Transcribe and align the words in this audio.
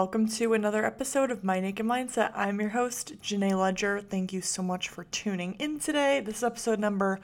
Welcome 0.00 0.28
to 0.28 0.54
another 0.54 0.86
episode 0.86 1.32
of 1.32 1.42
My 1.42 1.58
Naked 1.58 1.84
Mindset. 1.84 2.30
I'm 2.32 2.60
your 2.60 2.70
host, 2.70 3.20
Jenay 3.20 3.58
Leger. 3.58 4.00
Thank 4.00 4.32
you 4.32 4.40
so 4.40 4.62
much 4.62 4.88
for 4.88 5.02
tuning 5.02 5.54
in 5.54 5.80
today. 5.80 6.20
This 6.20 6.36
is 6.36 6.44
episode 6.44 6.78
number 6.78 7.18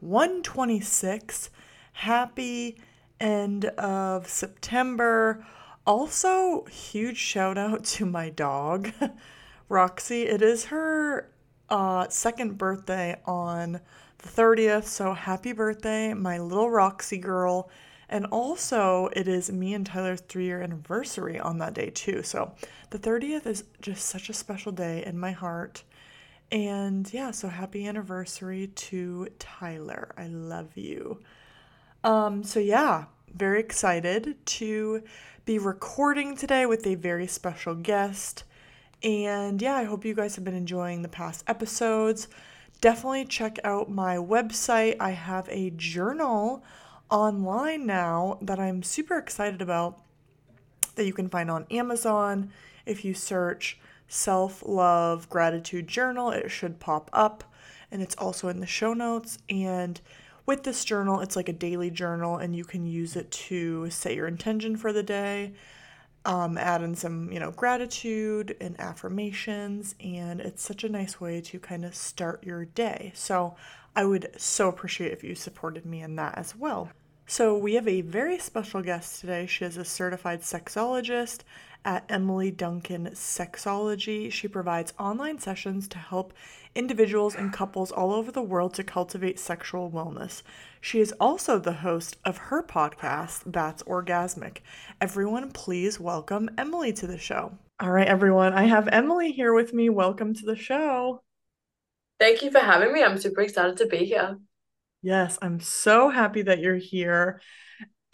126. 0.00 1.48
Happy 1.94 2.76
end 3.18 3.64
of 3.64 4.28
September. 4.28 5.46
Also, 5.86 6.66
huge 6.66 7.16
shout 7.16 7.56
out 7.56 7.84
to 7.84 8.04
my 8.04 8.28
dog, 8.28 8.92
Roxy. 9.70 10.24
It 10.24 10.42
is 10.42 10.66
her 10.66 11.30
uh, 11.70 12.06
second 12.10 12.58
birthday 12.58 13.18
on 13.24 13.80
the 14.18 14.28
30th, 14.28 14.84
so 14.84 15.14
happy 15.14 15.52
birthday, 15.52 16.12
my 16.12 16.38
little 16.38 16.70
Roxy 16.70 17.16
girl. 17.16 17.70
And 18.10 18.26
also, 18.26 19.08
it 19.14 19.26
is 19.28 19.50
me 19.50 19.72
and 19.72 19.86
Tyler's 19.86 20.20
three 20.20 20.44
year 20.44 20.60
anniversary 20.60 21.38
on 21.38 21.58
that 21.58 21.74
day, 21.74 21.88
too. 21.90 22.22
So, 22.22 22.52
the 22.90 22.98
30th 22.98 23.46
is 23.46 23.64
just 23.80 24.04
such 24.04 24.28
a 24.28 24.34
special 24.34 24.72
day 24.72 25.02
in 25.06 25.18
my 25.18 25.30
heart. 25.30 25.84
And 26.52 27.12
yeah, 27.12 27.30
so 27.30 27.48
happy 27.48 27.86
anniversary 27.86 28.66
to 28.66 29.28
Tyler. 29.38 30.12
I 30.18 30.26
love 30.26 30.76
you. 30.76 31.20
Um, 32.02 32.42
so 32.42 32.58
yeah, 32.58 33.04
very 33.32 33.60
excited 33.60 34.34
to 34.44 35.02
be 35.44 35.58
recording 35.58 36.36
today 36.36 36.66
with 36.66 36.86
a 36.86 36.96
very 36.96 37.28
special 37.28 37.76
guest. 37.76 38.42
And 39.02 39.62
yeah, 39.62 39.74
I 39.76 39.84
hope 39.84 40.04
you 40.04 40.14
guys 40.14 40.34
have 40.34 40.44
been 40.44 40.54
enjoying 40.54 41.02
the 41.02 41.08
past 41.08 41.44
episodes. 41.46 42.26
Definitely 42.80 43.26
check 43.26 43.58
out 43.62 43.88
my 43.88 44.16
website. 44.16 44.96
I 44.98 45.10
have 45.10 45.48
a 45.50 45.70
journal 45.70 46.64
online 47.10 47.86
now 47.86 48.38
that 48.40 48.58
I'm 48.58 48.82
super 48.82 49.18
excited 49.18 49.60
about 49.60 50.00
that 50.94 51.06
you 51.06 51.12
can 51.12 51.28
find 51.28 51.50
on 51.50 51.66
Amazon. 51.70 52.50
If 52.86 53.04
you 53.04 53.14
search 53.14 53.78
self 54.08 54.62
love 54.66 55.28
gratitude 55.28 55.88
journal, 55.88 56.30
it 56.30 56.50
should 56.50 56.80
pop 56.80 57.10
up 57.12 57.44
and 57.90 58.02
it's 58.02 58.14
also 58.16 58.48
in 58.48 58.60
the 58.60 58.66
show 58.66 58.94
notes. 58.94 59.38
And 59.48 60.00
with 60.46 60.64
this 60.64 60.84
journal, 60.84 61.20
it's 61.20 61.36
like 61.36 61.48
a 61.48 61.54
daily 61.54 61.90
journal 61.90 62.36
and 62.36 62.54
you 62.54 62.64
can 62.64 62.86
use 62.86 63.16
it 63.16 63.30
to 63.30 63.90
set 63.90 64.14
your 64.14 64.26
intention 64.26 64.76
for 64.76 64.92
the 64.92 65.02
day. 65.02 65.54
Um, 66.24 66.58
add 66.58 66.82
in 66.82 66.94
some, 66.96 67.32
you 67.32 67.40
know, 67.40 67.50
gratitude 67.50 68.54
and 68.60 68.78
affirmations, 68.78 69.94
and 70.00 70.38
it's 70.38 70.62
such 70.62 70.84
a 70.84 70.88
nice 70.90 71.18
way 71.18 71.40
to 71.40 71.58
kind 71.58 71.82
of 71.82 71.94
start 71.94 72.44
your 72.44 72.66
day. 72.66 73.12
So, 73.14 73.56
I 73.96 74.04
would 74.04 74.30
so 74.36 74.68
appreciate 74.68 75.12
if 75.12 75.24
you 75.24 75.34
supported 75.34 75.86
me 75.86 76.02
in 76.02 76.16
that 76.16 76.36
as 76.36 76.54
well. 76.54 76.90
So, 77.32 77.56
we 77.56 77.74
have 77.74 77.86
a 77.86 78.00
very 78.00 78.40
special 78.40 78.82
guest 78.82 79.20
today. 79.20 79.46
She 79.46 79.64
is 79.64 79.76
a 79.76 79.84
certified 79.84 80.40
sexologist 80.40 81.42
at 81.84 82.04
Emily 82.08 82.50
Duncan 82.50 83.10
Sexology. 83.10 84.32
She 84.32 84.48
provides 84.48 84.92
online 84.98 85.38
sessions 85.38 85.86
to 85.90 85.98
help 85.98 86.32
individuals 86.74 87.36
and 87.36 87.52
couples 87.52 87.92
all 87.92 88.12
over 88.12 88.32
the 88.32 88.42
world 88.42 88.74
to 88.74 88.82
cultivate 88.82 89.38
sexual 89.38 89.92
wellness. 89.92 90.42
She 90.80 90.98
is 90.98 91.14
also 91.20 91.60
the 91.60 91.74
host 91.74 92.16
of 92.24 92.36
her 92.36 92.64
podcast, 92.64 93.42
That's 93.46 93.84
Orgasmic. 93.84 94.56
Everyone, 95.00 95.52
please 95.52 96.00
welcome 96.00 96.50
Emily 96.58 96.92
to 96.94 97.06
the 97.06 97.16
show. 97.16 97.52
All 97.78 97.92
right, 97.92 98.08
everyone, 98.08 98.54
I 98.54 98.64
have 98.64 98.88
Emily 98.88 99.30
here 99.30 99.54
with 99.54 99.72
me. 99.72 99.88
Welcome 99.88 100.34
to 100.34 100.44
the 100.44 100.56
show. 100.56 101.22
Thank 102.18 102.42
you 102.42 102.50
for 102.50 102.58
having 102.58 102.92
me. 102.92 103.04
I'm 103.04 103.18
super 103.18 103.42
excited 103.42 103.76
to 103.76 103.86
be 103.86 103.98
here. 103.98 104.36
Yes, 105.02 105.38
I'm 105.40 105.60
so 105.60 106.10
happy 106.10 106.42
that 106.42 106.60
you're 106.60 106.76
here. 106.76 107.40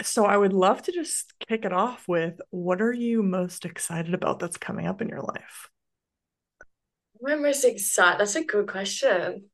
So, 0.02 0.26
I 0.26 0.36
would 0.36 0.52
love 0.52 0.82
to 0.82 0.92
just 0.92 1.32
kick 1.48 1.64
it 1.64 1.72
off 1.72 2.06
with 2.06 2.40
what 2.50 2.82
are 2.82 2.92
you 2.92 3.22
most 3.22 3.64
excited 3.64 4.14
about 4.14 4.38
that's 4.38 4.58
coming 4.58 4.86
up 4.86 5.00
in 5.00 5.08
your 5.08 5.22
life? 5.22 5.70
I'm 7.26 7.42
most 7.42 7.64
excited. 7.64 8.20
That's 8.20 8.36
a 8.36 8.44
good 8.44 8.68
question. 8.68 9.50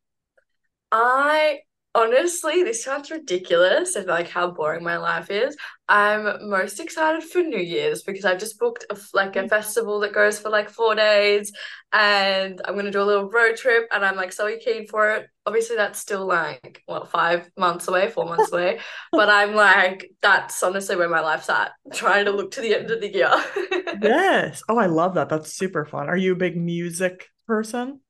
I 0.90 1.60
honestly, 1.94 2.62
this 2.62 2.82
sounds 2.82 3.10
ridiculous 3.10 3.96
of 3.96 4.06
like 4.06 4.28
how 4.28 4.50
boring 4.50 4.82
my 4.82 4.96
life 4.96 5.30
is. 5.30 5.56
I'm 5.88 6.48
most 6.48 6.80
excited 6.80 7.22
for 7.22 7.42
New 7.42 7.60
Year's 7.60 8.02
because 8.02 8.24
I've 8.24 8.38
just 8.38 8.58
booked 8.58 8.86
a 8.90 8.96
like 9.12 9.36
a 9.36 9.40
mm. 9.40 9.48
festival 9.48 10.00
that 10.00 10.14
goes 10.14 10.38
for 10.38 10.48
like 10.48 10.70
four 10.70 10.94
days, 10.94 11.52
and 11.92 12.60
I'm 12.64 12.76
gonna 12.76 12.90
do 12.90 13.02
a 13.02 13.04
little 13.04 13.28
road 13.28 13.56
trip, 13.56 13.88
and 13.92 14.04
I'm 14.04 14.16
like 14.16 14.32
so 14.32 14.54
keen 14.58 14.86
for 14.86 15.10
it. 15.10 15.26
Obviously, 15.44 15.76
that's 15.76 15.98
still 15.98 16.26
like 16.26 16.82
what 16.86 17.10
five 17.10 17.50
months 17.56 17.88
away, 17.88 18.08
four 18.08 18.24
months 18.24 18.52
away, 18.52 18.80
but 19.12 19.28
I'm 19.28 19.54
like 19.54 20.10
that's 20.22 20.62
honestly 20.62 20.96
where 20.96 21.08
my 21.08 21.20
life's 21.20 21.50
at. 21.50 21.72
Trying 21.92 22.24
to 22.24 22.32
look 22.32 22.52
to 22.52 22.60
the 22.60 22.74
end 22.74 22.90
of 22.90 23.00
the 23.00 23.12
year. 23.12 23.32
yes. 24.02 24.62
Oh, 24.68 24.78
I 24.78 24.86
love 24.86 25.14
that. 25.14 25.28
That's 25.28 25.52
super 25.52 25.84
fun. 25.84 26.08
Are 26.08 26.16
you 26.16 26.32
a 26.32 26.36
big 26.36 26.56
music 26.56 27.28
person? 27.46 28.00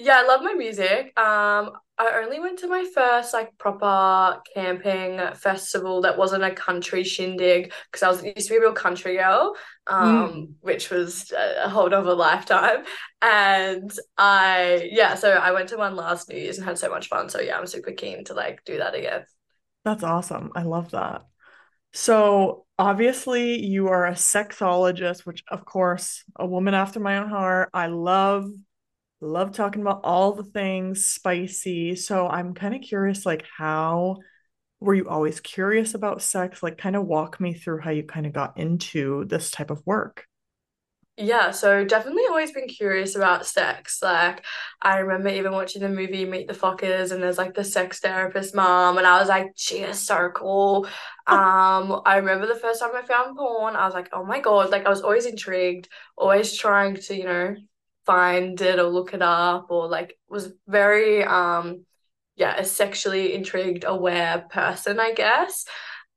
Yeah, 0.00 0.22
I 0.22 0.26
love 0.28 0.42
my 0.42 0.54
music. 0.54 1.06
Um, 1.18 1.72
I 1.98 2.20
only 2.22 2.38
went 2.38 2.60
to 2.60 2.68
my 2.68 2.86
first 2.94 3.34
like 3.34 3.58
proper 3.58 4.40
camping 4.54 5.18
festival 5.34 6.02
that 6.02 6.16
wasn't 6.16 6.44
a 6.44 6.52
country 6.52 7.02
shindig 7.02 7.72
because 7.90 8.04
I 8.04 8.08
was 8.08 8.22
used 8.22 8.46
to 8.46 8.54
be 8.54 8.58
a 8.58 8.60
real 8.60 8.72
country 8.72 9.16
girl, 9.16 9.56
um, 9.88 10.06
mm. 10.06 10.48
which 10.60 10.90
was 10.90 11.32
a 11.36 11.68
whole 11.68 11.92
other 11.92 12.14
lifetime. 12.14 12.84
And 13.20 13.90
I 14.16 14.88
yeah, 14.92 15.16
so 15.16 15.32
I 15.32 15.50
went 15.50 15.70
to 15.70 15.76
one 15.76 15.96
last 15.96 16.28
New 16.28 16.36
Year's 16.36 16.58
and 16.58 16.64
had 16.64 16.78
so 16.78 16.90
much 16.90 17.08
fun. 17.08 17.28
So 17.28 17.40
yeah, 17.40 17.58
I'm 17.58 17.66
super 17.66 17.90
keen 17.90 18.22
to 18.26 18.34
like 18.34 18.64
do 18.64 18.78
that 18.78 18.94
again. 18.94 19.24
That's 19.84 20.04
awesome. 20.04 20.52
I 20.54 20.62
love 20.62 20.92
that. 20.92 21.22
So 21.92 22.66
obviously 22.78 23.64
you 23.64 23.88
are 23.88 24.06
a 24.06 24.12
sexologist, 24.12 25.26
which 25.26 25.42
of 25.48 25.64
course 25.64 26.22
a 26.36 26.46
woman 26.46 26.74
after 26.74 27.00
my 27.00 27.18
own 27.18 27.30
heart. 27.30 27.70
I 27.74 27.88
love 27.88 28.48
love 29.20 29.52
talking 29.52 29.82
about 29.82 30.00
all 30.04 30.32
the 30.32 30.44
things 30.44 31.06
spicy. 31.06 31.96
So 31.96 32.28
I'm 32.28 32.54
kind 32.54 32.74
of 32.74 32.82
curious, 32.82 33.26
like, 33.26 33.44
how 33.56 34.18
were 34.80 34.94
you 34.94 35.08
always 35.08 35.40
curious 35.40 35.94
about 35.94 36.22
sex? 36.22 36.62
Like, 36.62 36.78
kind 36.78 36.96
of 36.96 37.06
walk 37.06 37.40
me 37.40 37.54
through 37.54 37.80
how 37.80 37.90
you 37.90 38.04
kind 38.04 38.26
of 38.26 38.32
got 38.32 38.58
into 38.58 39.24
this 39.26 39.50
type 39.50 39.70
of 39.70 39.82
work. 39.86 40.26
Yeah, 41.20 41.50
so 41.50 41.84
definitely 41.84 42.22
always 42.28 42.52
been 42.52 42.68
curious 42.68 43.16
about 43.16 43.44
sex. 43.44 44.00
Like, 44.00 44.44
I 44.80 44.98
remember 44.98 45.30
even 45.30 45.50
watching 45.50 45.82
the 45.82 45.88
movie 45.88 46.24
Meet 46.24 46.46
the 46.46 46.54
Fockers, 46.54 47.10
and 47.10 47.20
there's 47.20 47.38
like 47.38 47.54
the 47.54 47.64
sex 47.64 47.98
therapist 47.98 48.54
mom, 48.54 48.98
and 48.98 49.06
I 49.06 49.18
was 49.18 49.28
like, 49.28 49.48
she 49.56 49.78
is 49.78 49.98
so 50.00 50.30
cool. 50.32 50.86
um, 51.26 52.02
I 52.06 52.18
remember 52.18 52.46
the 52.46 52.54
first 52.54 52.78
time 52.78 52.90
I 52.94 53.02
found 53.02 53.36
porn, 53.36 53.74
I 53.74 53.84
was 53.84 53.94
like, 53.94 54.10
oh 54.12 54.24
my 54.24 54.38
God, 54.38 54.70
like 54.70 54.86
I 54.86 54.90
was 54.90 55.00
always 55.02 55.26
intrigued, 55.26 55.88
always 56.16 56.56
trying 56.56 56.94
to, 56.94 57.16
you 57.16 57.24
know, 57.24 57.56
find 58.08 58.60
it 58.60 58.78
or 58.78 58.84
look 58.84 59.12
it 59.14 59.22
up 59.22 59.66
or 59.70 59.86
like 59.86 60.18
was 60.28 60.50
very 60.66 61.22
um 61.22 61.84
yeah 62.36 62.56
a 62.56 62.64
sexually 62.64 63.34
intrigued 63.34 63.84
aware 63.86 64.46
person 64.50 64.98
i 64.98 65.12
guess. 65.12 65.64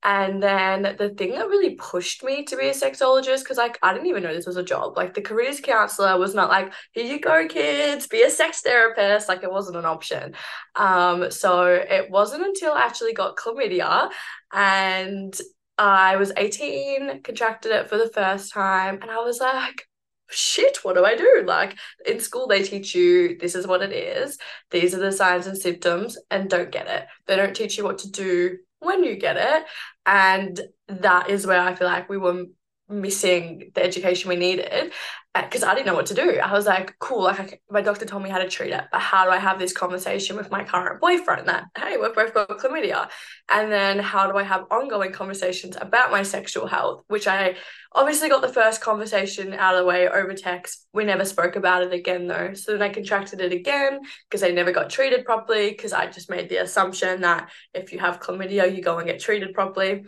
And 0.03 0.41
then 0.41 0.95
the 0.97 1.09
thing 1.09 1.33
that 1.33 1.47
really 1.47 1.75
pushed 1.75 2.23
me 2.23 2.43
to 2.45 2.57
be 2.57 2.69
a 2.69 2.73
sexologist 2.73 3.41
because 3.43 3.57
like 3.57 3.77
i 3.83 3.93
didn't 3.93 4.07
even 4.07 4.23
know 4.23 4.33
this 4.33 4.47
was 4.47 4.57
a 4.57 4.63
job. 4.73 4.97
Like 4.97 5.13
the 5.13 5.21
careers 5.21 5.59
counselor 5.61 6.17
was 6.17 6.33
not 6.33 6.49
like 6.49 6.73
here 6.93 7.05
you 7.05 7.19
go 7.19 7.47
kids 7.47 8.07
be 8.07 8.23
a 8.23 8.29
sex 8.31 8.61
therapist. 8.61 9.29
Like 9.29 9.43
it 9.43 9.51
wasn't 9.51 9.77
an 9.77 9.85
option. 9.85 10.33
Um 10.75 11.29
so 11.29 11.51
it 11.67 12.09
wasn't 12.09 12.47
until 12.49 12.73
i 12.73 12.81
actually 12.81 13.13
got 13.13 13.37
chlamydia 13.37 14.09
and 14.51 15.39
I 15.77 16.17
was 16.17 16.31
18, 16.37 17.23
contracted 17.23 17.71
it 17.71 17.89
for 17.89 17.97
the 17.97 18.09
first 18.09 18.53
time, 18.53 18.99
and 19.01 19.09
I 19.09 19.17
was 19.17 19.39
like, 19.39 19.87
shit, 20.31 20.79
what 20.83 20.95
do 20.95 21.05
I 21.05 21.15
do? 21.15 21.43
Like 21.45 21.77
in 22.05 22.19
school, 22.19 22.47
they 22.47 22.63
teach 22.63 22.95
you 22.95 23.37
this 23.37 23.55
is 23.55 23.67
what 23.67 23.81
it 23.81 23.91
is, 23.91 24.37
these 24.71 24.95
are 24.95 24.99
the 24.99 25.11
signs 25.11 25.47
and 25.47 25.57
symptoms, 25.57 26.17
and 26.29 26.49
don't 26.49 26.71
get 26.71 26.87
it. 26.87 27.05
They 27.27 27.35
don't 27.35 27.55
teach 27.55 27.77
you 27.77 27.83
what 27.83 27.99
to 27.99 28.11
do 28.11 28.57
when 28.79 29.03
you 29.03 29.15
get 29.15 29.37
it. 29.37 29.65
And 30.05 30.59
that 30.87 31.29
is 31.29 31.45
where 31.45 31.61
I 31.61 31.75
feel 31.75 31.87
like 31.87 32.09
we 32.09 32.17
were 32.17 32.45
missing 32.89 33.71
the 33.73 33.83
education 33.83 34.29
we 34.29 34.35
needed 34.35 34.91
because 35.33 35.63
I 35.63 35.73
didn't 35.73 35.85
know 35.85 35.93
what 35.93 36.07
to 36.07 36.13
do. 36.13 36.39
I 36.39 36.51
was 36.51 36.65
like, 36.65 36.93
cool, 36.99 37.23
like 37.23 37.61
my 37.69 37.81
doctor 37.81 38.05
told 38.05 38.21
me 38.21 38.29
how 38.29 38.39
to 38.39 38.49
treat 38.49 38.73
it, 38.73 38.83
but 38.91 38.99
how 38.99 39.23
do 39.23 39.31
I 39.31 39.37
have 39.37 39.59
this 39.59 39.71
conversation 39.71 40.35
with 40.35 40.51
my 40.51 40.65
current 40.65 40.99
boyfriend 40.99 41.47
that, 41.47 41.65
hey, 41.77 41.95
we've 41.95 42.13
both 42.13 42.33
got 42.33 42.49
chlamydia? 42.49 43.09
And 43.47 43.71
then 43.71 43.99
how 43.99 44.29
do 44.29 44.37
I 44.37 44.43
have 44.43 44.65
ongoing 44.69 45.13
conversations 45.13 45.77
about 45.79 46.11
my 46.11 46.23
sexual 46.23 46.67
health, 46.67 47.03
which 47.07 47.27
I 47.27 47.55
obviously 47.93 48.27
got 48.27 48.41
the 48.41 48.49
first 48.49 48.81
conversation 48.81 49.53
out 49.53 49.75
of 49.75 49.79
the 49.79 49.85
way 49.85 50.09
over 50.09 50.33
text. 50.33 50.85
We 50.93 51.05
never 51.05 51.23
spoke 51.23 51.55
about 51.55 51.83
it 51.83 51.93
again 51.93 52.27
though. 52.27 52.53
So 52.53 52.73
then 52.73 52.81
I 52.81 52.89
contracted 52.89 53.39
it 53.39 53.53
again 53.53 54.01
because 54.29 54.43
I 54.43 54.51
never 54.51 54.73
got 54.73 54.89
treated 54.89 55.23
properly 55.23 55.69
because 55.69 55.93
I 55.93 56.07
just 56.07 56.29
made 56.29 56.49
the 56.49 56.57
assumption 56.57 57.21
that 57.21 57.49
if 57.73 57.93
you 57.93 57.99
have 57.99 58.19
chlamydia, 58.19 58.75
you 58.75 58.83
go 58.83 58.97
and 58.97 59.07
get 59.07 59.21
treated 59.21 59.53
properly. 59.53 60.03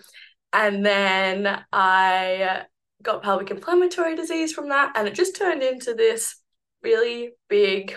And 0.52 0.86
then 0.86 1.64
I 1.72 2.64
got 3.04 3.22
pelvic 3.22 3.52
inflammatory 3.52 4.16
disease 4.16 4.54
from 4.54 4.70
that, 4.70 4.94
and 4.96 5.08
it 5.08 5.14
just 5.14 5.36
turned 5.36 5.62
into 5.62 5.94
this 5.94 6.36
really 6.82 7.32
big 7.50 7.96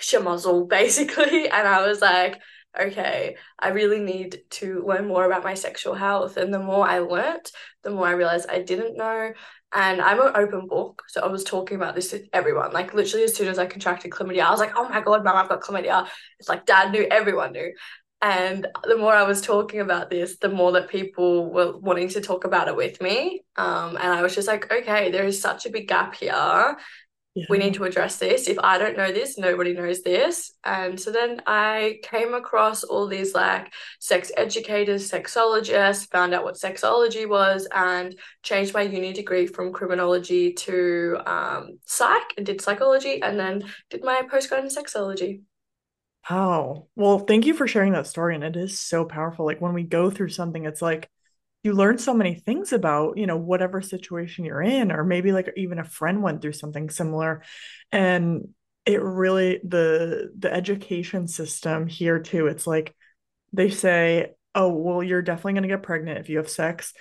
schmozzle, 0.00 0.68
basically. 0.68 1.48
And 1.48 1.68
I 1.68 1.86
was 1.86 2.00
like, 2.00 2.40
okay, 2.78 3.36
I 3.58 3.68
really 3.68 4.00
need 4.00 4.38
to 4.50 4.84
learn 4.86 5.06
more 5.06 5.24
about 5.24 5.44
my 5.44 5.54
sexual 5.54 5.94
health. 5.94 6.36
And 6.36 6.52
the 6.52 6.58
more 6.58 6.86
I 6.86 6.98
learnt, 6.98 7.50
the 7.82 7.90
more 7.90 8.06
I 8.06 8.12
realized 8.12 8.48
I 8.50 8.60
didn't 8.60 8.96
know. 8.96 9.32
And 9.74 10.00
I'm 10.00 10.20
an 10.20 10.32
open 10.34 10.68
book. 10.68 11.02
So 11.08 11.22
I 11.22 11.26
was 11.26 11.44
talking 11.44 11.76
about 11.76 11.94
this 11.94 12.10
to 12.10 12.24
everyone. 12.32 12.72
Like 12.72 12.94
literally 12.94 13.24
as 13.24 13.34
soon 13.34 13.48
as 13.48 13.58
I 13.58 13.66
contracted 13.66 14.10
chlamydia, 14.10 14.42
I 14.42 14.50
was 14.50 14.60
like, 14.60 14.72
oh 14.76 14.88
my 14.88 15.00
God, 15.00 15.24
mom, 15.24 15.36
I've 15.36 15.48
got 15.48 15.62
chlamydia. 15.62 16.06
It's 16.38 16.48
like 16.48 16.66
dad 16.66 16.92
knew, 16.92 17.06
everyone 17.10 17.52
knew. 17.52 17.72
And 18.22 18.66
the 18.84 18.96
more 18.96 19.12
I 19.12 19.24
was 19.24 19.42
talking 19.42 19.80
about 19.80 20.10
this, 20.10 20.38
the 20.38 20.48
more 20.48 20.72
that 20.72 20.88
people 20.88 21.52
were 21.52 21.76
wanting 21.76 22.08
to 22.08 22.20
talk 22.20 22.44
about 22.44 22.68
it 22.68 22.74
with 22.74 23.00
me. 23.00 23.42
Um, 23.56 23.96
and 23.96 24.12
I 24.12 24.22
was 24.22 24.34
just 24.34 24.48
like, 24.48 24.72
okay, 24.72 25.10
there 25.10 25.26
is 25.26 25.40
such 25.40 25.66
a 25.66 25.70
big 25.70 25.86
gap 25.86 26.14
here 26.14 26.76
yeah. 27.36 27.44
we 27.50 27.58
need 27.58 27.74
to 27.74 27.84
address 27.84 28.16
this. 28.16 28.48
If 28.48 28.58
I 28.58 28.78
don't 28.78 28.96
know 28.96 29.12
this, 29.12 29.36
nobody 29.36 29.74
knows 29.74 30.00
this. 30.00 30.52
And 30.64 30.98
so 30.98 31.12
then 31.12 31.42
I 31.46 31.98
came 32.02 32.32
across 32.32 32.82
all 32.82 33.06
these 33.06 33.34
like 33.34 33.72
sex 34.00 34.32
educators, 34.36 35.10
sexologists, 35.10 36.10
found 36.10 36.32
out 36.32 36.44
what 36.44 36.54
sexology 36.54 37.28
was, 37.28 37.68
and 37.74 38.18
changed 38.42 38.72
my 38.72 38.82
uni 38.82 39.12
degree 39.12 39.46
from 39.46 39.72
criminology 39.72 40.54
to 40.54 41.18
um, 41.26 41.78
psych 41.84 42.32
and 42.38 42.46
did 42.46 42.62
psychology, 42.62 43.22
and 43.22 43.38
then 43.38 43.64
did 43.90 44.02
my 44.02 44.22
postgrad 44.22 44.60
in 44.60 44.68
sexology. 44.68 45.42
Oh, 46.28 46.88
well, 46.96 47.20
thank 47.20 47.46
you 47.46 47.54
for 47.54 47.68
sharing 47.68 47.92
that 47.92 48.06
story. 48.06 48.34
And 48.34 48.42
it 48.42 48.56
is 48.56 48.80
so 48.80 49.04
powerful. 49.04 49.46
Like 49.46 49.60
when 49.60 49.74
we 49.74 49.84
go 49.84 50.10
through 50.10 50.30
something, 50.30 50.64
it's 50.64 50.82
like, 50.82 51.08
you 51.66 51.72
learn 51.72 51.98
so 51.98 52.14
many 52.14 52.36
things 52.36 52.72
about 52.72 53.18
you 53.18 53.26
know 53.26 53.36
whatever 53.36 53.82
situation 53.82 54.44
you're 54.44 54.62
in 54.62 54.92
or 54.92 55.02
maybe 55.02 55.32
like 55.32 55.52
even 55.56 55.80
a 55.80 55.84
friend 55.84 56.22
went 56.22 56.40
through 56.40 56.52
something 56.52 56.88
similar 56.88 57.42
and 57.90 58.48
it 58.86 59.02
really 59.02 59.60
the 59.64 60.32
the 60.38 60.52
education 60.52 61.26
system 61.26 61.88
here 61.88 62.20
too 62.20 62.46
it's 62.46 62.68
like 62.68 62.94
they 63.52 63.68
say 63.68 64.32
oh 64.54 64.68
well 64.68 65.02
you're 65.02 65.22
definitely 65.22 65.54
going 65.54 65.62
to 65.64 65.68
get 65.68 65.82
pregnant 65.82 66.18
if 66.18 66.28
you 66.28 66.36
have 66.36 66.48
sex 66.48 66.94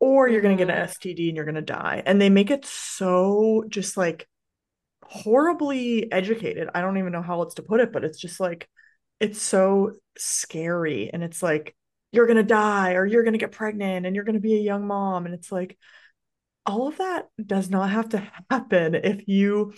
or 0.00 0.28
you're 0.28 0.42
going 0.42 0.56
to 0.56 0.64
get 0.64 0.72
an 0.72 0.84
mm-hmm. 0.84 0.90
STD 0.90 1.28
and 1.28 1.36
you're 1.36 1.44
going 1.44 1.54
to 1.54 1.62
die 1.62 2.02
and 2.04 2.20
they 2.20 2.28
make 2.28 2.50
it 2.50 2.64
so 2.64 3.64
just 3.68 3.96
like 3.96 4.26
horribly 5.10 6.10
educated 6.12 6.68
i 6.74 6.80
don't 6.80 6.98
even 6.98 7.12
know 7.12 7.22
how 7.22 7.40
else 7.40 7.54
to 7.54 7.62
put 7.62 7.80
it 7.80 7.92
but 7.92 8.04
it's 8.04 8.18
just 8.18 8.40
like 8.40 8.68
it's 9.20 9.40
so 9.40 9.94
scary 10.16 11.10
and 11.12 11.22
it's 11.24 11.42
like 11.42 11.74
you're 12.12 12.26
going 12.26 12.36
to 12.36 12.42
die 12.42 12.92
or 12.94 13.04
you're 13.04 13.22
going 13.22 13.32
to 13.32 13.38
get 13.38 13.52
pregnant 13.52 14.06
and 14.06 14.14
you're 14.14 14.24
going 14.24 14.34
to 14.34 14.40
be 14.40 14.54
a 14.54 14.62
young 14.62 14.86
mom. 14.86 15.26
And 15.26 15.34
it's 15.34 15.52
like, 15.52 15.76
all 16.64 16.88
of 16.88 16.98
that 16.98 17.28
does 17.44 17.70
not 17.70 17.90
have 17.90 18.10
to 18.10 18.30
happen 18.50 18.94
if 18.94 19.26
you 19.28 19.74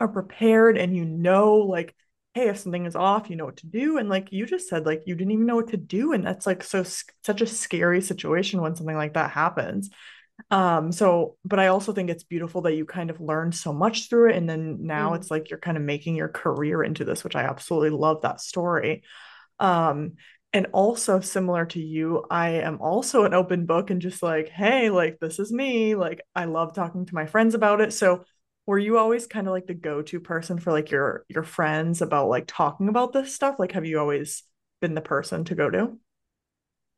are 0.00 0.08
prepared 0.08 0.78
and 0.78 0.96
you 0.96 1.04
know, 1.04 1.56
like, 1.56 1.94
hey, 2.34 2.48
if 2.48 2.58
something 2.58 2.86
is 2.86 2.94
off, 2.96 3.30
you 3.30 3.36
know 3.36 3.44
what 3.44 3.56
to 3.58 3.66
do. 3.66 3.98
And 3.98 4.08
like 4.08 4.28
you 4.30 4.46
just 4.46 4.68
said, 4.68 4.86
like, 4.86 5.02
you 5.06 5.14
didn't 5.14 5.32
even 5.32 5.46
know 5.46 5.56
what 5.56 5.68
to 5.68 5.76
do. 5.76 6.12
And 6.12 6.24
that's 6.24 6.46
like 6.46 6.62
so, 6.62 6.84
such 6.84 7.40
a 7.40 7.46
scary 7.46 8.00
situation 8.00 8.60
when 8.60 8.76
something 8.76 8.96
like 8.96 9.14
that 9.14 9.30
happens. 9.30 9.90
Um, 10.50 10.92
so, 10.92 11.36
but 11.44 11.58
I 11.58 11.66
also 11.68 11.92
think 11.92 12.10
it's 12.10 12.24
beautiful 12.24 12.62
that 12.62 12.74
you 12.74 12.84
kind 12.84 13.10
of 13.10 13.20
learned 13.20 13.54
so 13.54 13.72
much 13.72 14.08
through 14.08 14.30
it. 14.30 14.36
And 14.36 14.48
then 14.48 14.78
now 14.80 15.12
mm. 15.12 15.16
it's 15.16 15.30
like 15.30 15.50
you're 15.50 15.58
kind 15.58 15.76
of 15.76 15.82
making 15.82 16.16
your 16.16 16.28
career 16.28 16.82
into 16.82 17.04
this, 17.04 17.24
which 17.24 17.36
I 17.36 17.42
absolutely 17.42 17.90
love 17.90 18.22
that 18.22 18.40
story. 18.40 19.02
Um, 19.58 20.12
and 20.52 20.66
also 20.72 21.20
similar 21.20 21.66
to 21.66 21.80
you 21.80 22.24
i 22.30 22.50
am 22.50 22.80
also 22.80 23.24
an 23.24 23.34
open 23.34 23.66
book 23.66 23.90
and 23.90 24.00
just 24.00 24.22
like 24.22 24.48
hey 24.48 24.90
like 24.90 25.18
this 25.20 25.38
is 25.38 25.52
me 25.52 25.94
like 25.94 26.20
i 26.34 26.44
love 26.44 26.74
talking 26.74 27.04
to 27.04 27.14
my 27.14 27.26
friends 27.26 27.54
about 27.54 27.80
it 27.80 27.92
so 27.92 28.24
were 28.66 28.78
you 28.78 28.98
always 28.98 29.26
kind 29.26 29.46
of 29.46 29.52
like 29.52 29.66
the 29.66 29.74
go-to 29.74 30.20
person 30.20 30.58
for 30.58 30.72
like 30.72 30.90
your 30.90 31.24
your 31.28 31.42
friends 31.42 32.02
about 32.02 32.28
like 32.28 32.44
talking 32.46 32.88
about 32.88 33.12
this 33.12 33.34
stuff 33.34 33.56
like 33.58 33.72
have 33.72 33.86
you 33.86 33.98
always 33.98 34.42
been 34.80 34.94
the 34.94 35.00
person 35.00 35.44
to 35.44 35.54
go 35.54 35.70
to 35.70 35.98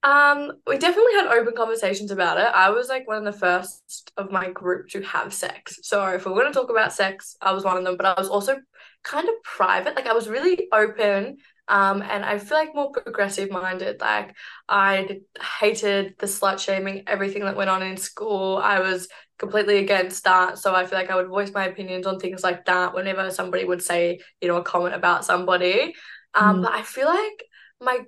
um 0.02 0.52
we 0.66 0.78
definitely 0.78 1.12
had 1.12 1.26
open 1.26 1.54
conversations 1.54 2.10
about 2.10 2.38
it 2.38 2.50
i 2.54 2.70
was 2.70 2.88
like 2.88 3.06
one 3.06 3.18
of 3.18 3.24
the 3.24 3.38
first 3.38 4.10
of 4.16 4.30
my 4.30 4.48
group 4.50 4.88
to 4.88 5.02
have 5.02 5.32
sex 5.32 5.78
so 5.82 6.04
if 6.06 6.24
we're 6.24 6.32
going 6.32 6.46
to 6.46 6.52
talk 6.52 6.70
about 6.70 6.92
sex 6.92 7.36
i 7.42 7.52
was 7.52 7.64
one 7.64 7.76
of 7.76 7.84
them 7.84 7.96
but 7.96 8.06
i 8.06 8.14
was 8.18 8.28
also 8.28 8.56
kind 9.02 9.28
of 9.28 9.34
private 9.42 9.94
like 9.94 10.06
i 10.06 10.12
was 10.14 10.28
really 10.28 10.68
open 10.72 11.36
um, 11.70 12.02
and 12.02 12.24
I 12.24 12.38
feel 12.38 12.58
like 12.58 12.74
more 12.74 12.90
progressive 12.90 13.48
minded. 13.48 14.00
Like 14.00 14.34
I 14.68 15.20
hated 15.60 16.16
the 16.18 16.26
slut 16.26 16.58
shaming, 16.58 17.04
everything 17.06 17.44
that 17.44 17.56
went 17.56 17.70
on 17.70 17.80
in 17.80 17.96
school. 17.96 18.56
I 18.56 18.80
was 18.80 19.06
completely 19.38 19.78
against 19.78 20.24
that. 20.24 20.58
So 20.58 20.74
I 20.74 20.84
feel 20.84 20.98
like 20.98 21.10
I 21.10 21.14
would 21.14 21.28
voice 21.28 21.52
my 21.52 21.66
opinions 21.66 22.06
on 22.06 22.18
things 22.18 22.42
like 22.42 22.64
that 22.64 22.92
whenever 22.92 23.30
somebody 23.30 23.64
would 23.64 23.82
say, 23.82 24.18
you 24.40 24.48
know, 24.48 24.56
a 24.56 24.64
comment 24.64 24.96
about 24.96 25.24
somebody. 25.24 25.94
Um, 26.34 26.58
mm. 26.58 26.62
But 26.64 26.72
I 26.72 26.82
feel 26.82 27.06
like 27.06 27.44
my 27.80 28.00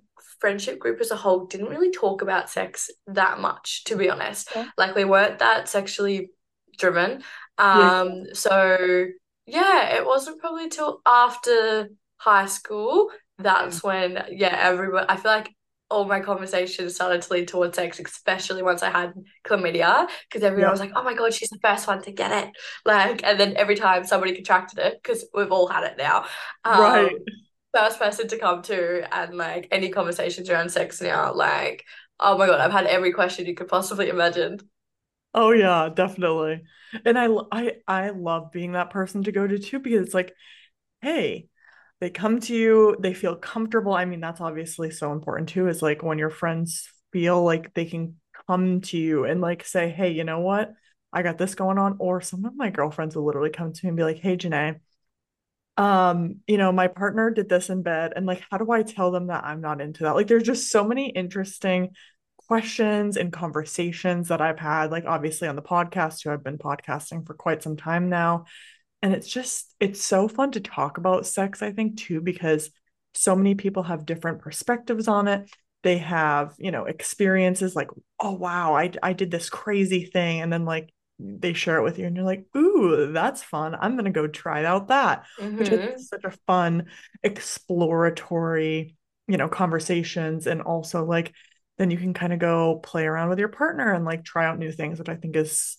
friendship 0.42 0.80
group 0.80 1.00
as 1.00 1.12
a 1.12 1.16
whole 1.16 1.46
didn't 1.46 1.68
really 1.68 1.92
talk 1.92 2.20
about 2.20 2.50
sex 2.50 2.90
that 3.06 3.38
much, 3.38 3.84
to 3.84 3.96
be 3.96 4.10
honest. 4.10 4.50
Yeah. 4.54 4.68
Like 4.76 4.96
we 4.96 5.04
weren't 5.04 5.38
that 5.38 5.68
sexually 5.68 6.30
driven. 6.78 7.22
Um, 7.58 8.24
yeah. 8.26 8.34
so 8.34 9.06
yeah, 9.46 9.94
it 9.96 10.04
wasn't 10.04 10.40
probably 10.40 10.68
till 10.68 11.00
after 11.06 11.88
high 12.16 12.46
school 12.46 13.08
that's 13.38 13.82
when 13.82 14.22
yeah 14.30 14.56
everyone 14.60 15.04
i 15.08 15.16
feel 15.16 15.32
like 15.32 15.50
all 15.92 16.04
my 16.06 16.20
conversations 16.20 16.94
started 16.94 17.20
to 17.22 17.32
lead 17.32 17.48
towards 17.48 17.76
sex, 17.76 18.00
especially 18.00 18.62
once 18.62 18.82
I 18.82 18.90
had 18.90 19.12
chlamydia, 19.46 20.08
because 20.28 20.42
everyone 20.42 20.68
yeah. 20.68 20.70
was 20.70 20.80
like, 20.80 20.92
"Oh 20.96 21.02
my 21.02 21.14
god, 21.14 21.34
she's 21.34 21.50
the 21.50 21.58
first 21.62 21.86
one 21.86 22.00
to 22.02 22.12
get 22.12 22.32
it!" 22.32 22.50
Like, 22.84 23.22
and 23.24 23.38
then 23.38 23.56
every 23.56 23.76
time 23.76 24.04
somebody 24.04 24.34
contracted 24.34 24.78
it, 24.78 24.98
because 25.02 25.26
we've 25.34 25.52
all 25.52 25.68
had 25.68 25.84
it 25.84 25.98
now, 25.98 26.24
um, 26.64 26.80
right? 26.80 27.12
First 27.74 27.98
person 27.98 28.28
to 28.28 28.38
come 28.38 28.62
to, 28.62 29.14
and 29.14 29.34
like 29.36 29.68
any 29.70 29.88
conversations 29.88 30.50
around 30.50 30.70
sex 30.70 31.00
now, 31.00 31.32
like, 31.32 31.84
oh 32.20 32.36
my 32.36 32.46
god, 32.46 32.60
I've 32.60 32.72
had 32.72 32.86
every 32.86 33.12
question 33.12 33.46
you 33.46 33.54
could 33.54 33.68
possibly 33.68 34.08
imagine. 34.08 34.60
Oh 35.34 35.52
yeah, 35.52 35.88
definitely, 35.94 36.62
and 37.06 37.18
I 37.18 37.28
I 37.50 37.72
I 37.88 38.10
love 38.10 38.52
being 38.52 38.72
that 38.72 38.90
person 38.90 39.22
to 39.24 39.32
go 39.32 39.46
to 39.46 39.58
too 39.58 39.78
because 39.78 40.04
it's 40.04 40.14
like, 40.14 40.34
hey, 41.02 41.48
they 42.00 42.10
come 42.10 42.40
to 42.40 42.54
you 42.54 42.96
they 43.00 43.14
feel 43.14 43.36
comfortable. 43.36 43.94
I 43.94 44.04
mean 44.04 44.20
that's 44.20 44.40
obviously 44.42 44.90
so 44.90 45.12
important 45.12 45.48
too 45.50 45.68
is 45.68 45.82
like 45.82 46.02
when 46.02 46.18
your 46.18 46.30
friends 46.30 46.90
feel 47.12 47.42
like 47.42 47.74
they 47.74 47.86
can 47.86 48.16
come 48.48 48.80
to 48.82 48.98
you 48.98 49.24
and 49.24 49.40
like 49.40 49.64
say 49.64 49.88
hey 49.90 50.10
you 50.12 50.24
know 50.24 50.40
what? 50.40 50.72
I 51.12 51.22
got 51.22 51.38
this 51.38 51.54
going 51.54 51.78
on. 51.78 51.96
Or 52.00 52.20
some 52.20 52.44
of 52.44 52.56
my 52.56 52.70
girlfriends 52.70 53.16
will 53.16 53.24
literally 53.26 53.50
come 53.50 53.72
to 53.72 53.86
me 53.86 53.88
and 53.88 53.96
be 53.96 54.04
like 54.04 54.18
hey 54.18 54.36
jenay 54.36 54.80
um 55.78 56.36
you 56.46 56.58
know 56.58 56.70
my 56.70 56.86
partner 56.86 57.30
did 57.30 57.48
this 57.48 57.70
in 57.70 57.82
bed 57.82 58.12
and 58.14 58.26
like 58.26 58.42
how 58.50 58.58
do 58.58 58.70
i 58.70 58.82
tell 58.82 59.10
them 59.10 59.28
that 59.28 59.44
i'm 59.44 59.62
not 59.62 59.80
into 59.80 60.02
that? 60.02 60.14
Like 60.14 60.26
there's 60.26 60.42
just 60.42 60.70
so 60.70 60.84
many 60.84 61.08
interesting 61.08 61.90
questions 62.36 63.16
and 63.16 63.32
conversations 63.32 64.28
that 64.28 64.40
i've 64.40 64.58
had 64.58 64.90
like 64.90 65.04
obviously 65.06 65.48
on 65.48 65.56
the 65.56 65.62
podcast 65.62 66.20
too 66.20 66.30
i've 66.30 66.44
been 66.44 66.58
podcasting 66.58 67.26
for 67.26 67.34
quite 67.34 67.62
some 67.62 67.76
time 67.76 68.08
now. 68.08 68.44
And 69.04 69.14
it's 69.14 69.28
just 69.28 69.74
it's 69.80 70.02
so 70.02 70.28
fun 70.28 70.52
to 70.52 70.60
talk 70.60 70.98
about 70.98 71.26
sex 71.26 71.62
i 71.62 71.72
think 71.72 71.96
too 71.98 72.20
because 72.20 72.70
so 73.14 73.36
many 73.36 73.54
people 73.54 73.82
have 73.82 74.06
different 74.06 74.40
perspectives 74.40 75.08
on 75.08 75.28
it. 75.28 75.50
They 75.82 75.98
have 75.98 76.54
you 76.58 76.70
know 76.70 76.84
experiences 76.84 77.74
like 77.74 77.88
oh 78.20 78.32
wow 78.32 78.74
i, 78.76 78.92
I 79.02 79.14
did 79.14 79.32
this 79.32 79.50
crazy 79.50 80.04
thing 80.04 80.40
and 80.40 80.52
then 80.52 80.64
like 80.64 80.92
they 81.40 81.52
share 81.52 81.78
it 81.78 81.82
with 81.82 81.98
you 81.98 82.06
and 82.06 82.16
you're 82.16 82.24
like 82.24 82.44
ooh 82.56 83.12
that's 83.12 83.42
fun 83.42 83.76
i'm 83.80 83.96
gonna 83.96 84.10
go 84.10 84.26
try 84.26 84.64
out 84.64 84.88
that 84.88 85.24
mm-hmm. 85.40 85.58
which 85.58 85.68
is 85.68 86.08
such 86.08 86.24
a 86.24 86.36
fun 86.46 86.86
exploratory 87.22 88.96
you 89.28 89.36
know 89.36 89.48
conversations 89.48 90.46
and 90.46 90.62
also 90.62 91.04
like 91.04 91.32
then 91.78 91.90
you 91.90 91.96
can 91.96 92.12
kind 92.12 92.32
of 92.32 92.38
go 92.38 92.76
play 92.76 93.04
around 93.06 93.28
with 93.28 93.38
your 93.38 93.48
partner 93.48 93.92
and 93.92 94.04
like 94.04 94.24
try 94.24 94.46
out 94.46 94.58
new 94.58 94.72
things 94.72 94.98
which 94.98 95.08
i 95.08 95.14
think 95.14 95.36
is 95.36 95.78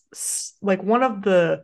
like 0.62 0.82
one 0.82 1.04
of 1.04 1.22
the 1.22 1.64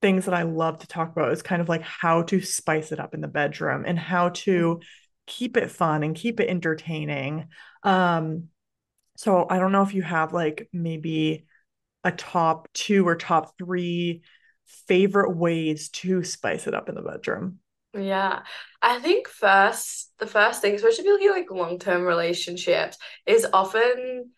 things 0.00 0.26
that 0.26 0.34
I 0.34 0.42
love 0.42 0.78
to 0.78 0.86
talk 0.86 1.10
about 1.10 1.32
is 1.32 1.42
kind 1.42 1.60
of 1.60 1.68
like 1.68 1.82
how 1.82 2.22
to 2.22 2.40
spice 2.40 2.92
it 2.92 3.00
up 3.00 3.14
in 3.14 3.20
the 3.20 3.28
bedroom 3.28 3.84
and 3.86 3.98
how 3.98 4.30
to 4.30 4.76
mm-hmm. 4.76 4.82
keep 5.26 5.56
it 5.56 5.70
fun 5.70 6.02
and 6.02 6.14
keep 6.14 6.40
it 6.40 6.48
entertaining. 6.48 7.48
Um, 7.82 8.48
so 9.16 9.46
I 9.48 9.58
don't 9.58 9.72
know 9.72 9.82
if 9.82 9.94
you 9.94 10.02
have 10.02 10.32
like 10.32 10.68
maybe 10.72 11.46
a 12.04 12.12
top 12.12 12.68
two 12.72 13.06
or 13.06 13.16
top 13.16 13.56
three 13.58 14.22
favorite 14.86 15.36
ways 15.36 15.88
to 15.88 16.22
spice 16.22 16.66
it 16.66 16.74
up 16.74 16.88
in 16.88 16.94
the 16.94 17.02
bedroom. 17.02 17.58
Yeah, 17.94 18.40
I 18.82 18.98
think 19.00 19.28
first, 19.28 20.12
the 20.18 20.26
first 20.26 20.60
thing, 20.60 20.74
especially 20.74 21.00
if 21.00 21.04
you 21.06 21.12
look 21.12 21.22
at 21.22 21.40
like 21.40 21.50
long 21.50 21.78
term 21.78 22.02
relationships, 22.02 22.98
is 23.26 23.46
often 23.52 24.30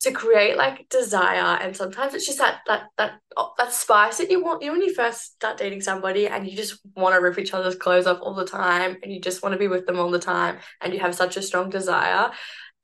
to 0.00 0.12
create 0.12 0.56
like 0.56 0.88
desire 0.88 1.58
and 1.60 1.76
sometimes 1.76 2.14
it's 2.14 2.26
just 2.26 2.38
that 2.38 2.60
that 2.66 2.84
that 2.98 3.18
oh, 3.36 3.52
that 3.58 3.72
spice 3.72 4.18
that 4.18 4.30
you 4.30 4.42
want 4.42 4.62
you 4.62 4.68
know 4.68 4.74
when 4.74 4.82
you 4.82 4.94
first 4.94 5.34
start 5.34 5.56
dating 5.56 5.80
somebody 5.80 6.28
and 6.28 6.48
you 6.48 6.56
just 6.56 6.78
want 6.94 7.14
to 7.14 7.20
rip 7.20 7.36
each 7.36 7.52
other's 7.52 7.74
clothes 7.74 8.06
off 8.06 8.20
all 8.22 8.34
the 8.34 8.46
time 8.46 8.96
and 9.02 9.12
you 9.12 9.20
just 9.20 9.42
want 9.42 9.52
to 9.52 9.58
be 9.58 9.66
with 9.66 9.86
them 9.86 9.98
all 9.98 10.10
the 10.10 10.18
time 10.18 10.58
and 10.80 10.94
you 10.94 11.00
have 11.00 11.14
such 11.14 11.36
a 11.36 11.42
strong 11.42 11.68
desire 11.68 12.30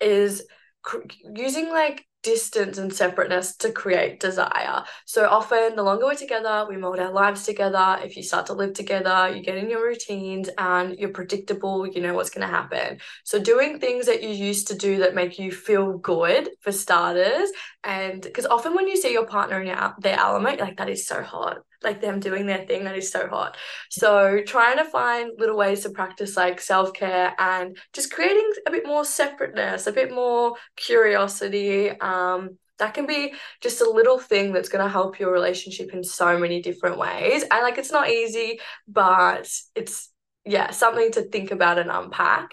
is 0.01 0.45
cr- 0.83 1.07
using 1.37 1.69
like 1.69 2.05
distance 2.25 2.79
and 2.79 2.93
separateness 2.93 3.55
to 3.57 3.71
create 3.71 4.19
desire. 4.19 4.83
So 5.05 5.29
often, 5.29 5.77
the 5.77 5.85
longer 5.85 6.07
we're 6.07 6.17
together, 6.17 6.67
we 6.69 6.77
mold 6.77 6.99
our 6.99 7.13
lives 7.13 7.45
together. 7.45 8.01
If 8.03 8.17
you 8.17 8.25
start 8.25 8.47
to 8.47 8.55
live 8.55 8.73
together, 8.73 9.33
you 9.33 9.43
get 9.43 9.59
in 9.59 9.71
your 9.71 9.85
routines 9.85 10.49
and 10.59 10.99
you're 10.99 11.11
predictable, 11.11 11.87
you 11.87 12.01
know 12.01 12.15
what's 12.15 12.31
going 12.31 12.49
to 12.49 12.53
happen. 12.53 12.99
So, 13.23 13.39
doing 13.39 13.79
things 13.79 14.07
that 14.07 14.23
you 14.23 14.31
used 14.31 14.69
to 14.69 14.75
do 14.75 14.99
that 14.99 15.15
make 15.15 15.39
you 15.39 15.53
feel 15.53 15.99
good 15.99 16.49
for 16.61 16.73
starters. 16.73 17.51
And 17.85 18.23
because 18.23 18.47
often 18.47 18.75
when 18.75 18.89
you 18.89 18.97
see 18.97 19.13
your 19.13 19.27
partner 19.27 19.61
in 19.61 19.69
your, 19.69 19.95
their 19.99 20.19
element, 20.19 20.59
like 20.59 20.79
that 20.79 20.89
is 20.89 21.07
so 21.07 21.23
hot 21.23 21.59
like 21.85 22.01
them 22.01 22.21
doing 22.21 22.47
their 22.47 22.65
thing 22.65 22.85
that 22.85 22.97
is 22.97 23.11
so 23.11 23.29
hot. 23.29 23.57
So 23.91 24.41
trying 24.47 24.79
to 24.79 24.85
find 24.85 25.33
little 25.39 25.57
ways 25.57 25.83
to 25.83 25.91
practice 25.91 26.37
like 26.37 26.61
self-care 26.61 27.35
and 27.39 27.77
just 27.93 28.13
creating 28.13 28.51
a 28.67 28.71
bit 28.71 28.87
more 28.87 29.05
separateness 29.05 29.87
a 29.87 29.93
bit 29.93 30.13
more 30.13 30.55
curiosity 30.77 31.91
um 32.01 32.59
that 32.79 32.95
can 32.95 33.07
be 33.07 33.33
just 33.61 33.81
a 33.81 33.91
little 33.91 34.19
thing 34.19 34.53
that's 34.53 34.69
going 34.69 34.85
to 34.85 34.91
help 34.91 35.21
your 35.21 35.31
relationship 35.33 35.95
in 35.95 36.03
so 36.03 36.37
many 36.37 36.61
different 36.61 36.99
ways. 36.99 37.43
And 37.43 37.63
like 37.63 37.79
it's 37.79 37.93
not 37.93 38.11
easy 38.11 38.59
but 38.89 39.49
it's 39.75 40.11
yeah 40.45 40.71
something 40.71 41.13
to 41.13 41.23
think 41.23 41.51
about 41.51 41.79
and 41.79 41.91
unpack. 41.91 42.51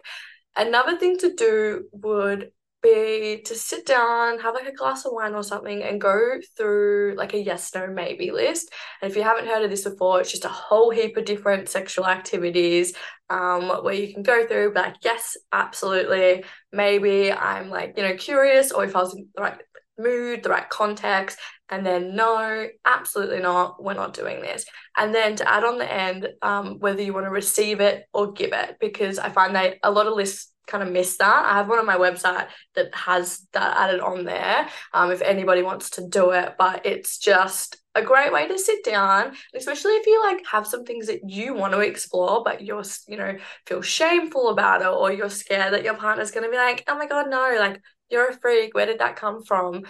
Another 0.55 0.97
thing 0.97 1.17
to 1.19 1.33
do 1.33 1.85
would 1.91 2.51
be 2.81 3.41
to 3.45 3.55
sit 3.55 3.85
down, 3.85 4.39
have 4.39 4.55
like 4.55 4.67
a 4.67 4.73
glass 4.73 5.05
of 5.05 5.13
wine 5.13 5.35
or 5.35 5.43
something, 5.43 5.83
and 5.83 6.01
go 6.01 6.39
through 6.57 7.15
like 7.17 7.33
a 7.33 7.41
yes, 7.41 7.73
no, 7.75 7.88
maybe 7.88 8.31
list. 8.31 8.71
And 9.01 9.09
if 9.09 9.15
you 9.15 9.23
haven't 9.23 9.47
heard 9.47 9.63
of 9.63 9.69
this 9.69 9.83
before, 9.83 10.21
it's 10.21 10.31
just 10.31 10.45
a 10.45 10.50
whole 10.50 10.89
heap 10.89 11.17
of 11.17 11.25
different 11.25 11.69
sexual 11.69 12.07
activities 12.07 12.93
um, 13.29 13.69
where 13.83 13.93
you 13.93 14.13
can 14.13 14.23
go 14.23 14.45
through, 14.47 14.73
like, 14.75 14.95
yes, 15.03 15.38
absolutely. 15.51 16.43
Maybe 16.71 17.31
I'm 17.31 17.69
like, 17.69 17.93
you 17.97 18.03
know, 18.03 18.15
curious, 18.15 18.71
or 18.71 18.83
if 18.83 18.95
I 18.95 19.00
was 19.00 19.15
in 19.15 19.27
the 19.35 19.41
right 19.41 19.57
mood, 19.97 20.43
the 20.43 20.50
right 20.50 20.69
context, 20.69 21.38
and 21.69 21.85
then 21.85 22.15
no, 22.15 22.67
absolutely 22.85 23.39
not, 23.39 23.81
we're 23.81 23.93
not 23.93 24.13
doing 24.13 24.41
this. 24.41 24.65
And 24.97 25.15
then 25.15 25.38
to 25.38 25.50
add 25.50 25.63
on 25.63 25.77
the 25.77 25.89
end, 25.89 26.27
um, 26.41 26.79
whether 26.79 27.01
you 27.01 27.13
want 27.13 27.27
to 27.27 27.31
receive 27.31 27.79
it 27.79 28.05
or 28.13 28.33
give 28.33 28.51
it, 28.51 28.77
because 28.81 29.19
I 29.19 29.29
find 29.29 29.55
that 29.55 29.77
a 29.83 29.91
lot 29.91 30.07
of 30.07 30.13
lists 30.13 30.51
kind 30.71 30.83
of 30.83 30.91
miss 30.91 31.17
that. 31.17 31.45
I 31.45 31.57
have 31.57 31.67
one 31.67 31.79
on 31.79 31.85
my 31.85 31.97
website 31.97 32.47
that 32.75 32.95
has 32.95 33.45
that 33.51 33.77
added 33.77 33.99
on 33.99 34.23
there 34.23 34.67
um, 34.93 35.11
if 35.11 35.21
anybody 35.21 35.61
wants 35.61 35.91
to 35.91 36.07
do 36.07 36.31
it. 36.31 36.55
But 36.57 36.85
it's 36.85 37.17
just 37.17 37.77
a 37.93 38.01
great 38.01 38.31
way 38.31 38.47
to 38.47 38.57
sit 38.57 38.83
down, 38.83 39.35
especially 39.53 39.91
if 39.93 40.07
you 40.07 40.23
like 40.23 40.45
have 40.49 40.65
some 40.65 40.85
things 40.85 41.07
that 41.07 41.29
you 41.29 41.53
want 41.53 41.73
to 41.73 41.81
explore, 41.81 42.41
but 42.43 42.61
you're, 42.61 42.83
you 43.07 43.17
know, 43.17 43.37
feel 43.67 43.81
shameful 43.81 44.49
about 44.49 44.81
it 44.81 44.87
or 44.87 45.11
you're 45.11 45.29
scared 45.29 45.73
that 45.73 45.83
your 45.83 45.95
partner's 45.95 46.31
going 46.31 46.45
to 46.45 46.51
be 46.51 46.57
like, 46.57 46.85
oh 46.87 46.97
my 46.97 47.07
God, 47.07 47.29
no, 47.29 47.55
like 47.59 47.81
you're 48.09 48.29
a 48.29 48.33
freak. 48.39 48.73
Where 48.73 48.85
did 48.85 48.99
that 48.99 49.17
come 49.17 49.43
from? 49.43 49.83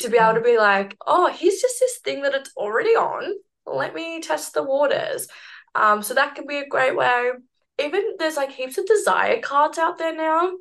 To 0.00 0.10
be 0.10 0.18
able 0.18 0.34
to 0.34 0.40
be 0.42 0.58
like, 0.58 0.94
oh, 1.06 1.28
here's 1.28 1.60
just 1.60 1.80
this 1.80 1.98
thing 2.04 2.22
that 2.22 2.34
it's 2.34 2.50
already 2.56 2.90
on. 2.90 3.32
Let 3.64 3.94
me 3.94 4.20
test 4.20 4.52
the 4.52 4.62
waters. 4.62 5.28
Um, 5.74 6.02
so 6.02 6.14
that 6.14 6.34
can 6.34 6.46
be 6.46 6.58
a 6.58 6.68
great 6.68 6.96
way 6.96 7.30
even 7.80 8.14
there's 8.18 8.36
like 8.36 8.52
heaps 8.52 8.78
of 8.78 8.86
desire 8.86 9.40
cards 9.40 9.78
out 9.78 9.98
there 9.98 10.14
now 10.14 10.52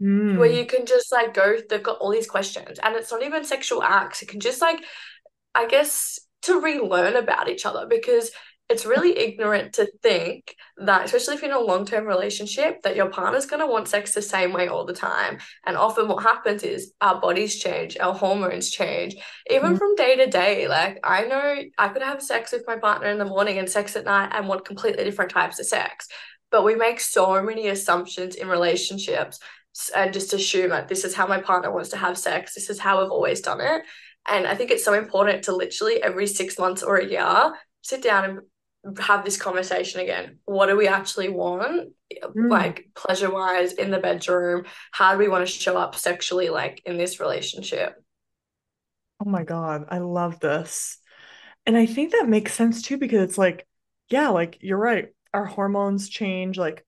mm. 0.00 0.38
where 0.38 0.50
you 0.50 0.66
can 0.66 0.86
just 0.86 1.12
like 1.12 1.34
go 1.34 1.56
they've 1.68 1.82
got 1.82 1.98
all 1.98 2.10
these 2.10 2.26
questions 2.26 2.78
and 2.82 2.96
it's 2.96 3.10
not 3.10 3.22
even 3.22 3.44
sexual 3.44 3.82
acts 3.82 4.22
it 4.22 4.28
can 4.28 4.40
just 4.40 4.60
like 4.60 4.82
i 5.54 5.66
guess 5.66 6.18
to 6.42 6.60
relearn 6.60 7.16
about 7.16 7.48
each 7.48 7.66
other 7.66 7.86
because 7.88 8.30
it's 8.68 8.86
really 8.86 9.18
ignorant 9.18 9.74
to 9.74 9.86
think 10.02 10.56
that 10.78 11.04
especially 11.04 11.34
if 11.34 11.42
you're 11.42 11.50
in 11.50 11.56
a 11.56 11.60
long-term 11.60 12.06
relationship 12.06 12.80
that 12.82 12.96
your 12.96 13.10
partner's 13.10 13.44
going 13.44 13.60
to 13.60 13.66
want 13.66 13.86
sex 13.86 14.14
the 14.14 14.22
same 14.22 14.52
way 14.52 14.66
all 14.66 14.86
the 14.86 14.94
time 14.94 15.38
and 15.66 15.76
often 15.76 16.08
what 16.08 16.22
happens 16.22 16.62
is 16.62 16.92
our 17.00 17.20
bodies 17.20 17.58
change 17.58 17.98
our 17.98 18.14
hormones 18.14 18.70
change 18.70 19.14
even 19.50 19.74
mm. 19.74 19.78
from 19.78 19.94
day 19.96 20.16
to 20.16 20.26
day 20.26 20.68
like 20.68 20.98
i 21.04 21.22
know 21.24 21.56
i 21.76 21.88
could 21.88 22.02
have 22.02 22.22
sex 22.22 22.50
with 22.50 22.64
my 22.66 22.76
partner 22.76 23.08
in 23.08 23.18
the 23.18 23.24
morning 23.24 23.58
and 23.58 23.68
sex 23.68 23.94
at 23.94 24.04
night 24.04 24.30
and 24.32 24.48
want 24.48 24.64
completely 24.64 25.04
different 25.04 25.30
types 25.30 25.58
of 25.60 25.66
sex 25.66 26.08
but 26.52 26.64
we 26.64 26.76
make 26.76 27.00
so 27.00 27.42
many 27.42 27.66
assumptions 27.68 28.36
in 28.36 28.46
relationships 28.46 29.40
and 29.96 30.12
just 30.12 30.34
assume 30.34 30.68
that 30.68 30.86
this 30.86 31.02
is 31.02 31.14
how 31.14 31.26
my 31.26 31.40
partner 31.40 31.72
wants 31.72 31.88
to 31.88 31.96
have 31.96 32.18
sex 32.18 32.54
this 32.54 32.70
is 32.70 32.78
how 32.78 33.00
we've 33.00 33.10
always 33.10 33.40
done 33.40 33.60
it. 33.60 33.82
And 34.28 34.46
i 34.46 34.54
think 34.54 34.70
it's 34.70 34.84
so 34.84 34.92
important 34.92 35.44
to 35.44 35.56
literally 35.56 36.00
every 36.02 36.28
six 36.28 36.58
months 36.58 36.82
or 36.82 36.96
a 36.98 37.06
year 37.06 37.54
sit 37.80 38.02
down 38.02 38.24
and 38.24 38.40
have 38.98 39.24
this 39.24 39.36
conversation 39.36 40.00
again. 40.00 40.38
What 40.44 40.66
do 40.66 40.76
we 40.76 40.88
actually 40.88 41.28
want? 41.28 41.92
Mm. 42.36 42.50
like 42.50 42.90
pleasure 42.94 43.30
wise 43.30 43.72
in 43.72 43.90
the 43.90 43.98
bedroom 43.98 44.66
how 44.90 45.12
do 45.12 45.18
we 45.18 45.28
want 45.28 45.46
to 45.46 45.50
show 45.50 45.78
up 45.78 45.94
sexually 45.94 46.50
like 46.50 46.82
in 46.84 46.98
this 46.98 47.18
relationship? 47.20 47.94
Oh 49.24 49.30
my 49.30 49.44
god 49.44 49.86
i 49.88 49.98
love 49.98 50.38
this. 50.38 50.98
And 51.64 51.74
i 51.76 51.86
think 51.86 52.12
that 52.12 52.28
makes 52.28 52.52
sense 52.52 52.82
too 52.82 52.98
because 52.98 53.22
it's 53.22 53.38
like 53.38 53.66
yeah 54.10 54.28
like 54.28 54.58
you're 54.60 54.76
right 54.76 55.08
our 55.34 55.46
hormones 55.46 56.08
change 56.08 56.58
like 56.58 56.84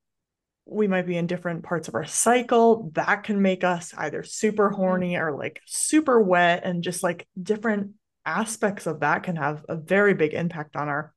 we 0.67 0.89
might 0.89 1.07
be 1.07 1.17
in 1.17 1.27
different 1.27 1.63
parts 1.63 1.89
of 1.89 1.95
our 1.95 2.07
cycle 2.07 2.91
that 2.95 3.23
can 3.23 3.43
make 3.43 3.65
us 3.65 3.93
either 3.99 4.23
super 4.23 4.69
mm-hmm. 4.69 4.77
horny 4.77 5.17
or 5.17 5.37
like 5.37 5.61
super 5.67 6.21
wet 6.21 6.63
and 6.65 6.83
just 6.83 7.03
like 7.03 7.27
different 7.41 7.93
aspects 8.25 8.87
of 8.87 9.01
that 9.01 9.23
can 9.23 9.37
have 9.37 9.65
a 9.69 9.77
very 9.77 10.15
big 10.15 10.33
impact 10.33 10.77
on 10.77 10.89
our 10.89 11.13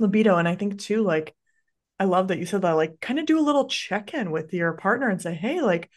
libido. 0.00 0.36
And 0.36 0.48
i 0.48 0.56
think 0.56 0.80
too 0.80 1.02
like 1.02 1.34
i 2.00 2.04
love 2.04 2.28
that 2.28 2.38
you 2.38 2.46
said 2.46 2.62
that 2.62 2.72
like 2.72 3.00
kind 3.00 3.20
of 3.20 3.26
do 3.26 3.38
a 3.38 3.42
little 3.42 3.68
check-in 3.68 4.32
with 4.32 4.52
your 4.52 4.72
partner 4.72 5.08
and 5.08 5.22
say 5.22 5.34
hey 5.34 5.60
like 5.60 5.88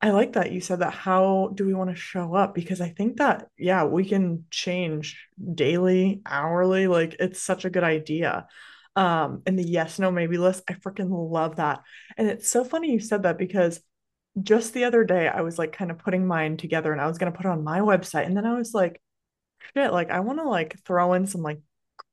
i 0.00 0.10
like 0.10 0.32
that 0.32 0.52
you 0.52 0.60
said 0.60 0.78
that. 0.80 0.94
How 0.94 1.50
do 1.54 1.66
we 1.66 1.74
want 1.74 1.90
to 1.90 1.96
show 1.96 2.34
up? 2.34 2.54
Because 2.54 2.80
i 2.80 2.88
think 2.88 3.18
that 3.18 3.48
yeah 3.58 3.84
we 3.84 4.06
can 4.06 4.46
change 4.50 5.28
daily 5.54 6.22
hourly 6.24 6.86
like 6.86 7.16
it's 7.20 7.42
such 7.42 7.66
a 7.66 7.70
good 7.70 7.84
idea 7.84 8.46
um 8.96 9.42
in 9.46 9.56
the 9.56 9.62
yes 9.62 9.98
no 9.98 10.10
maybe 10.10 10.36
list 10.36 10.62
i 10.68 10.74
freaking 10.74 11.08
love 11.10 11.56
that. 11.56 11.80
And 12.16 12.28
it's 12.28 12.48
so 12.48 12.64
funny 12.64 12.92
you 12.92 13.00
said 13.00 13.22
that 13.22 13.38
because 13.38 13.80
just 14.42 14.72
the 14.72 14.84
other 14.84 15.04
day 15.04 15.28
i 15.28 15.40
was 15.42 15.58
like 15.58 15.72
kind 15.72 15.90
of 15.90 15.98
putting 15.98 16.26
mine 16.26 16.56
together 16.56 16.92
and 16.92 17.00
i 17.00 17.06
was 17.06 17.18
going 17.18 17.30
to 17.30 17.36
put 17.36 17.46
it 17.46 17.50
on 17.50 17.64
my 17.64 17.80
website. 17.80 18.26
And 18.26 18.36
then 18.36 18.46
i 18.46 18.54
was 18.54 18.74
like 18.74 19.00
shit 19.74 19.92
like 19.92 20.10
i 20.10 20.20
want 20.20 20.38
to 20.38 20.48
like 20.48 20.78
throw 20.84 21.14
in 21.14 21.26
some 21.26 21.42
like 21.42 21.60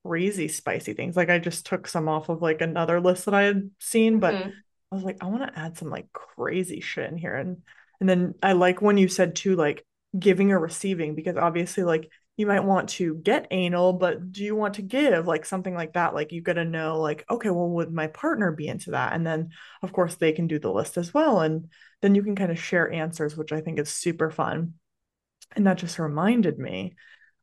crazy 0.06 0.48
spicy 0.48 0.94
things. 0.94 1.18
Like 1.18 1.30
i 1.30 1.40
just 1.40 1.66
took 1.66 1.88
some 1.88 2.08
off 2.08 2.30
of 2.30 2.42
like 2.42 2.62
another 2.62 3.02
list 3.02 3.26
that 3.26 3.34
i 3.34 3.44
had 3.44 3.70
seen 3.80 4.20
but 4.20 4.34
mm-hmm. 4.36 4.50
i 4.92 4.96
was 4.96 5.04
like 5.04 5.18
i 5.22 5.28
want 5.28 5.44
to 5.44 5.60
add 5.60 5.78
some 5.78 5.90
like 5.90 6.12
crazy 6.14 6.80
shit 6.80 7.10
in 7.12 7.18
here. 7.18 7.36
And 7.36 7.58
and 8.00 8.08
then 8.08 8.36
i 8.42 8.54
like 8.54 8.82
when 8.82 8.98
you 8.98 9.08
said 9.10 9.36
too 9.36 9.56
like 9.56 9.86
giving 10.18 10.52
or 10.52 10.60
receiving 10.60 11.14
because 11.14 11.38
obviously 11.38 11.84
like 11.84 12.10
you 12.40 12.46
might 12.46 12.64
want 12.64 12.88
to 12.88 13.16
get 13.16 13.48
anal, 13.52 13.92
but 13.92 14.32
do 14.32 14.46
you 14.46 14.56
want 14.56 14.76
to 14.76 14.82
give 14.82 15.28
like 15.28 15.46
something 15.46 15.76
like 15.76 15.92
that? 15.96 16.14
Like 16.14 16.32
you 16.32 16.42
got 16.42 16.54
to 16.54 16.64
know, 16.64 16.98
like, 16.98 17.26
okay, 17.30 17.50
well, 17.50 17.68
would 17.72 17.94
my 17.94 18.08
partner 18.08 18.54
be 18.54 18.70
into 18.70 18.92
that? 18.92 19.12
And 19.12 19.28
then, 19.28 19.50
of 19.84 19.92
course, 19.92 20.16
they 20.16 20.32
can 20.32 20.48
do 20.48 20.58
the 20.58 20.72
list 20.72 20.96
as 20.96 21.14
well. 21.14 21.42
And 21.42 21.68
then 22.02 22.16
you 22.16 22.24
can 22.24 22.38
kind 22.38 22.50
of 22.50 22.58
share 22.58 22.90
answers, 22.90 23.36
which 23.36 23.52
I 23.52 23.60
think 23.60 23.78
is 23.78 23.90
super 23.90 24.32
fun. 24.32 24.76
And 25.54 25.68
that 25.68 25.80
just 25.80 26.00
reminded 26.00 26.58
me 26.58 26.96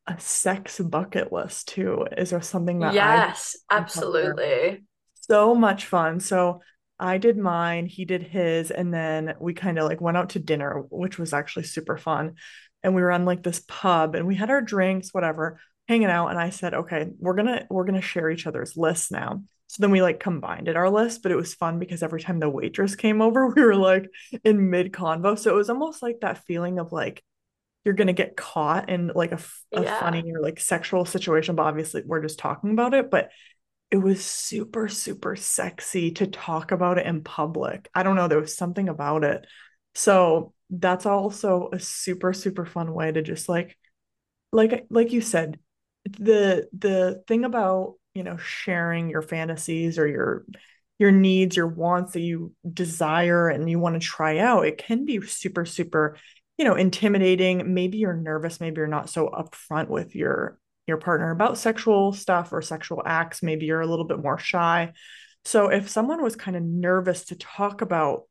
a 0.06 0.18
sex 0.18 0.80
bucket 0.80 1.30
list 1.30 1.68
too. 1.68 2.06
Is 2.16 2.30
there 2.30 2.40
something 2.40 2.78
that 2.78 2.94
yes, 2.94 3.54
absolutely. 3.70 4.82
So 5.20 5.54
much 5.54 5.84
fun. 5.84 6.20
So 6.20 6.62
I 6.98 7.18
did 7.18 7.36
mine, 7.36 7.84
he 7.84 8.06
did 8.06 8.22
his, 8.22 8.70
and 8.70 8.94
then 8.94 9.34
we 9.38 9.52
kind 9.52 9.78
of 9.78 9.86
like 9.86 10.00
went 10.00 10.16
out 10.16 10.30
to 10.30 10.38
dinner, 10.38 10.86
which 10.88 11.18
was 11.18 11.34
actually 11.34 11.64
super 11.64 11.98
fun 11.98 12.36
and 12.86 12.94
we 12.94 13.02
were 13.02 13.10
on 13.10 13.24
like 13.24 13.42
this 13.42 13.64
pub 13.66 14.14
and 14.14 14.28
we 14.28 14.36
had 14.36 14.48
our 14.48 14.62
drinks, 14.62 15.12
whatever, 15.12 15.58
hanging 15.88 16.06
out. 16.06 16.28
And 16.28 16.38
I 16.38 16.50
said, 16.50 16.72
okay, 16.72 17.08
we're 17.18 17.34
gonna 17.34 17.66
we're 17.68 17.84
gonna 17.84 18.00
share 18.00 18.30
each 18.30 18.46
other's 18.46 18.76
lists 18.76 19.10
now. 19.10 19.42
So 19.66 19.80
then 19.80 19.90
we 19.90 20.02
like 20.02 20.20
combined 20.20 20.68
it 20.68 20.76
our 20.76 20.88
list, 20.88 21.24
but 21.24 21.32
it 21.32 21.36
was 21.36 21.52
fun 21.52 21.80
because 21.80 22.04
every 22.04 22.20
time 22.20 22.38
the 22.38 22.48
waitress 22.48 22.94
came 22.94 23.20
over, 23.20 23.48
we 23.56 23.60
were 23.60 23.74
like 23.74 24.08
in 24.44 24.70
mid 24.70 24.92
convo. 24.92 25.36
So 25.36 25.50
it 25.50 25.56
was 25.56 25.68
almost 25.68 26.00
like 26.00 26.20
that 26.20 26.44
feeling 26.46 26.78
of 26.78 26.92
like 26.92 27.24
you're 27.84 27.94
gonna 27.94 28.12
get 28.12 28.36
caught 28.36 28.88
in 28.88 29.10
like 29.12 29.32
a, 29.32 29.40
a 29.72 29.82
yeah. 29.82 29.98
funny 29.98 30.22
or 30.32 30.40
like 30.40 30.60
sexual 30.60 31.04
situation, 31.04 31.56
but 31.56 31.64
obviously 31.64 32.04
we're 32.06 32.22
just 32.22 32.38
talking 32.38 32.70
about 32.70 32.94
it. 32.94 33.10
But 33.10 33.30
it 33.90 33.96
was 33.96 34.24
super, 34.24 34.86
super 34.86 35.34
sexy 35.34 36.12
to 36.12 36.28
talk 36.28 36.70
about 36.70 36.98
it 36.98 37.06
in 37.06 37.24
public. 37.24 37.90
I 37.96 38.04
don't 38.04 38.14
know, 38.14 38.28
there 38.28 38.40
was 38.40 38.56
something 38.56 38.88
about 38.88 39.24
it. 39.24 39.44
So 39.96 40.52
that's 40.70 41.06
also 41.06 41.70
a 41.72 41.78
super 41.78 42.32
super 42.32 42.66
fun 42.66 42.92
way 42.92 43.12
to 43.12 43.22
just 43.22 43.48
like 43.48 43.76
like 44.52 44.86
like 44.90 45.12
you 45.12 45.20
said 45.20 45.58
the 46.18 46.68
the 46.76 47.22
thing 47.26 47.44
about 47.44 47.94
you 48.14 48.22
know 48.22 48.36
sharing 48.36 49.10
your 49.10 49.22
fantasies 49.22 49.98
or 49.98 50.06
your 50.06 50.44
your 50.98 51.12
needs 51.12 51.56
your 51.56 51.66
wants 51.66 52.12
that 52.12 52.20
you 52.20 52.52
desire 52.72 53.48
and 53.48 53.68
you 53.68 53.78
want 53.78 53.94
to 53.94 54.00
try 54.00 54.38
out 54.38 54.66
it 54.66 54.78
can 54.78 55.04
be 55.04 55.20
super 55.20 55.64
super 55.64 56.16
you 56.58 56.64
know 56.64 56.74
intimidating. 56.74 57.74
Maybe 57.74 57.98
you're 57.98 58.14
nervous 58.14 58.60
maybe 58.60 58.76
you're 58.78 58.86
not 58.86 59.10
so 59.10 59.28
upfront 59.28 59.88
with 59.88 60.14
your 60.14 60.58
your 60.86 60.96
partner 60.98 61.30
about 61.30 61.58
sexual 61.58 62.12
stuff 62.12 62.52
or 62.52 62.62
sexual 62.62 63.02
acts. 63.04 63.42
Maybe 63.42 63.66
you're 63.66 63.80
a 63.80 63.86
little 63.86 64.04
bit 64.04 64.22
more 64.22 64.38
shy. 64.38 64.92
So 65.44 65.68
if 65.68 65.88
someone 65.88 66.22
was 66.22 66.36
kind 66.36 66.56
of 66.56 66.62
nervous 66.62 67.26
to 67.26 67.36
talk 67.36 67.80
about 67.82 68.22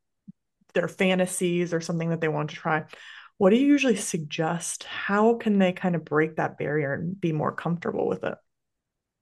their 0.76 0.88
fantasies 0.88 1.74
or 1.74 1.82
something 1.82 2.10
that 2.10 2.22
they 2.22 2.28
want 2.28 2.52
to 2.52 2.56
try 2.56 2.86
what 3.38 3.50
do 3.50 3.58
you 3.58 3.68
usually 3.68 3.96
suggest? 3.96 4.84
How 4.84 5.36
can 5.36 5.60
they 5.60 5.74
kind 5.74 5.96
of 5.96 6.06
break 6.06 6.38
that 6.38 6.58
barrier 6.58 6.94
and 6.94 7.20
be 7.20 7.32
more 7.32 7.52
comfortable 7.52 8.08
with 8.08 8.24
it? 8.24 8.36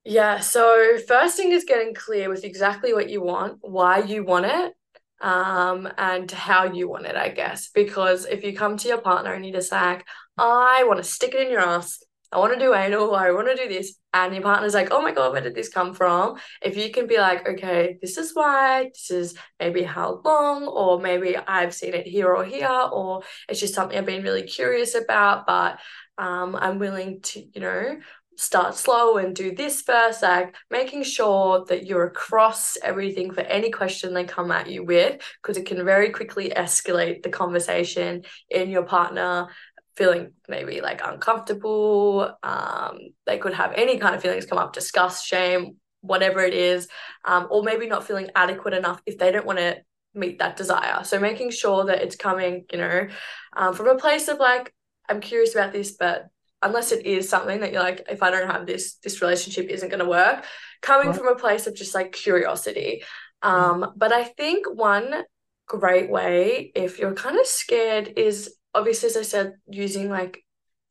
Yeah, 0.06 0.40
so 0.40 0.98
first 1.08 1.38
thing 1.38 1.52
is 1.52 1.64
getting 1.64 1.94
clear 1.94 2.30
with 2.30 2.44
exactly 2.44 2.94
what 2.94 3.10
you 3.10 3.22
want, 3.22 3.60
why 3.62 4.00
you 4.00 4.24
want 4.24 4.46
it, 4.46 4.74
um, 5.22 5.90
and 5.98 6.30
how 6.30 6.66
you 6.66 6.90
want 6.90 7.06
it, 7.06 7.16
I 7.16 7.30
guess. 7.30 7.70
Because 7.70 8.26
if 8.26 8.44
you 8.44 8.56
come 8.56 8.78
to 8.78 8.88
your 8.88 9.02
partner 9.02 9.34
and 9.34 9.46
you 9.46 9.54
just 9.54 9.72
like, 9.72 10.06
I 10.38 10.84
want 10.86 10.98
to 10.98 11.04
stick 11.04 11.34
it 11.34 11.48
in 11.48 11.52
your 11.52 11.62
ass, 11.62 12.04
I 12.34 12.40
want 12.40 12.54
to 12.54 12.60
do 12.60 12.74
anal, 12.74 13.14
I 13.16 13.32
want 13.32 13.48
to 13.48 13.56
do 13.56 13.70
this, 13.70 13.96
and 14.14 14.34
your 14.34 14.42
partner's 14.42 14.74
like, 14.74 14.90
oh 14.92 15.02
my 15.02 15.12
God, 15.12 15.32
where 15.32 15.42
did 15.42 15.54
this 15.54 15.70
come 15.70 15.94
from? 15.94 16.38
If 16.62 16.76
you 16.76 16.92
can 16.92 17.06
be 17.06 17.18
like, 17.18 17.48
okay, 17.48 17.98
this 18.02 18.18
is 18.18 18.32
why, 18.34 18.90
this 18.94 19.12
is 19.12 19.36
maybe 19.60 19.84
how 19.84 20.22
long, 20.26 20.66
or 20.66 21.00
maybe 21.00 21.38
I've 21.38 21.76
seen 21.76 21.94
it 21.94 22.08
here 22.08 22.34
or 22.34 22.44
here, 22.44 22.90
or 22.92 23.22
it's 23.48 23.60
just 23.60 23.76
something 23.76 23.98
I've 23.98 24.06
been 24.06 24.24
really 24.24 24.44
curious 24.44 24.96
about, 24.96 25.46
but 25.46 25.80
um, 26.18 26.56
I'm 26.56 26.80
willing 26.80 27.22
to, 27.22 27.40
you 27.54 27.62
know, 27.62 28.00
start 28.36 28.74
slow 28.74 29.18
and 29.18 29.36
do 29.36 29.54
this 29.54 29.84
first, 29.84 30.24
like 30.24 30.56
making 30.72 31.04
sure 31.04 31.66
that 31.66 31.86
you're 31.86 32.08
across 32.08 32.78
everything 32.82 33.32
for 33.32 33.42
any 33.42 33.70
question 33.70 34.12
they 34.12 34.24
come 34.24 34.52
at 34.52 34.68
you 34.68 34.84
with, 34.84 35.22
because 35.42 35.56
it 35.56 35.68
can 35.68 35.86
very 35.86 36.10
quickly 36.10 36.50
escalate 36.50 37.22
the 37.22 37.30
conversation 37.30 38.24
in 38.50 38.72
your 38.72 38.84
partner 38.84 39.50
feeling 39.96 40.34
maybe 40.48 40.82
like 40.82 41.02
uncomfortable. 41.04 42.36
Um, 42.42 43.00
they 43.26 43.38
could 43.38 43.54
have 43.54 43.74
any 43.76 43.98
kind 43.98 44.16
of 44.16 44.22
feelings 44.22 44.46
come 44.46 44.58
up, 44.58 44.74
disgust, 44.74 45.26
shame, 45.26 45.78
whatever 46.02 46.42
it 46.42 46.54
is, 46.54 46.88
um, 47.26 47.48
or 47.50 47.64
maybe 47.64 47.88
not 47.88 48.06
feeling 48.06 48.30
adequate 48.36 48.74
enough 48.74 49.02
if 49.06 49.18
they 49.18 49.32
don't 49.32 49.46
want 49.46 49.60
to 49.60 49.78
meet 50.14 50.40
that 50.40 50.58
desire. 50.58 51.04
So 51.04 51.20
making 51.20 51.52
sure 51.52 51.86
that 51.86 52.02
it's 52.02 52.16
coming, 52.16 52.66
you 52.72 52.78
know, 52.78 53.08
um, 53.56 53.74
from 53.74 53.88
a 53.88 53.96
place 53.96 54.28
of 54.28 54.38
like, 54.38 54.74
I'm 55.10 55.22
curious 55.22 55.56
about 55.56 55.74
this, 55.74 55.96
but 55.98 56.28
unless 56.62 56.92
it 56.92 57.06
is 57.06 57.30
something 57.30 57.60
that 57.60 57.72
you're 57.72 57.84
like, 57.84 58.06
if 58.10 58.24
I 58.24 58.32
don't 58.32 58.50
have 58.50 58.66
this, 58.66 58.96
this 58.96 59.22
relationship 59.22 59.68
isn't 59.70 59.90
going 59.90 60.04
to 60.04 60.10
work, 60.10 60.46
coming 60.82 61.08
right. 61.08 61.16
from 61.16 61.28
a 61.28 61.36
place 61.36 61.68
of 61.68 61.76
just 61.76 61.94
like 61.94 62.12
curiosity. 62.12 63.04
Um, 63.42 63.94
but 63.96 64.14
I 64.14 64.24
think 64.24 64.66
one 64.74 65.24
great 65.68 66.10
way, 66.10 66.72
if 66.76 67.00
you're 67.00 67.14
kind 67.14 67.40
of 67.40 67.46
scared, 67.46 68.14
is 68.18 68.56
obviously, 68.74 69.08
as 69.08 69.18
I 69.18 69.24
said, 69.24 69.54
using 69.68 70.10
like 70.10 70.44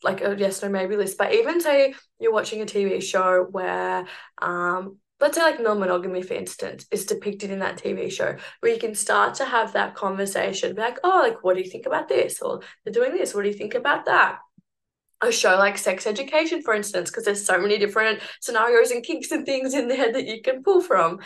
like 0.03 0.21
a 0.21 0.35
yes 0.37 0.63
no 0.63 0.69
maybe 0.69 0.97
list. 0.97 1.19
But 1.19 1.35
even 1.35 1.61
say 1.61 1.95
you're 2.19 2.33
watching 2.33 2.61
a 2.61 2.67
TV 2.67 3.03
show 3.03 3.47
where 3.51 4.07
um 4.41 4.99
let's 5.21 5.37
say 5.37 5.43
like 5.43 5.61
non-monogamy 5.61 6.23
for 6.23 6.35
instance 6.35 6.85
is 6.91 7.07
depicted 7.07 7.49
in 7.49 7.61
that 7.61 7.79
tv 7.79 8.11
show 8.11 8.35
where 8.59 8.73
you 8.73 8.79
can 8.81 8.93
start 8.93 9.35
to 9.35 9.45
have 9.45 9.73
that 9.73 9.95
conversation 9.95 10.75
be 10.75 10.83
like 10.83 10.99
oh 11.05 11.21
like 11.23 11.45
what 11.45 11.55
do 11.55 11.63
you 11.63 11.71
think 11.71 11.87
about 11.87 12.09
this 12.09 12.43
or 12.43 12.59
they're 12.83 12.93
doing 12.93 13.13
this 13.13 13.33
what 13.33 13.43
do 13.43 13.49
you 13.49 13.55
think 13.55 13.75
about 13.75 14.07
that 14.07 14.41
a 15.23 15.31
show 15.31 15.57
like 15.57 15.79
sex 15.79 16.07
education, 16.07 16.63
for 16.63 16.75
instance, 16.75 17.11
because 17.11 17.25
there's 17.25 17.45
so 17.45 17.59
many 17.61 17.79
different 17.79 18.21
scenarios 18.41 18.91
and 18.91 19.05
kinks 19.05 19.31
and 19.31 19.47
things 19.47 19.73
in 19.75 19.89
there 19.89 20.13
that 20.13 20.27
you 20.27 20.43
can 20.43 20.63
pull 20.63 20.81
from. 20.81 21.21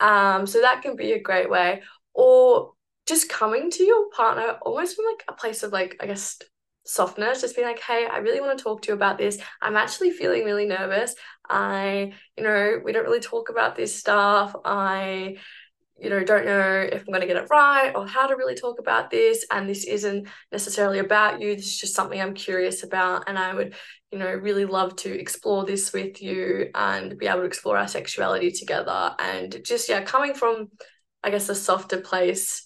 Um, 0.00 0.46
so 0.46 0.60
that 0.60 0.82
can 0.82 0.96
be 0.96 1.12
a 1.12 1.20
great 1.20 1.50
way. 1.50 1.82
Or 2.14 2.72
just 3.08 3.28
coming 3.28 3.70
to 3.70 3.82
your 3.82 4.10
partner 4.10 4.58
almost 4.62 4.94
from 4.94 5.06
like 5.06 5.24
a 5.28 5.32
place 5.32 5.62
of 5.62 5.72
like, 5.72 5.96
I 6.00 6.06
guess, 6.06 6.38
softness, 6.84 7.40
just 7.40 7.56
being 7.56 7.66
like, 7.66 7.80
hey, 7.80 8.06
I 8.10 8.18
really 8.18 8.40
want 8.40 8.56
to 8.56 8.62
talk 8.62 8.82
to 8.82 8.88
you 8.88 8.94
about 8.94 9.18
this. 9.18 9.38
I'm 9.60 9.76
actually 9.76 10.10
feeling 10.10 10.44
really 10.44 10.66
nervous. 10.66 11.14
I, 11.48 12.12
you 12.36 12.44
know, 12.44 12.80
we 12.82 12.92
don't 12.92 13.04
really 13.04 13.20
talk 13.20 13.50
about 13.50 13.76
this 13.76 13.94
stuff. 13.94 14.54
I 14.64 15.36
you 16.00 16.10
know, 16.10 16.22
don't 16.22 16.46
know 16.46 16.88
if 16.92 17.00
I'm 17.00 17.12
going 17.12 17.22
to 17.22 17.26
get 17.26 17.36
it 17.36 17.48
right 17.50 17.92
or 17.94 18.06
how 18.06 18.28
to 18.28 18.36
really 18.36 18.54
talk 18.54 18.78
about 18.78 19.10
this. 19.10 19.44
And 19.50 19.68
this 19.68 19.84
isn't 19.84 20.28
necessarily 20.52 21.00
about 21.00 21.40
you. 21.40 21.56
This 21.56 21.66
is 21.66 21.78
just 21.78 21.94
something 21.94 22.20
I'm 22.20 22.34
curious 22.34 22.84
about. 22.84 23.24
And 23.26 23.36
I 23.36 23.52
would, 23.52 23.74
you 24.12 24.18
know, 24.18 24.32
really 24.32 24.64
love 24.64 24.94
to 24.96 25.12
explore 25.12 25.64
this 25.64 25.92
with 25.92 26.22
you 26.22 26.70
and 26.74 27.18
be 27.18 27.26
able 27.26 27.40
to 27.40 27.46
explore 27.46 27.76
our 27.76 27.88
sexuality 27.88 28.52
together. 28.52 29.14
And 29.18 29.60
just, 29.64 29.88
yeah, 29.88 30.02
coming 30.02 30.34
from, 30.34 30.70
I 31.24 31.30
guess, 31.30 31.48
a 31.48 31.54
softer 31.54 32.00
place 32.00 32.62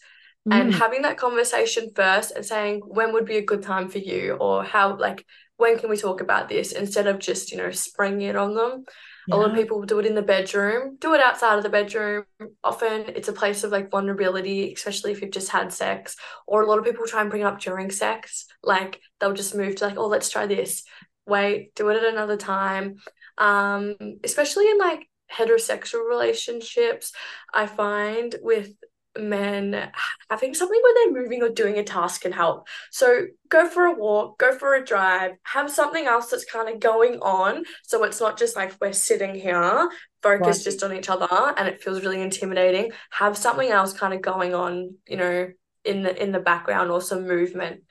mm. 0.48 0.52
and 0.52 0.74
having 0.74 1.02
that 1.02 1.18
conversation 1.18 1.90
first 1.94 2.33
and 2.33 2.44
saying, 2.44 2.83
when 2.87 3.12
would 3.12 3.26
be 3.26 3.37
a 3.37 3.44
good 3.44 3.62
time 3.62 3.88
for 3.88 3.98
you? 3.98 4.35
Or 4.35 4.64
how, 4.64 4.96
like, 4.96 5.24
when 5.57 5.78
can 5.78 5.90
we 5.90 5.96
talk 5.96 6.20
about 6.20 6.48
this 6.48 6.72
instead 6.72 7.07
of 7.07 7.18
just, 7.18 7.52
you 7.52 7.59
know, 7.59 7.70
springing 7.70 8.28
it 8.28 8.37
on 8.37 8.55
them. 8.55 8.85
Yeah. 9.28 9.35
A 9.35 9.37
lot 9.37 9.50
of 9.50 9.57
people 9.57 9.81
do 9.83 10.00
it 10.00 10.07
in 10.07 10.16
the 10.16 10.22
bedroom, 10.22 10.96
do 11.00 11.14
it 11.14 11.20
outside 11.20 11.57
of 11.57 11.62
the 11.62 11.68
bedroom. 11.68 12.24
Often 12.64 13.12
it's 13.14 13.28
a 13.28 13.33
place 13.33 13.62
of 13.62 13.70
like 13.70 13.88
vulnerability, 13.88 14.72
especially 14.72 15.12
if 15.12 15.22
you've 15.22 15.31
just 15.31 15.50
had 15.50 15.72
sex. 15.72 16.16
Or 16.48 16.62
a 16.62 16.66
lot 16.66 16.81
of 16.81 16.85
people 16.85 17.07
try 17.07 17.20
and 17.20 17.31
bring 17.31 17.42
it 17.42 17.46
up 17.46 17.61
during 17.61 17.92
sex. 17.92 18.46
Like 18.64 19.00
they'll 19.20 19.33
just 19.33 19.55
move 19.55 19.76
to 19.76 19.87
like, 19.87 19.96
oh, 19.96 20.09
let's 20.09 20.28
try 20.28 20.46
this. 20.46 20.83
Wait, 21.26 21.72
do 21.76 21.88
it 21.90 21.96
at 21.96 22.12
another 22.12 22.37
time. 22.37 22.96
Um, 23.38 23.94
especially 24.24 24.68
in 24.68 24.78
like 24.78 25.07
heterosexual 25.33 26.09
relationships, 26.09 27.12
I 27.55 27.66
find 27.66 28.35
with 28.42 28.72
men 29.18 29.90
having 30.31 30.55
something 30.55 30.81
where 30.83 30.94
they're 30.94 31.22
moving 31.22 31.42
or 31.42 31.48
doing 31.51 31.79
a 31.79 31.85
task 31.85 32.22
can 32.22 32.33
help. 32.33 32.66
So 32.90 33.27
go 33.48 33.68
for 33.68 33.85
a 33.85 33.94
walk, 33.94 34.38
go 34.38 34.57
for 34.57 34.75
a 34.75 34.85
drive, 34.85 35.33
have 35.42 35.70
something 35.70 36.07
else 36.07 36.31
that's 36.31 36.44
kind 36.44 36.68
of 36.68 36.81
going 36.81 37.18
on. 37.20 37.64
So 37.83 38.05
it's 38.05 38.20
not 38.20 38.38
just 38.38 38.57
like 38.57 38.75
we're 38.81 38.92
sitting 38.92 39.35
here 39.35 39.90
focused 40.22 40.61
right. 40.61 40.64
just 40.64 40.83
on 40.83 40.94
each 40.94 41.11
other 41.11 41.29
and 41.31 41.68
it 41.68 41.83
feels 41.83 42.03
really 42.03 42.22
intimidating. 42.22 42.92
Have 43.11 43.37
something 43.37 43.68
else 43.68 43.92
kind 43.92 44.14
of 44.14 44.22
going 44.22 44.55
on, 44.55 44.94
you 45.07 45.16
know, 45.16 45.48
in 45.85 46.03
the 46.03 46.22
in 46.22 46.33
the 46.33 46.40
background 46.40 46.90
or 46.90 47.01
some 47.01 47.27
movement. 47.27 47.83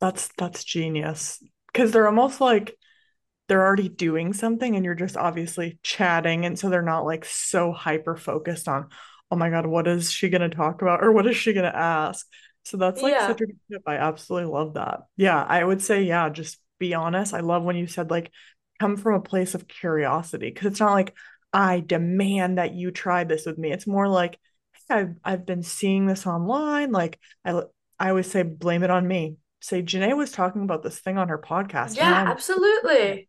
That's 0.00 0.28
that's 0.38 0.62
genius. 0.64 1.42
Cause 1.74 1.90
they're 1.90 2.06
almost 2.06 2.40
like 2.40 2.76
they're 3.48 3.64
already 3.64 3.88
doing 3.88 4.32
something 4.32 4.76
and 4.76 4.84
you're 4.84 4.94
just 4.94 5.16
obviously 5.16 5.78
chatting. 5.82 6.44
And 6.44 6.58
so 6.58 6.68
they're 6.68 6.82
not 6.82 7.04
like 7.04 7.24
so 7.24 7.72
hyper 7.72 8.16
focused 8.16 8.68
on 8.68 8.88
oh 9.30 9.36
my 9.36 9.50
god, 9.50 9.66
what 9.66 9.86
is 9.86 10.10
she 10.10 10.28
gonna 10.28 10.48
talk 10.48 10.82
about 10.82 11.02
or 11.02 11.12
what 11.12 11.26
is 11.26 11.36
she 11.36 11.52
gonna 11.52 11.68
ask? 11.68 12.26
So 12.64 12.76
that's 12.76 13.02
like 13.02 13.12
yeah. 13.12 13.26
such 13.26 13.40
a 13.40 13.46
good 13.46 13.58
tip. 13.70 13.82
I 13.86 13.96
absolutely 13.96 14.52
love 14.52 14.74
that. 14.74 15.00
Yeah, 15.16 15.42
I 15.42 15.64
would 15.64 15.82
say, 15.82 16.02
yeah, 16.02 16.28
just 16.28 16.58
be 16.78 16.94
honest. 16.94 17.34
I 17.34 17.40
love 17.40 17.62
when 17.62 17.76
you 17.76 17.86
said 17.86 18.10
like 18.10 18.30
come 18.78 18.96
from 18.96 19.14
a 19.14 19.20
place 19.20 19.54
of 19.54 19.68
curiosity 19.68 20.50
because 20.50 20.66
it's 20.66 20.80
not 20.80 20.92
like 20.92 21.14
I 21.52 21.80
demand 21.80 22.58
that 22.58 22.74
you 22.74 22.90
try 22.90 23.24
this 23.24 23.46
with 23.46 23.58
me. 23.58 23.72
It's 23.72 23.86
more 23.86 24.08
like 24.08 24.38
hey, 24.88 24.96
I've 24.96 25.14
I've 25.24 25.46
been 25.46 25.62
seeing 25.62 26.06
this 26.06 26.26
online. 26.26 26.92
Like 26.92 27.18
I 27.44 27.62
I 27.98 28.10
always 28.10 28.30
say 28.30 28.42
blame 28.42 28.82
it 28.82 28.90
on 28.90 29.06
me. 29.06 29.36
Say 29.60 29.82
Jenay 29.82 30.16
was 30.16 30.30
talking 30.30 30.62
about 30.62 30.82
this 30.82 31.00
thing 31.00 31.18
on 31.18 31.28
her 31.28 31.38
podcast. 31.38 31.96
Yeah, 31.96 32.26
absolutely. 32.28 33.28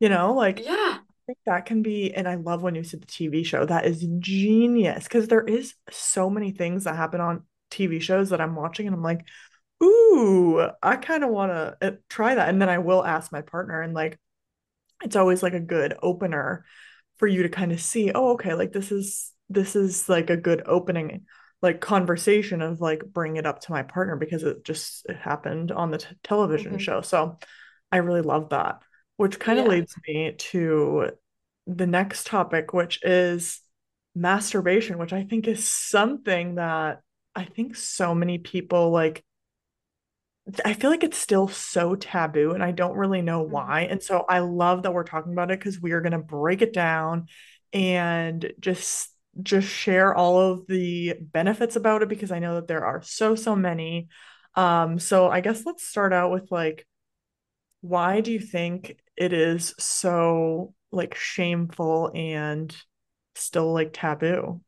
You 0.00 0.08
know, 0.08 0.34
like 0.34 0.64
yeah, 0.64 0.98
think 1.28 1.38
that 1.44 1.66
can 1.66 1.82
be, 1.82 2.12
and 2.14 2.26
I 2.26 2.36
love 2.36 2.62
when 2.62 2.74
you 2.74 2.82
said 2.82 3.02
the 3.02 3.06
TV 3.06 3.44
show. 3.44 3.66
That 3.66 3.84
is 3.84 4.06
genius 4.18 5.04
because 5.04 5.28
there 5.28 5.44
is 5.44 5.74
so 5.90 6.30
many 6.30 6.52
things 6.52 6.84
that 6.84 6.96
happen 6.96 7.20
on 7.20 7.44
TV 7.70 8.00
shows 8.00 8.30
that 8.30 8.40
I'm 8.40 8.56
watching, 8.56 8.86
and 8.86 8.96
I'm 8.96 9.02
like, 9.02 9.26
ooh, 9.82 10.66
I 10.82 10.96
kind 10.96 11.22
of 11.22 11.30
want 11.30 11.52
to 11.52 11.76
uh, 11.80 11.96
try 12.08 12.34
that. 12.34 12.48
And 12.48 12.60
then 12.60 12.70
I 12.70 12.78
will 12.78 13.04
ask 13.04 13.30
my 13.30 13.42
partner, 13.42 13.82
and 13.82 13.92
like, 13.92 14.18
it's 15.04 15.16
always 15.16 15.42
like 15.42 15.52
a 15.52 15.60
good 15.60 15.94
opener 16.02 16.64
for 17.18 17.28
you 17.28 17.42
to 17.42 17.50
kind 17.50 17.72
of 17.72 17.80
see, 17.80 18.10
oh, 18.12 18.32
okay, 18.32 18.54
like 18.54 18.72
this 18.72 18.90
is 18.90 19.32
this 19.50 19.76
is 19.76 20.08
like 20.08 20.30
a 20.30 20.36
good 20.36 20.62
opening 20.66 21.26
like 21.60 21.80
conversation 21.80 22.62
of 22.62 22.80
like 22.80 23.02
bring 23.04 23.36
it 23.36 23.46
up 23.46 23.60
to 23.60 23.72
my 23.72 23.82
partner 23.82 24.16
because 24.16 24.44
it 24.44 24.64
just 24.64 25.04
it 25.08 25.16
happened 25.16 25.72
on 25.72 25.90
the 25.90 25.98
t- 25.98 26.06
television 26.22 26.72
mm-hmm. 26.72 26.78
show. 26.78 27.00
So 27.00 27.38
I 27.90 27.98
really 27.98 28.22
love 28.22 28.50
that. 28.50 28.82
Which 29.18 29.38
kind 29.38 29.58
of 29.58 29.66
yeah. 29.66 29.72
leads 29.72 29.94
me 30.06 30.32
to 30.38 31.10
the 31.66 31.86
next 31.86 32.26
topic, 32.26 32.72
which 32.72 33.00
is 33.04 33.60
masturbation, 34.14 34.96
which 34.96 35.12
I 35.12 35.24
think 35.24 35.46
is 35.46 35.68
something 35.68 36.54
that 36.54 37.02
I 37.34 37.44
think 37.44 37.76
so 37.76 38.14
many 38.14 38.38
people 38.38 38.90
like. 38.90 39.24
I 40.64 40.72
feel 40.72 40.88
like 40.88 41.04
it's 41.04 41.18
still 41.18 41.46
so 41.48 41.94
taboo, 41.94 42.52
and 42.52 42.62
I 42.62 42.70
don't 42.70 42.96
really 42.96 43.20
know 43.20 43.42
mm-hmm. 43.42 43.52
why. 43.52 43.80
And 43.82 44.02
so 44.02 44.24
I 44.28 44.38
love 44.38 44.84
that 44.84 44.94
we're 44.94 45.04
talking 45.04 45.32
about 45.32 45.50
it 45.50 45.58
because 45.58 45.80
we 45.80 45.92
are 45.92 46.00
going 46.00 46.12
to 46.12 46.18
break 46.18 46.62
it 46.62 46.72
down 46.72 47.26
and 47.72 48.50
just 48.60 49.10
just 49.42 49.68
share 49.68 50.14
all 50.14 50.40
of 50.40 50.66
the 50.66 51.14
benefits 51.20 51.76
about 51.76 52.02
it 52.02 52.08
because 52.08 52.32
I 52.32 52.38
know 52.38 52.54
that 52.56 52.66
there 52.66 52.84
are 52.84 53.02
so 53.02 53.34
so 53.34 53.54
many. 53.54 54.08
Um, 54.54 54.98
so 54.98 55.28
I 55.28 55.40
guess 55.40 55.66
let's 55.66 55.86
start 55.86 56.12
out 56.12 56.32
with 56.32 56.50
like, 56.50 56.86
why 57.80 58.20
do 58.20 58.32
you 58.32 58.40
think 58.40 58.96
it 59.18 59.32
is 59.32 59.74
so 59.78 60.72
like 60.92 61.16
shameful 61.16 62.10
and 62.14 62.74
still 63.34 63.72
like 63.72 63.90
taboo. 63.92 64.60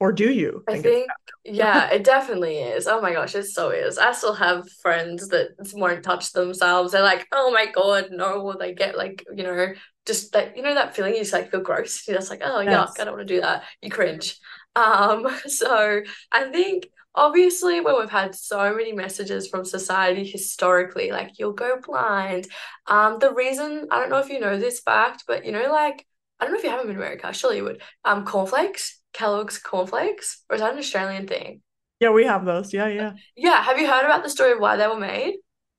Or 0.00 0.12
do 0.12 0.28
you 0.28 0.64
think 0.68 0.78
i 0.78 0.82
think 0.82 1.10
yeah 1.44 1.88
it 1.90 2.02
definitely 2.02 2.58
is. 2.58 2.86
Oh 2.86 3.00
my 3.00 3.12
gosh 3.12 3.34
it 3.34 3.44
so 3.44 3.70
is. 3.70 3.96
I 3.96 4.12
still 4.12 4.34
have 4.34 4.68
friends 4.82 5.28
that 5.28 5.50
won't 5.74 6.02
touch 6.02 6.32
themselves. 6.32 6.92
They're 6.92 7.02
like 7.02 7.26
oh 7.30 7.52
my 7.52 7.66
god 7.66 8.08
no 8.10 8.42
will 8.42 8.58
they 8.58 8.74
get 8.74 8.96
like 8.96 9.24
you 9.34 9.44
know 9.44 9.74
just 10.04 10.32
that 10.32 10.56
you 10.56 10.62
know 10.62 10.74
that 10.74 10.96
feeling 10.96 11.14
you 11.14 11.20
just 11.20 11.32
like 11.32 11.50
feel 11.50 11.60
gross. 11.60 12.06
You're 12.08 12.16
just 12.16 12.30
like 12.30 12.42
oh 12.42 12.60
yes. 12.60 12.72
yuck 12.72 13.00
i 13.00 13.04
don't 13.04 13.16
want 13.16 13.28
to 13.28 13.34
do 13.34 13.40
that. 13.42 13.64
You 13.82 13.90
cringe. 13.90 14.36
Um 14.74 15.28
so 15.46 16.00
i 16.32 16.50
think 16.50 16.88
obviously 17.14 17.80
when 17.80 17.96
we've 17.98 18.10
had 18.10 18.34
so 18.34 18.74
many 18.74 18.92
messages 18.92 19.46
from 19.48 19.64
society 19.64 20.24
historically 20.24 21.10
like 21.12 21.38
you'll 21.38 21.52
go 21.52 21.78
blind 21.80 22.46
um 22.86 23.18
the 23.20 23.32
reason 23.32 23.86
i 23.90 23.98
don't 24.00 24.10
know 24.10 24.18
if 24.18 24.28
you 24.28 24.40
know 24.40 24.58
this 24.58 24.80
fact 24.80 25.24
but 25.26 25.44
you 25.44 25.52
know 25.52 25.70
like 25.70 26.04
i 26.40 26.44
don't 26.44 26.52
know 26.52 26.58
if 26.58 26.64
you 26.64 26.70
haven't 26.70 26.86
been 26.86 26.96
to 26.96 27.02
america 27.02 27.32
surely 27.32 27.58
you 27.58 27.64
would 27.64 27.80
um 28.04 28.24
cornflakes 28.24 29.00
kellogg's 29.12 29.58
cornflakes 29.58 30.42
or 30.50 30.56
is 30.56 30.60
that 30.62 30.72
an 30.72 30.78
australian 30.78 31.26
thing 31.26 31.60
Yeah, 32.00 32.10
we 32.10 32.24
have 32.24 32.44
those. 32.44 32.74
Yeah, 32.74 32.88
yeah. 32.88 33.12
yeah 33.36 33.62
have 33.62 33.78
you 33.78 33.86
heard 33.86 34.04
about 34.04 34.22
the 34.22 34.30
story 34.30 34.52
of 34.52 34.58
why 34.60 34.76
they 34.76 34.86
were 34.86 34.98
made 34.98 35.34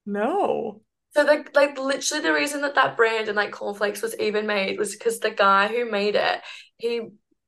No. 0.06 0.82
so 1.16 1.24
the 1.24 1.46
like 1.54 1.78
literally 1.78 2.22
the 2.24 2.34
reason 2.34 2.62
that 2.62 2.76
that 2.76 2.98
brand 2.98 3.28
and 3.28 3.36
like 3.36 3.52
cornflakes 3.52 4.02
was 4.02 4.18
even 4.20 4.46
made 4.46 4.78
was 4.78 4.94
because 4.96 5.20
the 5.20 5.32
guy 5.32 5.68
who 5.68 5.90
made 5.90 6.16
it 6.16 6.42
he 6.78 7.02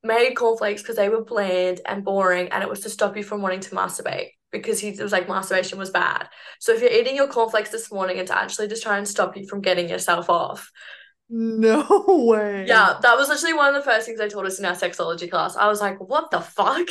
made 0.07 0.35
cornflakes 0.35 0.81
because 0.81 0.95
they 0.95 1.09
were 1.09 1.23
bland 1.23 1.81
and 1.85 2.03
boring 2.05 2.49
and 2.49 2.63
it 2.63 2.69
was 2.69 2.81
to 2.81 2.89
stop 2.89 3.17
you 3.17 3.23
from 3.23 3.41
wanting 3.41 3.59
to 3.61 3.75
masturbate 3.75 4.29
because 4.51 4.79
he 4.79 4.91
was 4.91 5.11
like 5.11 5.27
masturbation 5.27 5.77
was 5.77 5.91
bad. 5.91 6.29
So 6.59 6.73
if 6.73 6.81
you're 6.81 6.91
eating 6.91 7.15
your 7.15 7.27
cornflakes 7.27 7.71
this 7.71 7.91
morning, 7.91 8.17
it's 8.17 8.31
actually 8.31 8.69
just 8.69 8.83
trying 8.83 9.03
to 9.03 9.09
stop 9.11 9.37
you 9.37 9.47
from 9.47 9.61
getting 9.61 9.89
yourself 9.89 10.29
off. 10.29 10.71
No 11.29 11.85
way. 12.27 12.67
Yeah, 12.67 12.99
that 13.01 13.15
was 13.17 13.29
literally 13.29 13.53
one 13.53 13.73
of 13.73 13.75
the 13.75 13.89
first 13.89 14.05
things 14.05 14.19
they 14.19 14.27
taught 14.27 14.45
us 14.45 14.59
in 14.59 14.65
our 14.65 14.73
sexology 14.75 15.29
class. 15.29 15.55
I 15.55 15.67
was 15.67 15.79
like, 15.79 15.99
what 15.99 16.31
the 16.31 16.41
fuck? 16.41 16.87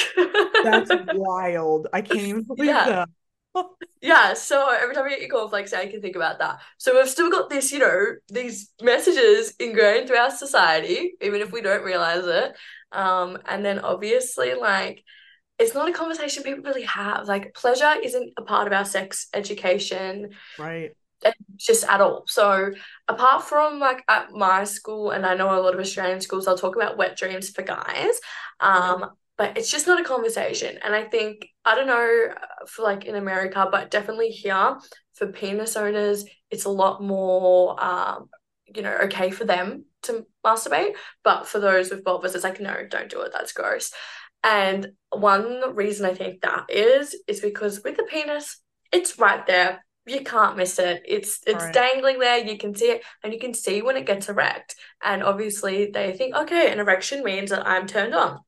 That's 0.62 0.90
wild. 0.94 1.88
I 1.92 2.02
can't 2.02 2.26
even 2.26 2.42
believe 2.44 2.76
Yeah. 2.76 2.86
that. 2.86 3.08
Yeah, 4.02 4.34
so 4.34 4.68
every 4.70 4.94
time 4.94 5.08
you 5.10 5.16
eat 5.16 5.30
cornflakes, 5.30 5.72
I 5.72 5.86
can 5.86 6.00
think 6.00 6.16
about 6.16 6.38
that. 6.38 6.60
So 6.78 6.94
we've 6.94 7.08
still 7.08 7.30
got 7.30 7.48
this, 7.50 7.72
you 7.72 7.78
know, 7.78 8.14
these 8.28 8.70
messages 8.82 9.54
ingrained 9.58 10.06
through 10.06 10.18
our 10.18 10.30
society, 10.30 11.14
even 11.22 11.40
if 11.40 11.50
we 11.50 11.62
don't 11.62 11.82
realize 11.84 12.24
it. 12.24 12.56
Um, 12.92 13.38
and 13.46 13.64
then 13.64 13.78
obviously, 13.80 14.54
like, 14.54 15.02
it's 15.58 15.74
not 15.74 15.88
a 15.88 15.92
conversation 15.92 16.42
people 16.42 16.64
really 16.64 16.82
have. 16.84 17.26
Like, 17.28 17.54
pleasure 17.54 17.94
isn't 18.02 18.32
a 18.38 18.42
part 18.42 18.66
of 18.66 18.72
our 18.72 18.84
sex 18.84 19.28
education 19.34 20.30
Right. 20.58 20.94
just 21.56 21.84
at 21.84 22.00
all. 22.00 22.24
So 22.26 22.72
apart 23.08 23.44
from 23.44 23.78
like 23.78 24.02
at 24.08 24.30
my 24.32 24.64
school, 24.64 25.10
and 25.10 25.24
I 25.24 25.34
know 25.34 25.48
a 25.58 25.60
lot 25.60 25.74
of 25.74 25.80
Australian 25.80 26.20
schools, 26.20 26.44
they'll 26.44 26.58
talk 26.58 26.76
about 26.76 26.96
wet 26.96 27.16
dreams 27.16 27.50
for 27.50 27.62
guys. 27.62 28.20
Um, 28.60 29.10
but 29.38 29.56
it's 29.58 29.70
just 29.70 29.86
not 29.86 30.00
a 30.00 30.04
conversation. 30.04 30.78
And 30.82 30.94
I 30.94 31.04
think 31.04 31.46
I 31.64 31.74
don't 31.74 31.86
know 31.86 32.26
uh, 32.34 32.66
for 32.66 32.82
like 32.82 33.04
in 33.04 33.16
America, 33.16 33.68
but 33.70 33.90
definitely 33.90 34.28
here 34.28 34.78
for 35.14 35.26
penis 35.28 35.76
owners, 35.76 36.24
it's 36.50 36.64
a 36.64 36.70
lot 36.70 37.02
more 37.02 37.82
um, 37.82 38.28
you 38.74 38.82
know, 38.82 38.96
okay 39.04 39.30
for 39.30 39.44
them 39.44 39.84
to 40.02 40.26
masturbate. 40.44 40.94
But 41.24 41.46
for 41.46 41.58
those 41.60 41.90
with 41.90 42.04
vulvas, 42.04 42.34
it's 42.34 42.44
like, 42.44 42.60
no, 42.60 42.74
don't 42.88 43.10
do 43.10 43.20
it. 43.22 43.32
That's 43.32 43.52
gross. 43.52 43.92
And 44.42 44.92
one 45.10 45.74
reason 45.74 46.06
I 46.06 46.14
think 46.14 46.42
that 46.42 46.66
is 46.68 47.16
is 47.26 47.40
because 47.40 47.82
with 47.82 47.96
the 47.96 48.04
penis, 48.04 48.60
it's 48.92 49.18
right 49.18 49.44
there. 49.46 49.84
You 50.04 50.22
can't 50.22 50.56
miss 50.56 50.78
it. 50.78 51.02
It's 51.06 51.40
it's 51.46 51.64
Right. 51.64 51.74
dangling 51.74 52.20
there. 52.20 52.38
You 52.38 52.56
can 52.56 52.74
see 52.74 52.90
it, 52.92 53.02
and 53.24 53.32
you 53.32 53.40
can 53.40 53.54
see 53.54 53.82
when 53.82 53.96
it 53.96 54.06
gets 54.06 54.28
erect. 54.28 54.76
And 55.02 55.22
obviously, 55.24 55.90
they 55.90 56.12
think, 56.12 56.36
okay, 56.36 56.70
an 56.70 56.78
erection 56.78 57.24
means 57.24 57.50
that 57.50 57.66
I'm 57.66 57.88
turned 57.88 58.14
on. 58.14 58.38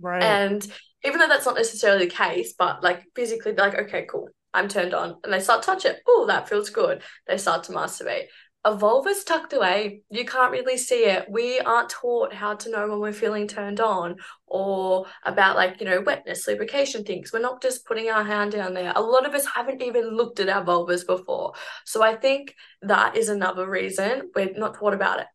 Right. 0.00 0.22
And 0.22 0.66
even 1.04 1.18
though 1.18 1.28
that's 1.28 1.46
not 1.46 1.56
necessarily 1.56 2.06
the 2.06 2.10
case, 2.14 2.54
but 2.56 2.82
like 2.82 3.04
physically, 3.16 3.52
they're 3.52 3.66
like, 3.70 3.78
okay, 3.86 4.06
cool, 4.08 4.28
I'm 4.52 4.68
turned 4.68 4.94
on. 4.94 5.16
And 5.24 5.32
they 5.32 5.40
start 5.40 5.62
to 5.62 5.66
touch 5.66 5.84
it. 5.84 6.00
Oh, 6.06 6.26
that 6.28 6.48
feels 6.48 6.70
good. 6.70 7.02
They 7.26 7.38
start 7.38 7.64
to 7.64 7.72
masturbate. 7.72 8.26
A 8.64 8.74
vulva's 8.74 9.24
tucked 9.24 9.52
away. 9.52 10.02
You 10.10 10.24
can't 10.24 10.52
really 10.52 10.78
see 10.78 11.04
it. 11.04 11.26
We 11.28 11.60
aren't 11.60 11.90
taught 11.90 12.32
how 12.32 12.54
to 12.54 12.70
know 12.70 12.88
when 12.88 12.98
we're 12.98 13.12
feeling 13.12 13.46
turned 13.46 13.78
on 13.78 14.16
or 14.46 15.06
about 15.24 15.56
like, 15.56 15.80
you 15.80 15.86
know, 15.86 16.00
wetness, 16.00 16.46
lubrication 16.48 17.04
things. 17.04 17.32
We're 17.32 17.40
not 17.40 17.60
just 17.60 17.84
putting 17.84 18.08
our 18.08 18.24
hand 18.24 18.52
down 18.52 18.72
there. 18.72 18.92
A 18.96 19.02
lot 19.02 19.26
of 19.26 19.34
us 19.34 19.46
haven't 19.46 19.82
even 19.82 20.16
looked 20.16 20.40
at 20.40 20.48
our 20.48 20.64
vulvas 20.64 21.06
before. 21.06 21.52
So 21.84 22.02
I 22.02 22.16
think 22.16 22.54
that 22.82 23.16
is 23.16 23.28
another 23.28 23.68
reason 23.68 24.30
we're 24.34 24.52
not 24.56 24.74
taught 24.74 24.94
about 24.94 25.20
it 25.20 25.26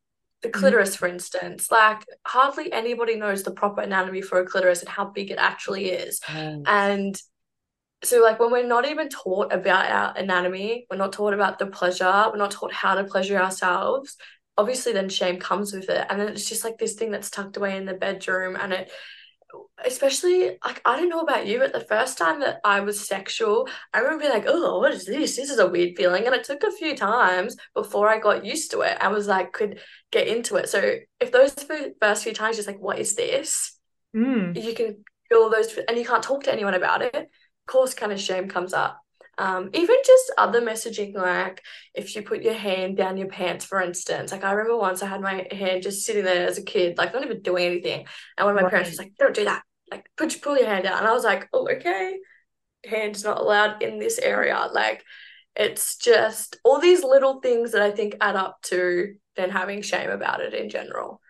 the 0.42 0.50
mm-hmm. 0.50 0.60
clitoris, 0.60 0.96
for 0.96 1.08
instance, 1.08 1.72
like 1.72 2.06
hardly 2.26 2.72
anybody 2.72 3.16
knows 3.16 3.44
the 3.44 3.52
proper 3.52 3.82
anatomy 3.82 4.22
for 4.22 4.40
a 4.40 4.46
clitoris 4.46 4.80
and 4.80 4.90
how 4.90 5.06
big 5.06 5.32
it 5.32 5.38
actually 5.38 5.90
is. 5.90 6.20
Right. 6.34 6.62
And 6.66 7.22
so, 8.04 8.22
like, 8.22 8.40
when 8.40 8.52
we're 8.52 8.68
not 8.68 8.88
even 8.88 9.10
taught 9.10 9.52
about 9.52 9.90
our 9.90 10.18
anatomy, 10.18 10.86
we're 10.90 10.98
not 10.98 11.12
taught 11.12 11.34
about 11.34 11.60
the 11.60 11.68
pleasure, 11.68 12.30
we're 12.32 12.38
not 12.38 12.52
taught 12.52 12.72
how 12.72 12.96
to 12.96 13.04
pleasure 13.04 13.38
ourselves. 13.38 14.16
Obviously, 14.58 14.94
then 14.94 15.10
shame 15.10 15.38
comes 15.38 15.74
with 15.74 15.90
it. 15.90 16.06
And 16.10 16.20
then 16.20 16.30
it's 16.30 16.48
just 16.48 16.64
like 16.64 16.78
this 16.78 16.94
thing 16.94 17.12
that's 17.12 17.30
tucked 17.30 17.58
away 17.58 17.76
in 17.76 17.86
the 17.86 17.94
bedroom. 17.94 18.58
And 18.60 18.72
it, 18.72 18.92
especially, 19.86 20.58
like, 20.64 20.82
I 20.86 20.98
don't 20.98 21.10
know 21.10 21.20
about 21.20 21.46
you, 21.46 21.60
but 21.60 21.74
the 21.74 21.82
first 21.82 22.18
time 22.18 22.40
that 22.40 22.62
I 22.64 22.80
was 22.80 23.06
sexual, 23.06 23.68
I 23.94 24.00
remember 24.00 24.22
being 24.22 24.34
like, 24.34 24.46
oh, 24.48 24.80
what 24.80 24.94
is 24.94 25.06
this? 25.06 25.36
This 25.36 25.50
is 25.50 25.60
a 25.60 25.68
weird 25.68 25.98
feeling. 25.98 26.26
And 26.26 26.36
it 26.36 26.46
took 26.46 26.64
a 26.64 26.72
few 26.72 26.96
times 26.96 27.58
before 27.74 28.10
I 28.10 28.20
got 28.20 28.46
used 28.46 28.72
to 28.72 28.82
it. 28.82 28.98
I 29.02 29.10
was 29.10 29.28
like, 29.28 29.52
could 29.52 29.80
get 30.12 30.28
into 30.28 30.56
it. 30.56 30.70
So, 30.70 30.96
if 31.20 31.34
those 31.34 31.54
first 32.02 32.24
few 32.24 32.34
times, 32.34 32.56
just 32.56 32.68
like, 32.68 32.80
what 32.80 33.00
is 33.00 33.16
this? 33.16 33.76
Mm. 34.16 34.60
you 34.60 34.74
can 34.74 35.04
feel 35.30 35.52
those 35.52 35.78
and 35.88 35.96
you 35.96 36.04
can't 36.04 36.24
talk 36.24 36.46
to 36.46 36.52
anyone 36.52 36.74
about 36.74 37.04
it 37.04 37.30
course 37.70 37.94
kind 37.94 38.12
of 38.12 38.20
shame 38.20 38.50
comes 38.50 38.74
up. 38.74 39.00
Um, 39.38 39.70
even 39.74 39.96
just 40.06 40.34
other 40.38 40.62
messaging 40.62 41.16
like 41.16 41.64
if 41.96 42.14
you 42.14 42.24
put 42.24 42.42
your 42.42 42.56
hand 42.56 42.98
down 42.98 43.16
your 43.16 43.30
pants 43.30 43.64
for 43.64 43.82
instance 43.82 44.34
like 44.34 44.44
i 44.44 44.52
remember 44.52 44.78
once 44.78 45.02
i 45.02 45.06
had 45.06 45.22
my 45.22 45.48
hand 45.50 45.82
just 45.82 46.06
sitting 46.06 46.26
there 46.26 46.46
as 46.46 46.58
a 46.58 46.62
kid 46.62 46.98
like 46.98 47.14
not 47.14 47.24
even 47.24 47.42
doing 47.42 47.64
anything 47.64 48.06
and 48.38 48.46
one 48.46 48.58
of 48.58 48.62
my 48.62 48.70
parents 48.70 48.90
was 48.90 49.00
like 49.00 49.14
don't 49.18 49.34
do 49.34 49.46
that. 49.46 49.64
Like 49.90 50.10
put 50.18 50.42
pull 50.42 50.58
your 50.58 50.68
hand 50.68 50.86
out." 50.86 51.00
and 51.00 51.08
i 51.08 51.14
was 51.14 51.24
like 51.24 51.48
oh 51.54 51.70
okay. 51.70 52.18
Hand's 52.84 53.24
not 53.24 53.40
allowed 53.40 53.82
in 53.82 53.98
this 53.98 54.20
area. 54.20 54.68
Like 54.74 55.06
it's 55.56 55.96
just 55.96 56.58
all 56.66 56.82
these 56.82 57.02
little 57.02 57.40
things 57.40 57.72
that 57.72 57.82
i 57.82 57.92
think 57.92 58.16
add 58.20 58.36
up 58.36 58.62
to 58.64 59.16
then 59.38 59.52
having 59.52 59.82
shame 59.82 60.10
about 60.10 60.42
it 60.42 60.54
in 60.54 60.70
general. 60.70 61.22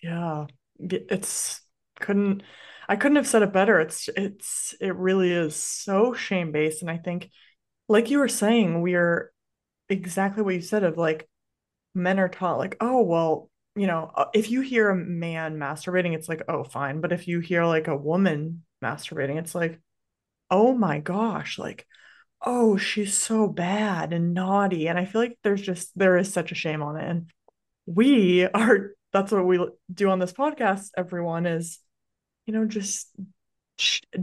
Yeah. 0.00 0.46
It's 0.78 1.62
couldn't 1.98 2.44
I 2.90 2.96
couldn't 2.96 3.16
have 3.16 3.28
said 3.28 3.42
it 3.42 3.52
better. 3.52 3.78
It's 3.78 4.08
it's 4.16 4.74
it 4.80 4.96
really 4.96 5.30
is 5.30 5.54
so 5.54 6.12
shame-based. 6.12 6.82
And 6.82 6.90
I 6.90 6.98
think, 6.98 7.30
like 7.88 8.10
you 8.10 8.18
were 8.18 8.28
saying, 8.28 8.82
we're 8.82 9.32
exactly 9.88 10.42
what 10.42 10.56
you 10.56 10.60
said 10.60 10.82
of 10.82 10.96
like 10.98 11.28
men 11.94 12.18
are 12.18 12.28
taught 12.28 12.58
like, 12.58 12.76
oh, 12.80 13.02
well, 13.02 13.48
you 13.76 13.86
know, 13.86 14.10
uh, 14.14 14.24
if 14.34 14.50
you 14.50 14.60
hear 14.60 14.90
a 14.90 14.96
man 14.96 15.56
masturbating, 15.56 16.14
it's 16.14 16.28
like, 16.28 16.42
oh, 16.48 16.64
fine. 16.64 17.00
But 17.00 17.12
if 17.12 17.28
you 17.28 17.38
hear 17.38 17.64
like 17.64 17.86
a 17.86 17.96
woman 17.96 18.64
masturbating, 18.82 19.38
it's 19.38 19.54
like, 19.54 19.80
oh 20.50 20.74
my 20.74 20.98
gosh, 20.98 21.60
like, 21.60 21.86
oh, 22.44 22.76
she's 22.76 23.16
so 23.16 23.46
bad 23.46 24.12
and 24.12 24.34
naughty. 24.34 24.88
And 24.88 24.98
I 24.98 25.04
feel 25.04 25.20
like 25.20 25.38
there's 25.44 25.62
just 25.62 25.96
there 25.96 26.16
is 26.16 26.32
such 26.32 26.50
a 26.50 26.56
shame 26.56 26.82
on 26.82 26.96
it. 26.96 27.08
And 27.08 27.30
we 27.86 28.46
are 28.46 28.90
that's 29.12 29.30
what 29.30 29.46
we 29.46 29.64
do 29.94 30.10
on 30.10 30.18
this 30.18 30.32
podcast, 30.32 30.88
everyone, 30.96 31.46
is, 31.46 31.78
you 32.50 32.58
know, 32.58 32.64
just 32.64 33.14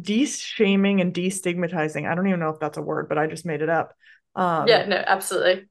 de-shaming 0.02 1.00
and 1.00 1.14
destigmatizing. 1.14 2.06
I 2.06 2.14
don't 2.14 2.28
even 2.28 2.42
know 2.42 2.50
if 2.50 2.60
that's 2.60 2.78
a 2.78 2.82
word, 2.82 3.08
but 3.08 3.18
I 3.18 3.26
just 3.26 3.46
made 3.46 3.62
it 3.62 3.70
up. 3.70 3.94
Um, 4.36 4.68
yeah 4.68 4.86
no 4.86 5.02
absolutely 5.08 5.66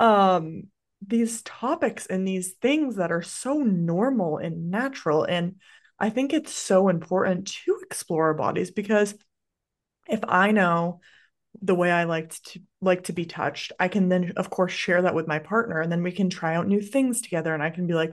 um 0.00 0.64
these 1.06 1.42
topics 1.42 2.06
and 2.06 2.26
these 2.26 2.54
things 2.60 2.96
that 2.96 3.12
are 3.12 3.22
so 3.22 3.58
normal 3.58 4.38
and 4.38 4.70
natural 4.70 5.22
and 5.22 5.54
i 6.00 6.10
think 6.10 6.32
it's 6.32 6.52
so 6.52 6.88
important 6.88 7.46
to 7.46 7.78
explore 7.82 8.24
our 8.24 8.34
bodies 8.34 8.72
because 8.72 9.14
if 10.08 10.20
i 10.26 10.50
know 10.50 11.00
the 11.62 11.74
way 11.74 11.90
i 11.90 12.04
like 12.04 12.30
to 12.42 12.60
like 12.80 13.04
to 13.04 13.12
be 13.12 13.24
touched 13.24 13.72
i 13.78 13.86
can 13.86 14.08
then 14.08 14.32
of 14.36 14.50
course 14.50 14.72
share 14.72 15.02
that 15.02 15.14
with 15.14 15.28
my 15.28 15.38
partner 15.38 15.80
and 15.80 15.92
then 15.92 16.02
we 16.02 16.12
can 16.12 16.28
try 16.28 16.56
out 16.56 16.66
new 16.66 16.82
things 16.82 17.22
together 17.22 17.54
and 17.54 17.62
i 17.62 17.70
can 17.70 17.86
be 17.86 17.94
like 17.94 18.12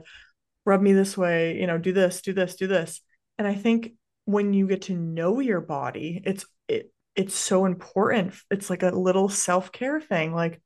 rub 0.64 0.80
me 0.80 0.92
this 0.92 1.18
way 1.18 1.58
you 1.58 1.66
know 1.66 1.78
do 1.78 1.92
this 1.92 2.22
do 2.22 2.32
this 2.32 2.54
do 2.54 2.66
this 2.66 3.00
and 3.42 3.48
i 3.50 3.54
think 3.54 3.92
when 4.24 4.54
you 4.54 4.66
get 4.66 4.82
to 4.82 4.94
know 4.94 5.40
your 5.40 5.60
body 5.60 6.22
it's 6.24 6.46
it 6.68 6.92
it's 7.16 7.34
so 7.34 7.66
important 7.66 8.34
it's 8.50 8.70
like 8.70 8.82
a 8.82 8.90
little 8.90 9.28
self-care 9.28 10.00
thing 10.00 10.32
like 10.32 10.60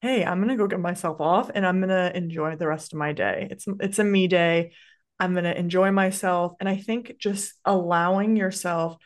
hey, 0.00 0.24
I'm 0.24 0.40
gonna 0.40 0.56
go 0.56 0.66
get 0.66 0.80
myself 0.80 1.20
off 1.20 1.50
and 1.54 1.66
I'm 1.66 1.80
gonna 1.80 2.12
enjoy 2.14 2.56
the 2.56 2.68
rest 2.68 2.92
of 2.92 2.98
my 2.98 3.12
day. 3.12 3.48
It's 3.50 3.66
it's 3.80 3.98
a 3.98 4.04
me 4.04 4.28
day. 4.28 4.72
I'm 5.18 5.34
gonna 5.34 5.52
enjoy 5.52 5.90
myself. 5.90 6.52
And 6.60 6.68
I 6.68 6.76
think 6.76 7.16
just 7.18 7.54
allowing 7.64 8.36
yourself, 8.36 8.96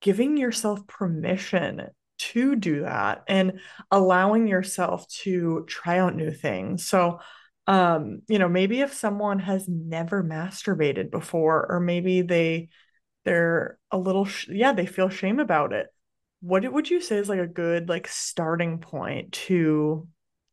giving 0.00 0.36
yourself 0.36 0.86
permission 0.86 1.88
to 2.18 2.56
do 2.56 2.82
that 2.82 3.22
and 3.28 3.60
allowing 3.90 4.46
yourself 4.48 5.08
to 5.08 5.64
try 5.68 5.98
out 5.98 6.16
new 6.16 6.30
things. 6.30 6.86
So 6.86 7.20
um, 7.68 8.22
you 8.28 8.38
know, 8.40 8.48
maybe 8.48 8.80
if 8.80 8.94
someone 8.94 9.38
has 9.40 9.68
never 9.68 10.24
masturbated 10.24 11.10
before, 11.10 11.66
or 11.70 11.80
maybe 11.80 12.22
they 12.22 12.70
they're 13.24 13.78
a 13.90 13.98
little 13.98 14.24
sh- 14.24 14.48
yeah, 14.48 14.72
they 14.72 14.86
feel 14.86 15.10
shame 15.10 15.38
about 15.38 15.74
it. 15.74 15.88
What 16.40 16.70
would 16.72 16.88
you 16.90 17.00
say 17.02 17.18
is 17.18 17.28
like 17.28 17.40
a 17.40 17.46
good 17.46 17.88
like 17.90 18.08
starting 18.08 18.78
point 18.78 19.32
to 19.32 20.08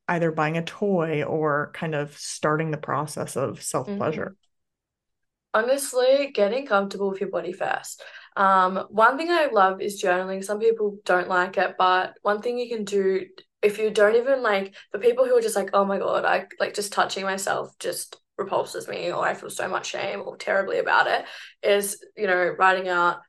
either 0.09 0.31
buying 0.31 0.57
a 0.57 0.63
toy 0.63 1.23
or 1.23 1.71
kind 1.73 1.95
of 1.95 2.17
starting 2.17 2.71
the 2.71 2.77
process 2.77 3.37
of 3.37 3.63
self 3.63 3.87
pleasure. 3.95 4.35
Honestly, 5.53 6.31
getting 6.33 6.65
comfortable 6.67 7.09
with 7.09 7.21
your 7.21 7.29
body 7.29 7.53
first. 7.53 8.03
Um, 8.35 8.87
one 8.89 9.17
thing 9.17 9.31
I 9.31 9.47
love 9.53 9.79
is 9.79 10.03
journaling. 10.03 10.43
Some 10.43 10.59
people 10.59 10.99
don't 11.05 11.29
like 11.29 11.57
it, 11.57 11.75
but 11.77 12.17
one 12.23 12.41
thing 12.41 12.57
you 12.57 12.67
can 12.67 12.83
do 12.83 13.25
if 13.65 13.79
you 13.79 13.89
don't 13.89 14.15
even 14.15 14.43
like 14.43 14.75
for 14.91 14.99
people 14.99 15.25
who 15.25 15.35
are 15.35 15.41
just 15.41 15.55
like, 15.55 15.71
oh 15.73 15.85
my 15.85 15.97
God, 15.97 16.23
I 16.23 16.45
like 16.59 16.75
just 16.75 16.93
touching 16.93 17.23
myself 17.23 17.77
just 17.79 18.17
repulses 18.37 18.87
me 18.87 19.11
or 19.11 19.25
I 19.25 19.33
feel 19.33 19.49
so 19.49 19.67
much 19.67 19.87
shame 19.87 20.21
or 20.23 20.37
terribly 20.37 20.77
about 20.77 21.07
it, 21.07 21.25
is, 21.63 22.03
you 22.15 22.27
know, 22.27 22.55
writing 22.59 22.87
out 22.87 23.21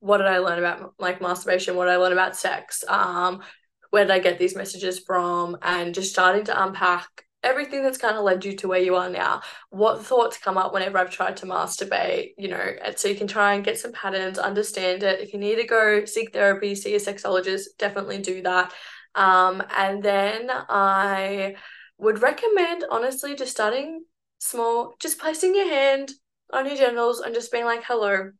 what 0.00 0.18
did 0.18 0.26
I 0.26 0.38
learn 0.38 0.58
about 0.58 0.94
like 0.98 1.20
masturbation, 1.20 1.76
what 1.76 1.84
did 1.84 1.92
I 1.92 1.96
learn 1.96 2.12
about 2.12 2.36
sex, 2.36 2.82
um, 2.88 3.42
where 3.90 4.04
did 4.04 4.12
I 4.12 4.18
get 4.18 4.38
these 4.38 4.56
messages 4.56 4.98
from, 4.98 5.56
and 5.62 5.94
just 5.94 6.12
starting 6.12 6.44
to 6.44 6.64
unpack 6.64 7.06
everything 7.42 7.82
that's 7.82 7.98
kind 7.98 8.16
of 8.16 8.24
led 8.24 8.44
you 8.44 8.56
to 8.56 8.68
where 8.68 8.80
you 8.80 8.96
are 8.96 9.08
now. 9.08 9.42
What 9.70 10.04
thoughts 10.04 10.38
come 10.38 10.58
up 10.58 10.72
whenever 10.72 10.98
I've 10.98 11.10
tried 11.10 11.36
to 11.38 11.46
masturbate, 11.46 12.30
you 12.36 12.48
know, 12.48 12.56
and 12.84 12.98
so 12.98 13.08
you 13.08 13.14
can 13.14 13.28
try 13.28 13.54
and 13.54 13.64
get 13.64 13.78
some 13.78 13.92
patterns, 13.92 14.38
understand 14.38 15.02
it. 15.02 15.20
If 15.20 15.32
you 15.32 15.38
need 15.38 15.56
to 15.56 15.64
go 15.64 16.04
seek 16.04 16.32
therapy, 16.32 16.74
see 16.74 16.94
a 16.94 16.98
sexologist, 16.98 17.64
definitely 17.78 18.18
do 18.18 18.42
that. 18.42 18.72
Um, 19.14 19.62
and 19.76 20.02
then 20.02 20.48
I 20.50 21.56
would 21.98 22.22
recommend, 22.22 22.84
honestly, 22.90 23.34
just 23.34 23.52
starting 23.52 24.04
small, 24.38 24.94
just 25.00 25.18
placing 25.18 25.54
your 25.54 25.68
hand 25.68 26.12
on 26.52 26.66
your 26.66 26.76
genitals 26.76 27.20
and 27.20 27.34
just 27.34 27.52
being 27.52 27.64
like, 27.64 27.84
hello, 27.84 28.30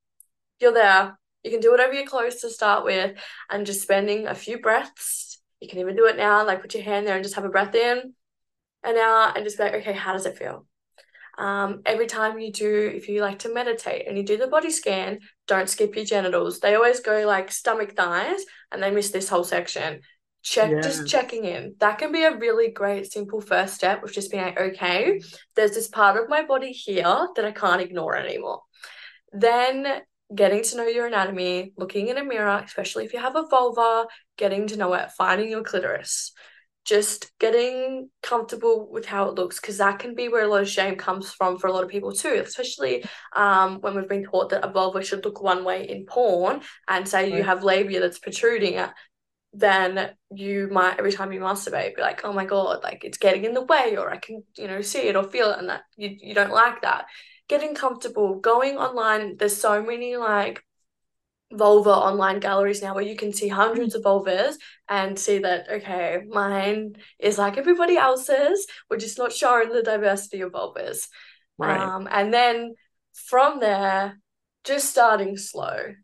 you're 0.60 0.72
there. 0.72 1.18
You 1.42 1.50
can 1.50 1.60
do 1.60 1.70
whatever 1.70 1.92
you're 1.92 2.06
close 2.06 2.40
to 2.40 2.50
start 2.50 2.84
with 2.84 3.16
and 3.50 3.66
just 3.66 3.82
spending 3.82 4.26
a 4.26 4.34
few 4.34 4.60
breaths. 4.60 5.40
You 5.60 5.68
can 5.68 5.78
even 5.78 5.96
do 5.96 6.06
it 6.06 6.16
now, 6.16 6.46
like 6.46 6.62
put 6.62 6.74
your 6.74 6.82
hand 6.82 7.06
there 7.06 7.14
and 7.14 7.24
just 7.24 7.34
have 7.34 7.44
a 7.44 7.48
breath 7.48 7.74
in 7.74 8.14
and 8.84 8.98
out 8.98 9.36
and 9.36 9.44
just 9.44 9.58
be 9.58 9.64
like, 9.64 9.74
okay, 9.74 9.92
how 9.92 10.12
does 10.12 10.26
it 10.26 10.38
feel? 10.38 10.66
Um, 11.36 11.82
every 11.86 12.06
time 12.06 12.40
you 12.40 12.52
do, 12.52 12.92
if 12.92 13.08
you 13.08 13.22
like 13.22 13.40
to 13.40 13.54
meditate 13.54 14.08
and 14.08 14.16
you 14.16 14.24
do 14.24 14.36
the 14.36 14.48
body 14.48 14.70
scan, 14.70 15.20
don't 15.46 15.68
skip 15.68 15.94
your 15.94 16.04
genitals. 16.04 16.58
They 16.58 16.74
always 16.74 17.00
go 17.00 17.24
like 17.26 17.52
stomach, 17.52 17.94
thighs, 17.94 18.40
and 18.72 18.82
they 18.82 18.90
miss 18.90 19.10
this 19.10 19.28
whole 19.28 19.44
section. 19.44 20.00
Check, 20.42 20.70
yes. 20.70 20.84
just 20.84 21.08
checking 21.08 21.44
in. 21.44 21.74
That 21.78 21.98
can 21.98 22.12
be 22.12 22.22
a 22.22 22.36
really 22.36 22.70
great, 22.70 23.10
simple 23.10 23.40
first 23.40 23.74
step 23.74 24.02
of 24.02 24.12
just 24.12 24.30
being 24.30 24.44
like, 24.44 24.58
okay, 24.58 25.20
there's 25.56 25.72
this 25.72 25.88
part 25.88 26.16
of 26.16 26.28
my 26.28 26.44
body 26.44 26.72
here 26.72 27.28
that 27.34 27.44
I 27.44 27.50
can't 27.52 27.82
ignore 27.82 28.16
anymore. 28.16 28.62
Then 29.32 30.02
getting 30.34 30.62
to 30.62 30.76
know 30.76 30.86
your 30.86 31.06
anatomy, 31.06 31.72
looking 31.76 32.08
in 32.08 32.18
a 32.18 32.24
mirror, 32.24 32.62
especially 32.64 33.04
if 33.04 33.12
you 33.12 33.18
have 33.18 33.36
a 33.36 33.46
vulva, 33.46 34.06
getting 34.36 34.66
to 34.68 34.76
know 34.76 34.94
it, 34.94 35.10
finding 35.18 35.50
your 35.50 35.64
clitoris, 35.64 36.32
just 36.84 37.30
getting 37.38 38.08
comfortable 38.22 38.90
with 38.90 39.04
how 39.04 39.28
it 39.28 39.34
looks, 39.34 39.60
because 39.60 39.78
that 39.78 39.98
can 39.98 40.14
be 40.14 40.28
where 40.28 40.44
a 40.44 40.48
lot 40.48 40.62
of 40.62 40.68
shame 40.68 40.96
comes 40.96 41.30
from 41.32 41.58
for 41.58 41.66
a 41.66 41.72
lot 41.72 41.82
of 41.82 41.90
people 41.90 42.12
too, 42.12 42.42
especially 42.44 43.04
um, 43.34 43.80
when 43.80 43.94
we've 43.94 44.08
been 44.08 44.24
taught 44.24 44.50
that 44.50 44.64
a 44.64 44.72
vulva 44.72 45.02
should 45.02 45.24
look 45.24 45.42
one 45.42 45.64
way 45.64 45.88
in 45.88 46.06
porn, 46.06 46.60
and 46.88 47.06
say 47.06 47.24
right. 47.24 47.34
you 47.34 47.42
have 47.42 47.64
labia 47.64 48.00
that's 48.00 48.18
protruding, 48.18 48.78
then 49.52 50.10
you 50.30 50.68
might 50.70 50.98
every 50.98 51.12
time 51.12 51.32
you 51.32 51.40
masturbate 51.40 51.96
be 51.96 52.02
like, 52.02 52.24
oh 52.24 52.32
my 52.32 52.44
god, 52.44 52.82
like 52.82 53.04
it's 53.04 53.18
getting 53.18 53.44
in 53.44 53.54
the 53.54 53.64
way, 53.64 53.96
or 53.96 54.10
I 54.10 54.18
can 54.18 54.42
you 54.56 54.68
know 54.68 54.82
see 54.82 55.08
it 55.08 55.16
or 55.16 55.24
feel 55.24 55.50
it, 55.50 55.58
and 55.58 55.68
that 55.68 55.82
you 55.96 56.16
you 56.20 56.34
don't 56.34 56.52
like 56.52 56.82
that 56.82 57.06
getting 57.48 57.74
comfortable, 57.74 58.38
going 58.40 58.76
online. 58.76 59.36
There's 59.36 59.56
so 59.56 59.82
many 59.82 60.16
like 60.16 60.62
vulva 61.50 61.90
online 61.90 62.40
galleries 62.40 62.82
now 62.82 62.94
where 62.94 63.04
you 63.04 63.16
can 63.16 63.32
see 63.32 63.48
hundreds 63.48 63.94
of 63.94 64.02
vulvas 64.02 64.56
and 64.86 65.18
see 65.18 65.38
that 65.38 65.66
okay 65.70 66.20
mine 66.28 66.94
is 67.18 67.38
like 67.38 67.56
everybody 67.56 67.96
else's 67.96 68.66
we're 68.90 68.98
just 68.98 69.16
not 69.16 69.32
showing 69.32 69.70
the 69.70 69.82
diversity 69.82 70.42
of 70.42 70.52
vulvas 70.52 71.08
right. 71.56 71.80
um 71.80 72.06
and 72.10 72.34
then 72.34 72.74
from 73.14 73.60
there 73.60 74.20
just 74.62 74.90
starting 74.90 75.38
slow 75.38 75.94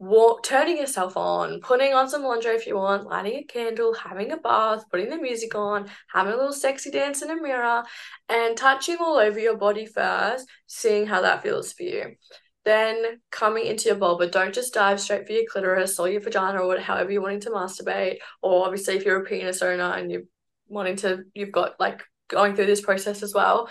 walk, 0.00 0.42
turning 0.42 0.78
yourself 0.78 1.14
on, 1.16 1.60
putting 1.60 1.92
on 1.92 2.08
some 2.08 2.24
lingerie 2.24 2.56
if 2.56 2.66
you 2.66 2.74
want, 2.74 3.06
lighting 3.06 3.34
a 3.34 3.44
candle, 3.44 3.92
having 3.92 4.32
a 4.32 4.36
bath, 4.38 4.82
putting 4.90 5.10
the 5.10 5.18
music 5.18 5.54
on, 5.54 5.88
having 6.12 6.32
a 6.32 6.36
little 6.36 6.54
sexy 6.54 6.90
dance 6.90 7.20
in 7.20 7.30
a 7.30 7.36
mirror, 7.36 7.84
and 8.30 8.56
touching 8.56 8.96
all 8.98 9.18
over 9.18 9.38
your 9.38 9.58
body 9.58 9.84
first, 9.84 10.48
seeing 10.66 11.06
how 11.06 11.20
that 11.20 11.42
feels 11.42 11.74
for 11.74 11.82
you. 11.82 12.16
Then 12.64 13.20
coming 13.30 13.66
into 13.66 13.88
your 13.90 13.98
vulva, 13.98 14.26
don't 14.26 14.54
just 14.54 14.72
dive 14.72 15.00
straight 15.00 15.26
for 15.26 15.32
your 15.32 15.44
clitoris 15.50 15.98
or 15.98 16.08
your 16.08 16.22
vagina 16.22 16.60
or 16.60 16.66
whatever, 16.66 16.84
however 16.84 17.12
you're 17.12 17.22
wanting 17.22 17.40
to 17.40 17.50
masturbate. 17.50 18.18
Or 18.42 18.64
obviously, 18.64 18.96
if 18.96 19.04
you're 19.04 19.20
a 19.20 19.24
penis 19.24 19.60
owner 19.60 19.92
and 19.92 20.10
you're 20.10 20.22
wanting 20.66 20.96
to, 20.96 21.24
you've 21.34 21.52
got 21.52 21.78
like 21.78 22.02
going 22.28 22.56
through 22.56 22.66
this 22.66 22.80
process 22.80 23.22
as 23.22 23.34
well. 23.34 23.68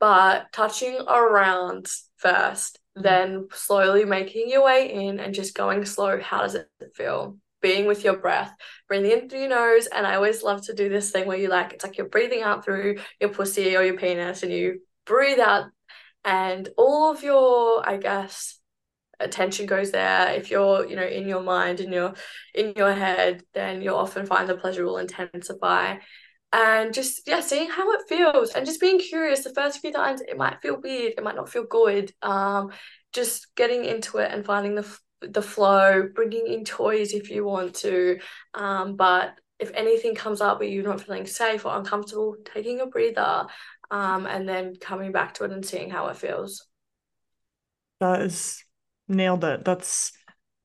But 0.00 0.46
touching 0.52 0.98
around 1.06 1.88
first 2.16 2.78
Mm. 2.98 3.02
then 3.02 3.48
slowly 3.52 4.04
making 4.04 4.50
your 4.50 4.64
way 4.64 4.92
in 4.92 5.20
and 5.20 5.34
just 5.34 5.54
going 5.54 5.84
slow. 5.84 6.20
How 6.20 6.42
does 6.42 6.54
it 6.54 6.68
feel? 6.94 7.36
Being 7.60 7.86
with 7.86 8.04
your 8.04 8.16
breath, 8.16 8.52
breathing 8.86 9.10
in 9.10 9.28
through 9.28 9.40
your 9.40 9.48
nose. 9.48 9.88
And 9.88 10.06
I 10.06 10.14
always 10.14 10.44
love 10.44 10.64
to 10.66 10.74
do 10.74 10.88
this 10.88 11.10
thing 11.10 11.26
where 11.26 11.38
you 11.38 11.48
like, 11.48 11.72
it's 11.72 11.84
like 11.84 11.98
you're 11.98 12.08
breathing 12.08 12.42
out 12.42 12.64
through 12.64 12.98
your 13.20 13.30
pussy 13.30 13.76
or 13.76 13.82
your 13.82 13.96
penis 13.96 14.44
and 14.44 14.52
you 14.52 14.80
breathe 15.04 15.40
out, 15.40 15.64
and 16.24 16.68
all 16.76 17.10
of 17.10 17.22
your, 17.22 17.88
I 17.88 17.96
guess, 17.96 18.60
attention 19.18 19.66
goes 19.66 19.90
there. 19.90 20.32
If 20.34 20.50
you're, 20.50 20.86
you 20.86 20.94
know, 20.94 21.06
in 21.06 21.26
your 21.26 21.42
mind 21.42 21.80
and 21.80 21.92
you're 21.92 22.14
in 22.54 22.74
your 22.76 22.92
head, 22.92 23.42
then 23.54 23.82
you'll 23.82 23.96
often 23.96 24.26
find 24.26 24.48
the 24.48 24.56
pleasure 24.56 24.84
will 24.84 24.98
intensify 24.98 25.96
and 26.52 26.94
just 26.94 27.22
yeah 27.26 27.40
seeing 27.40 27.68
how 27.68 27.90
it 27.92 28.00
feels 28.08 28.52
and 28.52 28.64
just 28.64 28.80
being 28.80 28.98
curious 28.98 29.44
the 29.44 29.54
first 29.54 29.80
few 29.80 29.92
times 29.92 30.20
it 30.22 30.36
might 30.36 30.60
feel 30.62 30.80
weird 30.80 31.12
it 31.16 31.22
might 31.24 31.36
not 31.36 31.48
feel 31.48 31.64
good 31.64 32.12
um 32.22 32.70
just 33.12 33.54
getting 33.56 33.84
into 33.84 34.18
it 34.18 34.30
and 34.32 34.44
finding 34.44 34.74
the 34.74 34.98
the 35.20 35.42
flow 35.42 36.08
bringing 36.14 36.46
in 36.46 36.64
toys 36.64 37.12
if 37.12 37.30
you 37.30 37.44
want 37.44 37.74
to 37.74 38.18
um 38.54 38.96
but 38.96 39.34
if 39.58 39.70
anything 39.74 40.14
comes 40.14 40.40
up 40.40 40.60
where 40.60 40.68
you're 40.68 40.84
not 40.84 41.00
feeling 41.00 41.26
safe 41.26 41.66
or 41.66 41.76
uncomfortable 41.76 42.36
taking 42.54 42.80
a 42.80 42.86
breather 42.86 43.46
um 43.90 44.26
and 44.26 44.48
then 44.48 44.74
coming 44.80 45.12
back 45.12 45.34
to 45.34 45.44
it 45.44 45.52
and 45.52 45.64
seeing 45.64 45.90
how 45.90 46.08
it 46.08 46.16
feels. 46.16 46.66
That 48.00 48.22
is 48.22 48.62
nailed 49.08 49.44
it. 49.44 49.64
That's 49.64 50.12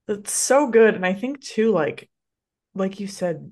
that's 0.07 0.31
so 0.31 0.67
good. 0.67 0.95
And 0.95 1.05
i 1.05 1.13
think 1.13 1.41
too 1.41 1.71
like 1.71 2.09
like 2.75 2.99
you 2.99 3.07
said 3.07 3.51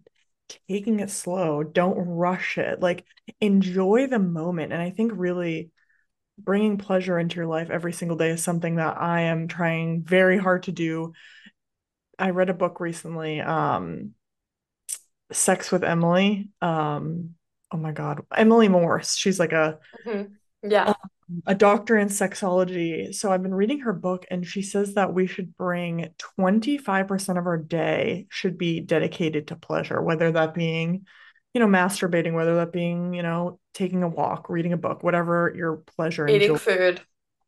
taking 0.67 0.99
it 0.99 1.09
slow 1.09 1.63
don't 1.63 1.97
rush 1.97 2.57
it 2.57 2.79
like 2.79 3.05
enjoy 3.39 4.07
the 4.07 4.19
moment. 4.19 4.73
And 4.73 4.81
i 4.81 4.89
think 4.89 5.11
really 5.15 5.71
bringing 6.37 6.77
pleasure 6.77 7.19
into 7.19 7.35
your 7.35 7.45
life 7.45 7.69
every 7.69 7.93
single 7.93 8.17
day 8.17 8.31
is 8.31 8.43
something 8.43 8.75
that 8.75 8.99
i 8.99 9.21
am 9.21 9.47
trying 9.47 10.03
very 10.03 10.37
hard 10.37 10.63
to 10.63 10.71
do. 10.71 11.13
I 12.17 12.31
read 12.31 12.49
a 12.49 12.53
book 12.53 12.79
recently 12.79 13.41
um 13.41 14.13
sex 15.31 15.71
with 15.71 15.83
emily 15.83 16.49
um 16.61 17.35
oh 17.71 17.77
my 17.77 17.93
god 17.93 18.21
emily 18.35 18.67
morse 18.67 19.15
she's 19.15 19.39
like 19.39 19.53
a 19.53 19.79
mm-hmm. 20.05 20.33
yeah. 20.69 20.87
Um, 20.87 20.95
a 21.45 21.55
doctor 21.55 21.97
in 21.97 22.07
sexology. 22.07 23.13
So 23.13 23.31
I've 23.31 23.43
been 23.43 23.53
reading 23.53 23.81
her 23.81 23.93
book, 23.93 24.25
and 24.29 24.45
she 24.45 24.61
says 24.61 24.95
that 24.95 25.13
we 25.13 25.27
should 25.27 25.55
bring 25.57 26.09
25% 26.39 27.37
of 27.37 27.45
our 27.45 27.57
day 27.57 28.27
should 28.29 28.57
be 28.57 28.79
dedicated 28.79 29.47
to 29.47 29.55
pleasure, 29.55 30.01
whether 30.01 30.31
that 30.31 30.53
being, 30.53 31.05
you 31.53 31.59
know, 31.59 31.67
masturbating, 31.67 32.33
whether 32.33 32.55
that 32.55 32.71
being, 32.71 33.13
you 33.13 33.23
know, 33.23 33.59
taking 33.73 34.03
a 34.03 34.07
walk, 34.07 34.49
reading 34.49 34.73
a 34.73 34.77
book, 34.77 35.03
whatever 35.03 35.53
your 35.55 35.77
pleasure. 35.77 36.27
Eating 36.27 36.57
food. 36.57 37.01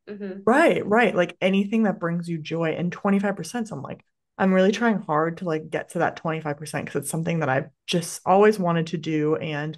Mm-hmm. 0.09 0.41
Right, 0.45 0.85
right. 0.85 1.15
Like 1.15 1.37
anything 1.41 1.83
that 1.83 1.99
brings 1.99 2.27
you 2.27 2.37
joy. 2.37 2.75
And 2.77 2.91
25%, 2.91 3.67
so 3.67 3.75
I'm 3.75 3.81
like, 3.81 4.03
I'm 4.37 4.53
really 4.53 4.71
trying 4.71 4.99
hard 4.99 5.37
to 5.37 5.45
like 5.45 5.69
get 5.69 5.89
to 5.89 5.99
that 5.99 6.21
25% 6.21 6.57
because 6.57 6.95
it's 6.95 7.09
something 7.09 7.39
that 7.39 7.49
I've 7.49 7.69
just 7.85 8.21
always 8.25 8.57
wanted 8.57 8.87
to 8.87 8.97
do. 8.97 9.35
And 9.35 9.77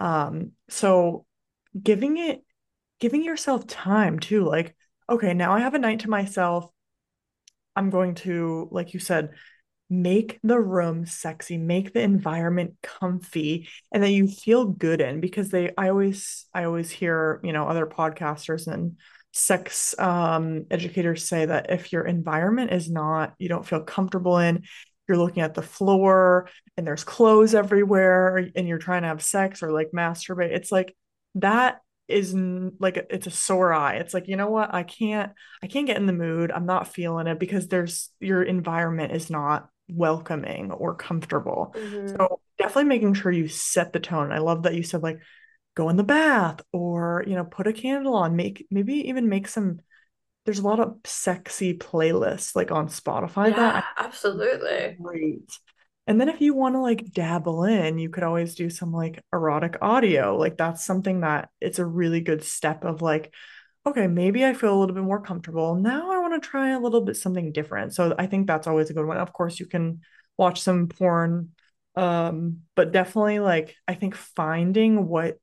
um, 0.00 0.52
so 0.68 1.26
giving 1.80 2.16
it 2.18 2.42
giving 3.02 3.24
yourself 3.24 3.66
time 3.66 4.20
too. 4.20 4.44
Like, 4.44 4.76
okay, 5.10 5.34
now 5.34 5.52
I 5.52 5.58
have 5.58 5.74
a 5.74 5.78
night 5.80 6.00
to 6.00 6.10
myself. 6.10 6.70
I'm 7.74 7.90
going 7.90 8.14
to, 8.16 8.68
like 8.70 8.94
you 8.94 9.00
said, 9.00 9.30
make 9.90 10.38
the 10.44 10.60
room 10.60 11.04
sexy, 11.04 11.58
make 11.58 11.92
the 11.92 12.00
environment 12.00 12.76
comfy, 12.80 13.68
and 13.90 14.04
that 14.04 14.10
you 14.10 14.28
feel 14.28 14.66
good 14.66 15.00
in 15.00 15.18
because 15.20 15.48
they 15.50 15.72
I 15.76 15.88
always 15.88 16.46
I 16.54 16.62
always 16.62 16.92
hear, 16.92 17.40
you 17.42 17.52
know, 17.52 17.66
other 17.66 17.86
podcasters 17.86 18.68
and 18.68 18.96
sex 19.32 19.98
um 19.98 20.66
educators 20.70 21.26
say 21.26 21.46
that 21.46 21.70
if 21.70 21.90
your 21.90 22.04
environment 22.04 22.70
is 22.70 22.90
not 22.90 23.34
you 23.38 23.48
don't 23.48 23.64
feel 23.64 23.80
comfortable 23.80 24.36
in 24.36 24.62
you're 25.08 25.16
looking 25.16 25.42
at 25.42 25.54
the 25.54 25.62
floor 25.62 26.50
and 26.76 26.86
there's 26.86 27.02
clothes 27.02 27.54
everywhere 27.54 28.46
and 28.54 28.68
you're 28.68 28.76
trying 28.76 29.00
to 29.00 29.08
have 29.08 29.22
sex 29.22 29.62
or 29.62 29.72
like 29.72 29.90
masturbate 29.96 30.50
it's 30.52 30.70
like 30.70 30.94
that 31.34 31.80
is 32.08 32.34
like 32.78 33.06
it's 33.10 33.26
a 33.26 33.30
sore 33.30 33.72
eye 33.72 33.94
it's 33.94 34.12
like 34.12 34.28
you 34.28 34.36
know 34.36 34.50
what 34.50 34.74
i 34.74 34.82
can't 34.82 35.32
i 35.62 35.66
can't 35.66 35.86
get 35.86 35.96
in 35.96 36.06
the 36.06 36.12
mood 36.12 36.50
i'm 36.50 36.66
not 36.66 36.92
feeling 36.92 37.26
it 37.26 37.38
because 37.38 37.68
there's 37.68 38.10
your 38.20 38.42
environment 38.42 39.12
is 39.12 39.30
not 39.30 39.68
welcoming 39.88 40.70
or 40.72 40.94
comfortable 40.94 41.74
mm-hmm. 41.76 42.08
so 42.08 42.40
definitely 42.58 42.84
making 42.84 43.14
sure 43.14 43.32
you 43.32 43.48
set 43.48 43.92
the 43.92 44.00
tone 44.00 44.32
i 44.32 44.38
love 44.38 44.64
that 44.64 44.74
you 44.74 44.82
said 44.82 45.02
like 45.02 45.18
go 45.74 45.88
in 45.88 45.96
the 45.96 46.04
bath 46.04 46.60
or 46.72 47.24
you 47.26 47.34
know 47.34 47.44
put 47.44 47.66
a 47.66 47.72
candle 47.72 48.14
on 48.14 48.36
make 48.36 48.66
maybe 48.70 49.08
even 49.08 49.28
make 49.28 49.48
some 49.48 49.78
there's 50.44 50.58
a 50.58 50.66
lot 50.66 50.80
of 50.80 50.96
sexy 51.04 51.74
playlists 51.74 52.56
like 52.56 52.70
on 52.70 52.88
Spotify 52.88 53.54
that 53.54 53.84
Yeah, 53.84 54.04
absolutely. 54.04 54.96
great. 55.00 55.50
And 56.06 56.20
then 56.20 56.28
if 56.28 56.40
you 56.40 56.54
want 56.54 56.74
to 56.74 56.80
like 56.80 57.12
dabble 57.12 57.64
in, 57.64 57.98
you 57.98 58.10
could 58.10 58.24
always 58.24 58.54
do 58.54 58.68
some 58.70 58.92
like 58.92 59.22
erotic 59.32 59.76
audio. 59.80 60.36
Like 60.36 60.56
that's 60.56 60.84
something 60.84 61.20
that 61.20 61.48
it's 61.60 61.78
a 61.78 61.86
really 61.86 62.20
good 62.20 62.42
step 62.42 62.84
of 62.84 63.02
like, 63.02 63.32
okay, 63.86 64.06
maybe 64.08 64.44
I 64.44 64.54
feel 64.54 64.76
a 64.76 64.78
little 64.78 64.94
bit 64.94 65.04
more 65.04 65.20
comfortable. 65.20 65.76
Now 65.76 66.10
I 66.10 66.18
want 66.18 66.40
to 66.42 66.48
try 66.48 66.70
a 66.70 66.80
little 66.80 67.02
bit 67.02 67.16
something 67.16 67.52
different. 67.52 67.94
So 67.94 68.14
I 68.18 68.26
think 68.26 68.46
that's 68.46 68.66
always 68.66 68.90
a 68.90 68.94
good 68.94 69.06
one. 69.06 69.16
Of 69.16 69.32
course, 69.32 69.60
you 69.60 69.66
can 69.66 70.00
watch 70.36 70.60
some 70.60 70.88
porn, 70.88 71.50
um, 71.94 72.62
but 72.74 72.92
definitely 72.92 73.38
like 73.38 73.76
I 73.86 73.94
think 73.94 74.14
finding 74.16 75.06
what 75.06 75.38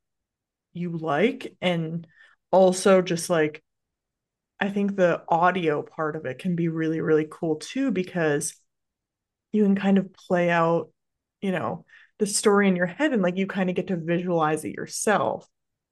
you 0.73 0.97
like 0.97 1.55
and 1.61 2.05
also 2.51 3.01
just 3.01 3.29
like 3.29 3.63
I 4.59 4.69
think 4.69 4.95
the 4.95 5.23
audio 5.29 5.81
part 5.83 6.15
of 6.15 6.25
it 6.25 6.39
can 6.39 6.55
be 6.55 6.67
really, 6.67 6.99
really 6.99 7.27
cool 7.29 7.55
too, 7.57 7.91
because 7.91 8.55
you 9.51 9.63
can 9.63 9.75
kind 9.75 9.97
of 9.97 10.13
play 10.13 10.49
out, 10.49 10.89
you 11.41 11.51
know, 11.51 11.85
the 12.19 12.27
story 12.27 12.67
in 12.67 12.75
your 12.75 12.85
head 12.85 13.13
and 13.13 13.21
like 13.21 13.37
you 13.37 13.47
kind 13.47 13.69
of 13.69 13.75
get 13.75 13.87
to 13.87 13.97
visualize 13.97 14.65
it 14.65 14.75
yourself 14.75 15.47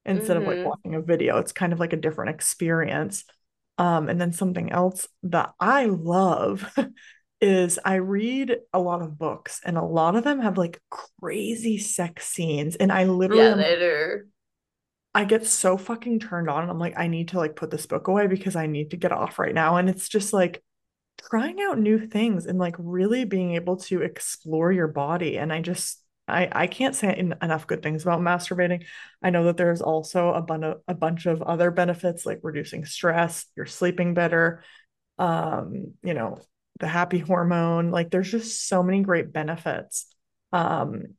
instead 0.05 0.37
of 0.37 0.45
like 0.47 0.59
Mm-hmm. 0.59 0.65
watching 0.65 0.95
a 0.95 1.01
video. 1.01 1.37
It's 1.37 1.51
kind 1.51 1.73
of 1.73 1.79
like 1.79 1.93
a 1.93 1.97
different 1.97 2.31
experience. 2.35 3.23
Um, 3.77 4.09
and 4.09 4.19
then 4.19 4.33
something 4.33 4.71
else 4.71 5.07
that 5.23 5.53
I 5.59 5.85
love 5.85 6.65
is 7.41 7.79
I 7.85 7.95
read 7.95 8.57
a 8.73 8.79
lot 8.79 9.01
of 9.03 9.17
books 9.19 9.61
and 9.63 9.77
a 9.77 9.83
lot 9.83 10.15
of 10.15 10.23
them 10.23 10.41
have 10.41 10.57
like 10.57 10.81
crazy 11.21 11.77
sex 11.77 12.27
scenes. 12.27 12.75
And 12.75 12.91
I 12.91 13.05
literally 13.05 13.43
Yeah, 13.43 13.53
am 13.53 13.65
they 13.65 13.75
do. 13.77 14.27
I 15.13 15.25
get 15.25 15.45
so 15.45 15.77
fucking 15.77 16.19
turned 16.19 16.49
on. 16.49 16.69
I'm 16.69 16.77
like, 16.79 16.93
I 16.97 17.07
need 17.07 17.29
to 17.29 17.37
like 17.37 17.55
put 17.55 17.71
this 17.71 17.85
book 17.87 18.07
away 18.07 18.27
because 18.27 18.55
I 18.55 18.67
need 18.67 18.91
to 18.91 18.97
get 18.97 19.11
off 19.11 19.39
right 19.39 19.53
now. 19.53 19.77
And 19.77 19.89
it's 19.89 20.07
just 20.09 20.31
like 20.33 20.63
trying 21.17 21.61
out 21.61 21.79
new 21.79 22.07
things 22.07 22.45
and 22.45 22.59
like 22.59 22.75
really 22.77 23.25
being 23.25 23.55
able 23.55 23.77
to 23.77 24.01
explore 24.01 24.71
your 24.71 24.87
body. 24.87 25.37
And 25.37 25.51
I 25.51 25.61
just 25.61 26.01
I 26.27 26.49
I 26.51 26.67
can't 26.67 26.95
say 26.95 27.13
en- 27.13 27.37
enough 27.41 27.67
good 27.67 27.81
things 27.83 28.03
about 28.03 28.21
masturbating. 28.21 28.85
I 29.21 29.29
know 29.29 29.45
that 29.45 29.57
there's 29.57 29.81
also 29.81 30.33
a 30.33 30.41
bunch 30.41 30.63
of 30.63 30.81
a 30.87 30.93
bunch 30.93 31.25
of 31.25 31.41
other 31.41 31.71
benefits 31.71 32.25
like 32.25 32.39
reducing 32.43 32.85
stress, 32.85 33.45
you're 33.55 33.65
sleeping 33.65 34.13
better, 34.13 34.63
um, 35.17 35.93
you 36.03 36.13
know, 36.13 36.39
the 36.79 36.87
happy 36.87 37.19
hormone. 37.19 37.91
Like 37.91 38.11
there's 38.11 38.31
just 38.31 38.67
so 38.67 38.83
many 38.83 39.01
great 39.01 39.33
benefits. 39.33 40.07
Um, 40.53 41.15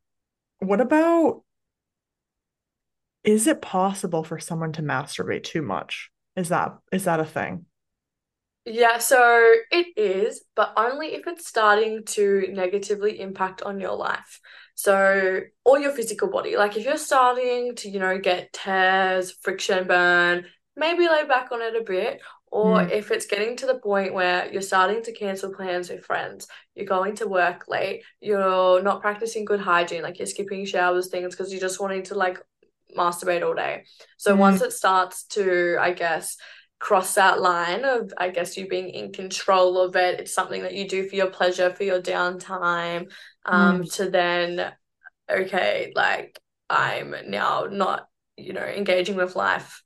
what 0.60 0.80
about 0.80 1.42
is 3.24 3.46
it 3.46 3.60
possible 3.60 4.24
for 4.24 4.38
someone 4.38 4.72
to 4.72 4.82
masturbate 4.82 5.44
too 5.44 5.62
much? 5.62 6.10
Is 6.36 6.48
that 6.50 6.78
is 6.92 7.04
that 7.04 7.20
a 7.20 7.24
thing? 7.24 7.66
Yeah, 8.70 8.98
so 8.98 9.54
it 9.70 9.86
is, 9.96 10.44
but 10.54 10.74
only 10.76 11.14
if 11.14 11.26
it's 11.26 11.48
starting 11.48 12.04
to 12.08 12.48
negatively 12.52 13.18
impact 13.18 13.62
on 13.62 13.80
your 13.80 13.94
life. 13.96 14.40
So, 14.74 15.40
or 15.64 15.78
your 15.80 15.92
physical 15.92 16.28
body. 16.28 16.56
Like 16.56 16.76
if 16.76 16.84
you're 16.84 16.98
starting 16.98 17.74
to, 17.76 17.88
you 17.88 17.98
know, 17.98 18.18
get 18.18 18.52
tears, 18.52 19.32
friction 19.40 19.86
burn, 19.86 20.44
maybe 20.76 21.08
lay 21.08 21.24
back 21.24 21.50
on 21.50 21.62
it 21.62 21.76
a 21.76 21.82
bit. 21.82 22.20
Or 22.50 22.82
Mm, 22.82 22.90
if 22.90 23.10
it's 23.10 23.26
getting 23.26 23.56
to 23.56 23.66
the 23.66 23.78
point 23.78 24.12
where 24.14 24.50
you're 24.52 24.62
starting 24.62 25.02
to 25.04 25.12
cancel 25.12 25.54
plans 25.54 25.88
with 25.88 26.04
friends, 26.04 26.46
you're 26.74 26.86
going 26.86 27.16
to 27.16 27.26
work 27.28 27.64
late, 27.68 28.02
you're 28.20 28.82
not 28.82 29.00
practicing 29.00 29.44
good 29.44 29.60
hygiene, 29.60 30.02
like 30.02 30.18
you're 30.18 30.26
skipping 30.26 30.64
showers, 30.66 31.08
things 31.08 31.34
because 31.34 31.52
you're 31.52 31.60
just 31.60 31.80
wanting 31.80 32.02
to 32.04 32.14
like 32.14 32.38
masturbate 32.96 33.44
all 33.46 33.54
day. 33.54 33.84
So 34.16 34.34
mm, 34.34 34.36
once 34.36 34.62
it 34.62 34.72
starts 34.72 35.24
to, 35.28 35.76
I 35.80 35.92
guess, 35.92 36.36
cross 36.78 37.14
that 37.14 37.40
line 37.40 37.84
of, 37.84 38.12
I 38.16 38.30
guess, 38.30 38.56
you 38.56 38.68
being 38.68 38.90
in 38.90 39.12
control 39.12 39.78
of 39.78 39.96
it. 39.96 40.20
It's 40.20 40.34
something 40.34 40.62
that 40.62 40.74
you 40.74 40.88
do 40.88 41.08
for 41.08 41.16
your 41.16 41.30
pleasure, 41.30 41.74
for 41.74 41.84
your 41.84 42.00
downtime, 42.00 43.10
um, 43.44 43.82
mm, 43.82 43.94
to 43.94 44.10
then, 44.10 44.72
okay, 45.30 45.92
like 45.94 46.38
I'm 46.70 47.14
now 47.26 47.66
not, 47.70 48.08
you 48.36 48.52
know, 48.52 48.64
engaging 48.64 49.16
with 49.16 49.36
life 49.36 49.82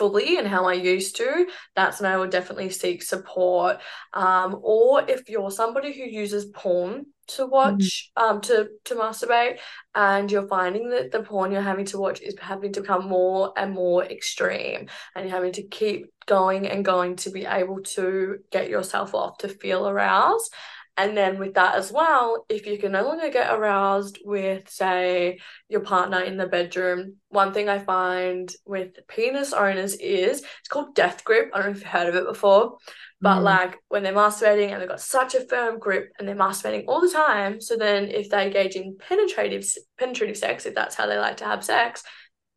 fully 0.00 0.38
and 0.38 0.48
how 0.48 0.64
I 0.64 0.72
used 0.72 1.16
to, 1.16 1.46
that's 1.76 2.00
when 2.00 2.10
I 2.10 2.16
would 2.16 2.30
definitely 2.30 2.70
seek 2.70 3.02
support. 3.02 3.76
Um, 4.14 4.58
or 4.62 5.04
if 5.06 5.28
you're 5.28 5.50
somebody 5.50 5.92
who 5.92 6.04
uses 6.04 6.46
porn 6.46 7.04
to 7.28 7.42
mm, 7.42 7.50
watch, 7.50 8.10
um, 8.16 8.40
to 8.40 8.68
to 8.86 8.94
masturbate, 8.94 9.58
and 9.94 10.32
you're 10.32 10.48
finding 10.48 10.88
that 10.88 11.12
the 11.12 11.22
porn 11.22 11.52
you're 11.52 11.60
having 11.60 11.84
to 11.86 11.98
watch 11.98 12.22
is 12.22 12.34
having 12.40 12.72
to 12.72 12.80
become 12.80 13.06
more 13.06 13.52
and 13.58 13.74
more 13.74 14.02
extreme, 14.02 14.88
and 15.14 15.26
you're 15.26 15.36
having 15.36 15.52
to 15.52 15.68
keep 15.68 16.06
going 16.24 16.66
and 16.66 16.82
going 16.82 17.16
to 17.16 17.30
be 17.30 17.44
able 17.44 17.82
to 17.82 18.38
get 18.50 18.70
yourself 18.70 19.14
off 19.14 19.36
to 19.38 19.48
feel 19.48 19.86
aroused. 19.86 20.50
And 20.96 21.16
then 21.16 21.38
with 21.38 21.54
that 21.54 21.76
as 21.76 21.90
well, 21.90 22.44
if 22.48 22.66
you 22.66 22.76
can 22.76 22.92
no 22.92 23.04
longer 23.04 23.30
get 23.30 23.54
aroused 23.54 24.18
with, 24.24 24.68
say, 24.68 25.38
your 25.68 25.80
partner 25.80 26.20
in 26.20 26.36
the 26.36 26.46
bedroom. 26.46 27.16
One 27.28 27.54
thing 27.54 27.68
I 27.68 27.78
find 27.78 28.52
with 28.66 28.90
penis 29.08 29.52
owners 29.52 29.94
is 29.94 30.40
it's 30.40 30.68
called 30.68 30.94
death 30.94 31.24
grip. 31.24 31.50
I 31.54 31.58
don't 31.58 31.66
know 31.66 31.72
if 31.72 31.78
you've 31.78 31.86
heard 31.86 32.08
of 32.08 32.16
it 32.16 32.26
before, 32.26 32.76
but 33.20 33.38
mm, 33.38 33.42
like 33.42 33.78
when 33.88 34.02
they're 34.02 34.12
masturbating 34.12 34.72
and 34.72 34.80
they've 34.80 34.88
got 34.88 35.00
such 35.00 35.34
a 35.34 35.46
firm 35.46 35.78
grip 35.78 36.12
and 36.18 36.28
they're 36.28 36.36
masturbating 36.36 36.84
all 36.86 37.00
the 37.00 37.10
time. 37.10 37.60
So 37.60 37.76
then 37.76 38.10
if 38.10 38.28
they 38.28 38.46
engage 38.46 38.76
in 38.76 38.98
penetrative 38.98 39.66
penetrative 39.98 40.36
sex, 40.36 40.66
if 40.66 40.74
that's 40.74 40.96
how 40.96 41.06
they 41.06 41.18
like 41.18 41.38
to 41.38 41.44
have 41.44 41.64
sex, 41.64 42.02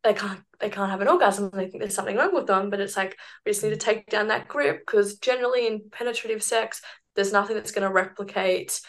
they 0.02 0.12
can't 0.12 0.40
they 0.60 0.70
can't 0.70 0.90
have 0.90 1.00
an 1.00 1.08
orgasm. 1.08 1.50
They 1.52 1.68
think 1.68 1.80
there's 1.80 1.94
something 1.94 2.16
wrong 2.16 2.34
with 2.34 2.46
them. 2.46 2.70
But 2.70 2.80
it's 2.80 2.96
like 2.96 3.16
we 3.44 3.52
just 3.52 3.62
need 3.62 3.70
to 3.70 3.76
take 3.76 4.06
down 4.10 4.28
that 4.28 4.48
grip 4.48 4.80
because 4.80 5.16
generally 5.16 5.66
in 5.66 5.88
penetrative 5.90 6.42
sex, 6.42 6.82
there's 7.14 7.32
nothing 7.32 7.56
that's 7.56 7.72
going 7.72 7.86
to 7.86 7.92
replicate 7.92 8.80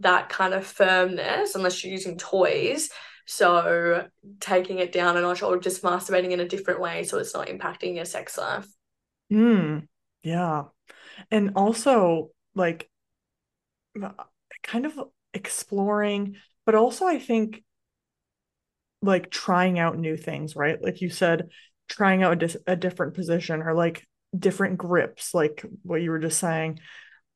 that 0.00 0.28
kind 0.28 0.54
of 0.54 0.66
firmness 0.66 1.54
unless 1.54 1.82
you're 1.82 1.92
using 1.92 2.16
toys. 2.16 2.90
So 3.26 4.08
taking 4.40 4.78
it 4.78 4.92
down 4.92 5.16
a 5.16 5.20
notch 5.20 5.42
or 5.42 5.58
just 5.58 5.82
masturbating 5.82 6.32
in 6.32 6.40
a 6.40 6.48
different 6.48 6.80
way 6.80 7.04
so 7.04 7.18
it's 7.18 7.34
not 7.34 7.46
impacting 7.48 7.94
your 7.94 8.04
sex 8.04 8.36
life. 8.36 8.66
mm. 9.32 9.86
Yeah. 10.22 10.64
And 11.30 11.52
also 11.56 12.30
like 12.54 12.90
kind 14.62 14.86
of 14.86 14.98
exploring, 15.32 16.36
but 16.66 16.74
also 16.74 17.06
I 17.06 17.18
think 17.18 17.62
like 19.02 19.30
trying 19.30 19.78
out 19.78 19.98
new 19.98 20.16
things, 20.16 20.56
right? 20.56 20.82
Like 20.82 21.00
you 21.00 21.08
said, 21.10 21.48
trying 21.88 22.22
out 22.22 22.34
a, 22.34 22.36
dis- 22.36 22.56
a 22.66 22.76
different 22.76 23.14
position 23.14 23.62
or 23.62 23.74
like 23.74 24.06
different 24.36 24.78
grips, 24.78 25.34
like 25.34 25.64
what 25.82 26.02
you 26.02 26.10
were 26.10 26.18
just 26.18 26.38
saying. 26.38 26.80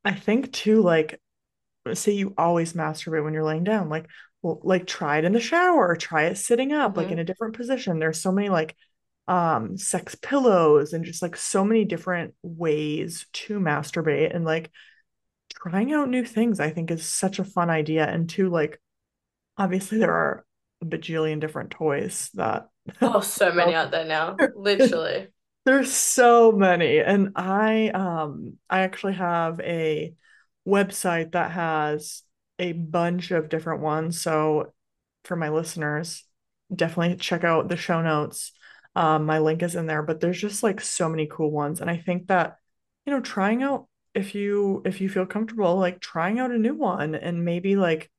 I 0.05 0.13
think 0.15 0.53
too, 0.53 0.83
like 0.83 1.21
say 1.95 2.13
you 2.13 2.35
always 2.39 2.75
masturbate 2.75 3.25
when 3.25 3.35
you're 3.35 3.45
laying 3.45 3.65
down, 3.65 3.89
like 3.89 4.07
well, 4.43 4.61
like 4.65 4.87
try 4.87 5.19
it 5.19 5.25
in 5.25 5.33
the 5.33 5.41
shower, 5.41 5.89
or 5.89 5.97
try 5.97 6.25
it 6.25 6.37
sitting 6.39 6.73
up, 6.73 6.97
like 6.97 7.13
in 7.13 7.19
Mm-hmm. 7.19 7.21
a 7.21 7.25
different 7.25 7.57
position. 7.57 7.99
There's 7.99 8.21
so 8.21 8.33
many 8.33 8.49
like 8.51 8.77
um 9.29 9.79
sex 9.79 10.15
pillows 10.17 10.93
and 10.95 11.05
just 11.05 11.23
like 11.23 11.37
so 11.37 11.65
many 11.65 11.85
different 11.87 12.35
ways 12.43 13.27
to 13.33 13.61
masturbate 13.61 14.35
and 14.35 14.45
like 14.45 14.71
trying 15.55 15.93
out 15.93 16.09
new 16.11 16.25
things 16.25 16.61
I 16.61 16.71
think 16.71 16.91
is 16.91 17.07
such 17.07 17.39
a 17.39 17.45
fun 17.45 17.71
idea 17.71 18.07
and 18.07 18.29
too 18.29 18.51
like 18.51 18.81
obviously 19.59 19.99
there 19.99 20.13
are 20.13 20.47
a 20.83 20.87
bajillion 20.87 21.41
different 21.41 21.71
toys 21.73 22.31
that 22.35 22.69
Oh, 23.01 23.21
so 23.21 23.53
many 23.53 23.75
out 23.75 23.91
there 23.93 24.05
now, 24.05 24.43
literally. 24.53 25.29
There's 25.65 25.93
so 25.93 26.53
many. 26.53 26.99
And 27.01 27.33
I 27.37 27.89
um 27.91 28.59
I 28.69 28.81
actually 28.81 29.15
have 29.15 29.61
a 29.61 30.15
website 30.67 31.33
that 31.33 31.53
has 31.53 32.23
a 32.59 32.73
bunch 32.73 33.31
of 33.31 33.49
different 33.49 33.83
ones. 33.83 34.21
So 34.21 34.73
for 35.25 35.37
my 35.37 35.49
listeners, 35.51 36.25
definitely 36.75 37.17
check 37.17 37.45
out 37.45 37.69
the 37.69 37.77
show 37.77 38.03
notes. 38.03 38.53
Um, 38.95 39.25
my 39.27 39.39
link 39.41 39.63
is 39.63 39.75
in 39.75 39.87
there, 39.87 40.03
but 40.03 40.21
there's 40.21 40.41
just 40.41 40.63
like 40.63 40.81
so 40.81 41.09
many 41.09 41.27
cool 41.31 41.51
ones. 41.51 41.81
And 41.81 41.91
I 41.91 41.97
think 41.97 42.29
that, 42.29 42.59
you 43.07 43.13
know, 43.13 43.21
trying 43.21 43.63
out 43.63 43.89
if 44.15 44.35
you 44.35 44.83
if 44.85 45.01
you 45.01 45.09
feel 45.09 45.27
comfortable, 45.27 45.77
like 45.77 46.01
trying 46.01 46.39
out 46.41 46.51
a 46.53 46.59
new 46.59 46.75
one 46.75 47.15
and 47.15 47.45
maybe 47.45 47.75
like 47.77 48.11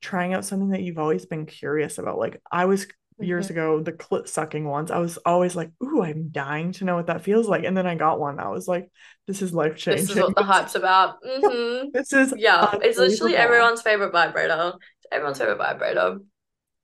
trying 0.00 0.34
out 0.34 0.44
something 0.44 0.70
that 0.70 0.82
you've 0.82 0.98
always 0.98 1.26
been 1.26 1.46
curious 1.46 1.98
about. 1.98 2.18
Like 2.18 2.40
I 2.50 2.64
was 2.66 2.86
years 3.20 3.48
Mm-hmm. 3.48 3.50
ago, 3.50 3.80
the 3.82 3.92
clit 3.92 4.28
sucking 4.28 4.64
ones, 4.66 4.90
I 4.90 4.98
was 4.98 5.18
always 5.18 5.56
like, 5.56 5.70
ooh, 5.82 6.02
I'm 6.02 6.28
dying 6.30 6.72
to 6.72 6.84
know 6.84 6.96
what 6.96 7.06
that 7.08 7.22
feels 7.22 7.48
like. 7.48 7.64
And 7.64 7.76
then 7.76 7.86
I 7.86 7.94
got 7.94 8.20
one. 8.20 8.38
I 8.40 8.48
was 8.48 8.68
like, 8.68 8.90
this 9.26 9.42
is 9.42 9.54
life 9.54 9.76
changing. 9.76 10.06
This 10.06 10.10
is 10.10 10.18
what 10.18 10.34
the 10.34 10.42
hype's 10.42 10.74
about. 10.74 11.22
Mm-hmm. 11.22 11.88
This 11.92 12.12
is 12.12 12.34
Yeah, 12.34 12.76
it's 12.82 12.98
literally 12.98 13.36
everyone's 13.36 13.82
favorite 13.82 14.12
vibrator. 14.12 14.74
It's 14.76 15.06
everyone's 15.12 15.38
favorite 15.38 15.58
vibrator. 15.58 16.18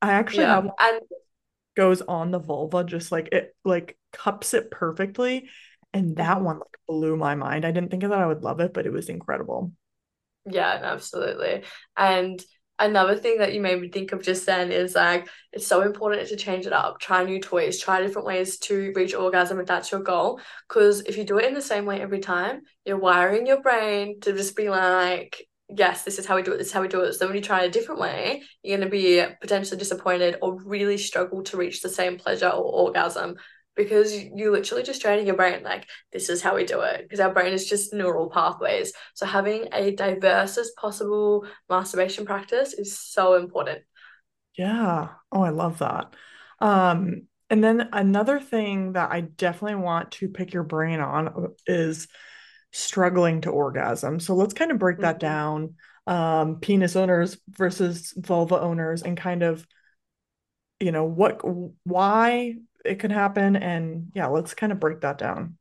I 0.00 0.12
actually 0.12 0.46
have 0.46 0.64
Yeah, 0.64 0.66
one 0.66 0.74
and 0.78 1.00
goes 1.76 2.02
on 2.02 2.30
the 2.30 2.38
vulva, 2.38 2.84
just 2.84 3.12
like 3.12 3.28
it 3.32 3.54
like 3.64 3.98
cups 4.12 4.54
it 4.54 4.70
perfectly. 4.70 5.48
And 5.94 6.16
that 6.16 6.40
mhm. 6.40 6.42
one 6.42 6.58
like 6.58 6.78
blew 6.88 7.16
my 7.16 7.34
mind. 7.34 7.64
I 7.64 7.72
didn't 7.72 7.90
think 7.90 8.02
that 8.02 8.12
I 8.12 8.26
would 8.26 8.42
love 8.42 8.60
it, 8.60 8.72
but 8.74 8.86
it 8.86 8.92
was 8.92 9.08
incredible. 9.08 9.72
Yeah, 10.46 10.80
absolutely. 10.82 11.64
And 11.96 12.42
another 12.82 13.16
thing 13.16 13.38
that 13.38 13.54
you 13.54 13.60
made 13.60 13.80
me 13.80 13.88
think 13.88 14.12
of 14.12 14.22
just 14.22 14.46
then 14.46 14.72
is 14.72 14.94
like 14.94 15.28
it's 15.52 15.66
so 15.66 15.82
important 15.82 16.28
to 16.28 16.36
change 16.36 16.66
it 16.66 16.72
up 16.72 16.98
try 17.00 17.24
new 17.24 17.40
toys 17.40 17.80
try 17.80 18.00
different 18.00 18.26
ways 18.26 18.58
to 18.58 18.92
reach 18.94 19.14
orgasm 19.14 19.60
if 19.60 19.66
that's 19.66 19.90
your 19.90 20.02
goal. 20.02 20.40
Because 20.68 21.00
if 21.02 21.16
you 21.16 21.24
do 21.24 21.38
it 21.38 21.46
in 21.46 21.54
the 21.54 21.62
same 21.62 21.86
way 21.86 22.00
every 22.00 22.20
time 22.20 22.62
you're 22.84 22.98
wiring 22.98 23.46
your 23.46 23.62
brain 23.62 24.20
to 24.20 24.32
just 24.32 24.56
be 24.56 24.68
like 24.68 25.46
yes 25.74 26.02
this 26.04 26.18
is 26.18 26.26
how 26.26 26.36
we 26.36 26.42
do 26.42 26.52
it 26.52 26.58
this 26.58 26.66
is 26.68 26.72
how 26.72 26.82
we 26.82 26.88
do 26.88 27.00
it. 27.00 27.12
So 27.14 27.26
when 27.26 27.36
you 27.36 27.42
try 27.42 27.62
a 27.62 27.70
different 27.70 28.00
way 28.00 28.42
you're 28.62 28.78
going 28.78 28.88
to 28.88 28.92
be 28.92 29.24
potentially 29.40 29.78
disappointed 29.78 30.36
or 30.42 30.60
really 30.62 30.98
struggle 30.98 31.42
to 31.44 31.56
reach 31.56 31.80
the 31.80 31.88
same 31.88 32.18
pleasure 32.18 32.48
or 32.48 32.86
orgasm 32.86 33.36
because 33.74 34.14
you 34.14 34.50
literally 34.50 34.82
just 34.82 35.00
training 35.00 35.26
your 35.26 35.36
brain 35.36 35.62
like 35.62 35.86
this 36.12 36.28
is 36.28 36.42
how 36.42 36.54
we 36.54 36.64
do 36.64 36.80
it 36.80 37.02
because 37.02 37.20
our 37.20 37.32
brain 37.32 37.52
is 37.52 37.68
just 37.68 37.94
neural 37.94 38.28
pathways. 38.28 38.92
So 39.14 39.26
having 39.26 39.68
a 39.72 39.94
diverse 39.94 40.58
as 40.58 40.70
possible 40.72 41.46
masturbation 41.68 42.26
practice 42.26 42.74
is 42.74 42.98
so 42.98 43.34
important. 43.34 43.82
Yeah. 44.56 45.08
Oh 45.30 45.42
i 45.42 45.50
love 45.50 45.78
that. 45.78 46.14
Um 46.60 47.22
and 47.48 47.62
then 47.62 47.88
another 47.92 48.40
thing 48.40 48.92
that 48.92 49.10
i 49.10 49.22
definitely 49.22 49.82
want 49.82 50.12
to 50.12 50.28
pick 50.28 50.52
your 50.52 50.64
brain 50.64 51.00
on 51.00 51.54
is 51.66 52.08
struggling 52.72 53.42
to 53.42 53.50
orgasm. 53.50 54.20
So 54.20 54.34
let's 54.34 54.54
kind 54.54 54.70
of 54.70 54.78
break 54.78 54.98
that 54.98 55.18
mm-hmm. 55.18 55.26
down. 55.26 55.74
Um 56.06 56.60
penis 56.60 56.96
owners 56.96 57.38
versus 57.48 58.12
vulva 58.16 58.60
owners 58.60 59.02
and 59.02 59.16
kind 59.16 59.42
of 59.42 59.66
you 60.82 60.90
know 60.90 61.04
what 61.04 61.40
why 61.84 62.56
it 62.84 62.98
could 62.98 63.12
happen 63.12 63.56
and 63.56 64.10
yeah 64.14 64.26
let's 64.26 64.54
kind 64.54 64.72
of 64.72 64.80
break 64.80 65.00
that 65.00 65.18
down. 65.18 65.56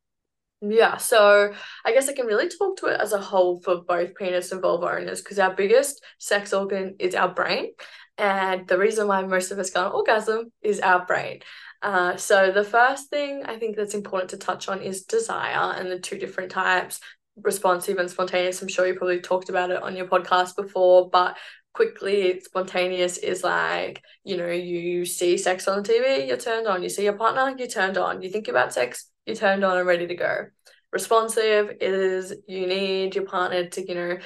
Yeah 0.61 0.97
so 0.97 1.51
i 1.85 1.91
guess 1.91 2.07
i 2.07 2.13
can 2.13 2.27
really 2.27 2.47
talk 2.47 2.77
to 2.77 2.85
it 2.85 2.99
as 3.01 3.13
a 3.13 3.19
whole 3.19 3.59
for 3.61 3.81
both 3.81 4.13
penis 4.13 4.51
and 4.51 4.61
vulva 4.61 4.91
owners 4.91 5.21
because 5.21 5.39
our 5.39 5.55
biggest 5.55 6.03
sex 6.19 6.53
organ 6.53 6.95
is 6.99 7.15
our 7.15 7.33
brain 7.33 7.71
and 8.19 8.67
the 8.67 8.77
reason 8.77 9.07
why 9.07 9.23
most 9.23 9.49
of 9.49 9.57
us 9.57 9.71
go 9.71 9.85
on 9.85 9.91
orgasm 9.91 10.51
is 10.61 10.79
our 10.79 11.03
brain. 11.05 11.39
Uh, 11.81 12.15
so 12.15 12.51
the 12.51 12.63
first 12.63 13.09
thing 13.09 13.41
i 13.45 13.57
think 13.57 13.75
that's 13.75 13.95
important 13.95 14.29
to 14.29 14.37
touch 14.37 14.69
on 14.69 14.83
is 14.83 15.05
desire 15.05 15.73
and 15.73 15.89
the 15.89 15.97
two 15.97 16.19
different 16.19 16.51
types 16.51 16.99
responsive 17.37 17.97
and 17.97 18.09
spontaneous. 18.09 18.61
I'm 18.61 18.67
sure 18.67 18.85
you 18.85 18.93
probably 18.93 19.21
talked 19.21 19.49
about 19.49 19.71
it 19.71 19.81
on 19.81 19.95
your 19.95 20.05
podcast 20.05 20.55
before 20.55 21.09
but 21.09 21.37
quickly 21.73 22.39
spontaneous 22.41 23.17
is 23.17 23.43
like 23.43 24.03
you 24.23 24.35
know 24.35 24.49
you 24.49 25.05
see 25.05 25.37
sex 25.37 25.67
on 25.67 25.81
the 25.81 25.89
tv 25.89 26.27
you're 26.27 26.37
turned 26.37 26.67
on. 26.67 26.83
You 26.83 26.89
see 26.89 27.03
your 27.03 27.13
partner 27.13 27.55
you're 27.57 27.67
turned 27.67 27.97
on. 27.97 28.21
You 28.21 28.29
think 28.29 28.47
about 28.47 28.73
sex 28.73 29.09
you're 29.25 29.35
turned 29.35 29.63
on 29.63 29.77
and 29.77 29.87
ready 29.87 30.07
to 30.07 30.15
go. 30.15 30.47
Responsive 30.91 31.77
is 31.79 32.33
you 32.47 32.67
need 32.67 33.15
your 33.15 33.25
partner 33.25 33.67
to 33.69 33.87
you 33.87 33.95
know 33.95 34.17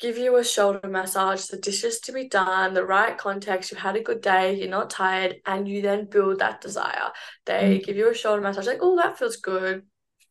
give 0.00 0.18
you 0.18 0.36
a 0.36 0.44
shoulder 0.44 0.88
massage. 0.88 1.46
The 1.46 1.56
dishes 1.56 2.00
to 2.00 2.12
be 2.12 2.28
done 2.28 2.74
the 2.74 2.84
right 2.84 3.18
context 3.18 3.70
you've 3.70 3.80
had 3.80 3.96
a 3.96 4.02
good 4.02 4.20
day 4.20 4.54
you're 4.58 4.68
not 4.68 4.90
tired 4.90 5.36
and 5.46 5.68
you 5.68 5.82
then 5.82 6.06
build 6.06 6.38
that 6.38 6.60
desire. 6.60 7.10
They 7.46 7.80
mm. 7.80 7.84
give 7.84 7.96
you 7.96 8.10
a 8.10 8.14
shoulder 8.14 8.42
massage 8.42 8.66
like 8.66 8.78
oh 8.80 8.96
that 8.96 9.18
feels 9.18 9.36
good 9.36 9.82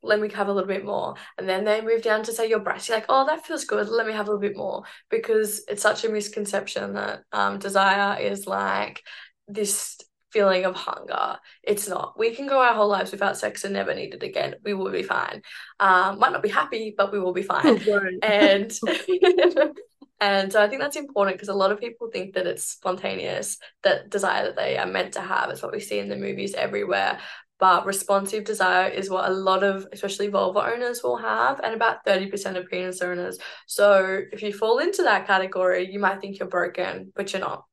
let 0.04 0.20
me 0.20 0.30
have 0.30 0.49
a 0.49 0.54
little 0.54 0.68
bit 0.68 0.86
more. 0.86 1.16
And 1.38 1.47
then 1.47 1.64
they 1.64 1.82
move 1.82 2.01
down 2.01 2.24
to 2.24 2.34
say 2.34 2.49
your 2.49 2.60
breast. 2.60 2.88
You're 2.88 2.97
like, 2.97 3.06
oh, 3.10 3.26
that 3.26 3.45
feels 3.45 3.66
good. 3.66 3.88
Let 3.88 4.06
me 4.06 4.14
have 4.14 4.28
a 4.28 4.32
little 4.32 4.41
bit 4.41 4.58
more. 4.58 4.84
Because 5.10 5.64
it's 5.68 5.82
such 5.82 6.04
a 6.04 6.10
misconception 6.10 6.93
that 6.93 7.24
um, 7.32 7.60
desire 7.60 8.20
is 8.22 8.45
like 8.45 9.01
this 9.47 9.97
feeling 10.32 10.66
of 10.66 10.76
hunger. 10.76 11.38
It's 11.64 11.88
not. 11.88 12.18
We 12.18 12.36
can 12.36 12.47
go 12.47 12.60
our 12.60 12.74
whole 12.74 12.89
lives 12.89 13.12
without 13.12 13.38
sex 13.38 13.64
and 13.64 13.74
never 13.74 13.93
need 13.93 14.14
it 14.14 14.24
again. 14.24 14.56
We 14.64 14.74
will 14.74 14.91
be 14.91 15.04
fine. 15.04 15.41
Um, 15.80 16.20
might 16.20 16.34
not 16.34 16.43
be 16.43 16.49
happy, 16.49 16.93
but 16.97 17.14
we 17.14 17.20
will 17.20 17.34
be 17.34 17.43
fine. 17.54 17.82
and 18.22 18.74
and 20.20 20.51
so 20.51 20.62
I 20.62 20.68
think 20.68 20.82
that's 20.82 20.97
important 20.97 21.38
because 21.38 21.49
a 21.49 21.54
lot 21.54 21.72
of 21.72 21.80
people 21.80 22.10
think 22.12 22.34
that 22.34 22.47
it's 22.47 22.66
spontaneous, 22.66 23.58
that 23.84 24.10
desire 24.10 24.45
that 24.45 24.56
they 24.56 24.78
are 24.78 24.88
meant 24.88 25.14
to 25.14 25.22
have. 25.22 25.49
It's 25.49 25.62
what 25.62 25.72
we 25.72 25.80
see 25.80 25.99
in 25.99 26.10
the 26.10 26.18
movies 26.18 26.56
everywhere 26.56 27.20
but 27.64 27.86
responsive 27.86 28.43
desire 28.43 28.89
is 28.89 29.09
what 29.09 29.30
a 29.30 29.34
lot 29.34 29.64
of 29.64 29.88
especially 29.93 30.28
vulva 30.28 30.59
owners 30.59 31.01
will 31.01 31.16
have 31.16 31.61
and 31.64 31.74
about 31.74 32.05
30% 32.05 32.57
of 32.57 32.68
penis 32.68 33.01
owners. 33.01 33.38
So 33.68 34.20
if 34.34 34.43
you 34.43 34.51
fall 34.51 34.80
into 34.80 35.03
that 35.03 35.28
category 35.28 35.89
you 35.89 35.97
might 35.97 36.20
think 36.20 36.39
you're 36.39 36.49
broken 36.49 37.14
but 37.16 37.32
you're 37.32 37.39
not. 37.39 37.64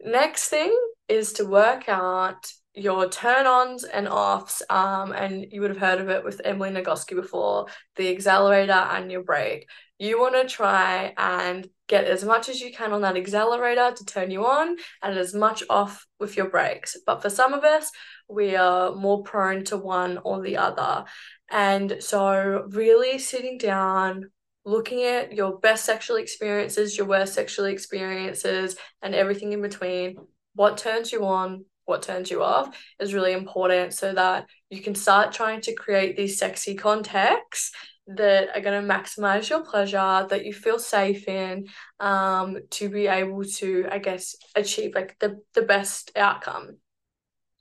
Next 0.00 0.48
thing 0.48 0.76
is 1.08 1.34
to 1.34 1.44
work 1.44 1.88
out 1.88 2.50
your 2.76 3.08
turn 3.08 3.46
ons 3.46 3.84
and 3.84 4.06
offs 4.06 4.62
um, 4.70 5.12
and 5.12 5.46
you 5.50 5.60
would 5.60 5.70
have 5.70 5.78
heard 5.78 6.00
of 6.00 6.08
it 6.08 6.22
with 6.22 6.40
emily 6.44 6.70
nagoski 6.70 7.16
before 7.16 7.66
the 7.96 8.10
accelerator 8.10 8.72
and 8.72 9.10
your 9.10 9.22
brake 9.22 9.66
you 9.98 10.20
want 10.20 10.34
to 10.34 10.46
try 10.46 11.14
and 11.16 11.68
get 11.88 12.04
as 12.04 12.24
much 12.24 12.48
as 12.48 12.60
you 12.60 12.72
can 12.72 12.92
on 12.92 13.02
that 13.02 13.16
accelerator 13.16 13.92
to 13.96 14.04
turn 14.04 14.30
you 14.30 14.44
on 14.44 14.76
and 15.02 15.18
as 15.18 15.34
much 15.34 15.62
off 15.70 16.06
with 16.18 16.36
your 16.36 16.50
brakes. 16.50 16.96
But 17.06 17.22
for 17.22 17.30
some 17.30 17.54
of 17.54 17.64
us, 17.64 17.90
we 18.28 18.56
are 18.56 18.94
more 18.94 19.22
prone 19.22 19.64
to 19.64 19.76
one 19.76 20.18
or 20.18 20.42
the 20.42 20.58
other. 20.58 21.04
And 21.50 21.96
so, 22.00 22.66
really 22.68 23.18
sitting 23.18 23.56
down, 23.56 24.30
looking 24.64 25.04
at 25.04 25.32
your 25.32 25.58
best 25.60 25.84
sexual 25.84 26.16
experiences, 26.16 26.98
your 26.98 27.06
worst 27.06 27.34
sexual 27.34 27.66
experiences, 27.66 28.76
and 29.00 29.14
everything 29.14 29.52
in 29.52 29.62
between, 29.62 30.16
what 30.54 30.76
turns 30.76 31.12
you 31.12 31.24
on, 31.24 31.64
what 31.86 32.02
turns 32.02 32.30
you 32.30 32.42
off 32.42 32.76
is 33.00 33.14
really 33.14 33.32
important 33.32 33.94
so 33.94 34.12
that 34.12 34.46
you 34.70 34.82
can 34.82 34.94
start 34.94 35.32
trying 35.32 35.60
to 35.62 35.74
create 35.74 36.16
these 36.16 36.38
sexy 36.38 36.74
contexts 36.74 37.72
that 38.08 38.48
are 38.54 38.60
going 38.60 38.80
to 38.80 38.94
maximize 38.94 39.48
your 39.48 39.64
pleasure 39.64 40.26
that 40.28 40.44
you 40.44 40.52
feel 40.52 40.78
safe 40.78 41.26
in 41.26 41.66
um 41.98 42.56
to 42.70 42.88
be 42.88 43.08
able 43.08 43.42
to 43.42 43.84
i 43.90 43.98
guess 43.98 44.36
achieve 44.54 44.94
like 44.94 45.16
the 45.18 45.40
the 45.54 45.62
best 45.62 46.12
outcome. 46.16 46.76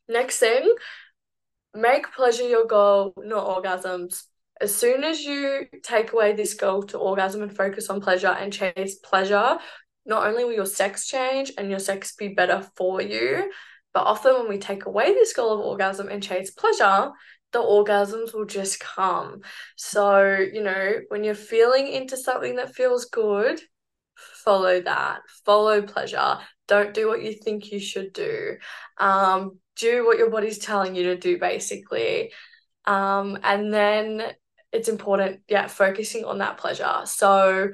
Next 0.07 0.37
thing 0.39 0.75
make 1.73 2.13
pleasure 2.13 2.47
your 2.47 2.65
goal 2.65 3.13
not 3.17 3.63
orgasms. 3.63 4.23
As 4.61 4.73
soon 4.73 5.03
as 5.03 5.21
you 5.21 5.67
take 5.83 6.13
away 6.13 6.33
this 6.33 6.53
goal 6.53 6.83
to 6.83 6.97
orgasm 6.97 7.41
and 7.41 7.55
focus 7.55 7.89
on 7.89 7.99
pleasure 7.99 8.27
and 8.27 8.53
chase 8.53 8.95
pleasure 9.03 9.57
not 10.05 10.27
only 10.27 10.45
will 10.45 10.53
your 10.53 10.65
sex 10.65 11.07
change 11.07 11.51
and 11.57 11.69
your 11.69 11.79
sex 11.79 12.15
be 12.15 12.29
better 12.29 12.65
for 12.75 13.01
you 13.01 13.51
but 13.95 14.05
often 14.05 14.35
when 14.35 14.49
we 14.49 14.59
take 14.59 14.85
away 14.85 15.13
this 15.13 15.33
goal 15.33 15.53
of 15.53 15.59
orgasm 15.61 16.09
and 16.09 16.21
chase 16.21 16.51
pleasure 16.51 17.11
the 17.55 17.61
orgasms 17.61 18.33
will 18.33 18.45
just 18.45 18.81
come. 18.81 19.39
So, 19.77 20.37
you 20.51 20.61
know, 20.61 20.95
when 21.07 21.23
you're 21.23 21.35
feeling 21.35 21.87
into 21.87 22.17
something 22.17 22.57
that 22.57 22.75
feels 22.75 23.05
good, 23.05 23.61
follow 24.15 24.81
that, 24.81 25.21
follow 25.45 25.81
pleasure. 25.81 26.39
Don't 26.67 26.93
do 26.93 27.07
what 27.07 27.23
you 27.23 27.31
think 27.31 27.71
you 27.71 27.79
should 27.79 28.11
do. 28.11 28.57
Um, 28.97 29.59
do 29.77 30.05
what 30.05 30.17
your 30.17 30.29
body's 30.29 30.57
telling 30.57 30.95
you 30.95 31.03
to 31.03 31.17
do, 31.17 31.39
basically. 31.39 32.33
Um, 32.83 33.39
and 33.41 33.73
then 33.73 34.23
it's 34.73 34.89
important, 34.89 35.39
yeah, 35.47 35.67
focusing 35.67 36.25
on 36.25 36.39
that 36.39 36.57
pleasure. 36.57 37.03
So, 37.05 37.69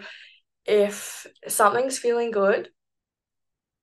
if 0.64 1.26
something's 1.48 1.98
feeling 1.98 2.30
good, 2.30 2.70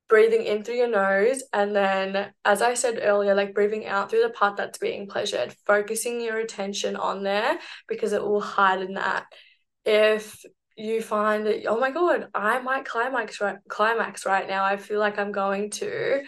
breathing 0.08 0.44
in 0.44 0.62
through 0.62 0.76
your 0.76 0.88
nose 0.88 1.42
and 1.52 1.76
then 1.76 2.32
as 2.44 2.62
i 2.62 2.74
said 2.74 2.98
earlier 3.02 3.34
like 3.34 3.54
breathing 3.54 3.86
out 3.86 4.10
through 4.10 4.22
the 4.22 4.30
part 4.30 4.56
that's 4.56 4.78
being 4.78 5.06
pleasured 5.06 5.54
focusing 5.66 6.20
your 6.20 6.38
attention 6.38 6.96
on 6.96 7.22
there 7.22 7.58
because 7.86 8.12
it 8.12 8.22
will 8.22 8.40
heighten 8.40 8.94
that. 8.94 9.26
If 9.84 10.42
you 10.76 11.02
find 11.02 11.44
that 11.46 11.66
oh 11.66 11.80
my 11.80 11.90
god 11.90 12.28
i 12.34 12.60
might 12.60 12.84
climax 12.84 13.40
right 13.40 13.56
climax 13.68 14.24
right 14.24 14.46
now. 14.46 14.64
I 14.64 14.76
feel 14.76 15.00
like 15.00 15.18
i'm 15.18 15.32
going 15.32 15.70
to 15.70 16.22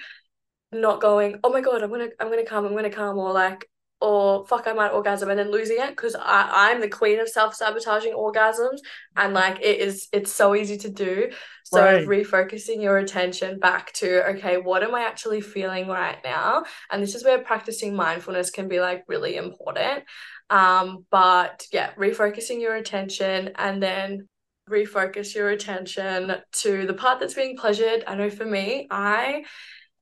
not 0.73 1.01
going 1.01 1.39
oh 1.45 1.51
my 1.51 1.61
god 1.61 1.83
i'm 1.83 1.91
gonna 1.91 2.09
i'm 2.19 2.29
gonna 2.29 2.45
come 2.45 2.67
i'm 2.67 2.75
gonna 2.75 2.91
come 2.91 3.17
or 3.17 3.33
like 3.33 3.70
or 4.01 4.47
fuck 4.47 4.67
I 4.67 4.73
might 4.73 4.93
orgasm 4.93 5.29
and 5.29 5.39
then 5.39 5.51
losing 5.51 5.79
it 5.79 5.91
because 5.91 6.15
I 6.15 6.71
I'm 6.71 6.81
the 6.81 6.89
queen 6.89 7.21
of 7.21 7.29
self 7.29 7.55
sabotaging 7.55 8.15
orgasms 8.15 8.79
and 9.17 9.35
like 9.35 9.61
it 9.61 9.79
is 9.79 10.09
it's 10.13 10.33
so 10.33 10.55
easy 10.55 10.79
to 10.79 10.91
do. 10.91 11.31
So 11.65 11.85
right. 11.85 12.07
refocusing 12.07 12.83
your 12.83 12.99
attention 12.99 13.59
back 13.59 13.93
to 13.95 14.29
okay, 14.31 14.57
what 14.57 14.83
am 14.83 14.95
I 14.95 15.03
actually 15.03 15.41
feeling 15.41 15.89
right 15.89 16.19
now? 16.25 16.65
And 16.91 17.03
this 17.03 17.15
is 17.15 17.25
where 17.25 17.39
practicing 17.39 17.95
mindfulness 17.95 18.51
can 18.51 18.69
be 18.69 18.81
like 18.81 19.05
really 19.07 19.37
important. 19.37 20.05
Um, 20.49 21.07
but 21.11 21.65
yeah, 21.73 21.93
refocusing 21.95 22.61
your 22.61 22.75
attention 22.75 23.51
and 23.57 23.83
then 23.83 24.29
refocus 24.69 25.35
your 25.35 25.51
attention 25.51 26.37
to 26.53 26.87
the 26.87 26.95
part 26.95 27.21
that's 27.21 27.35
being 27.35 27.57
pleasured. 27.57 28.05
I 28.07 28.15
know 28.15 28.31
for 28.31 28.45
me, 28.45 28.87
I 28.91 29.45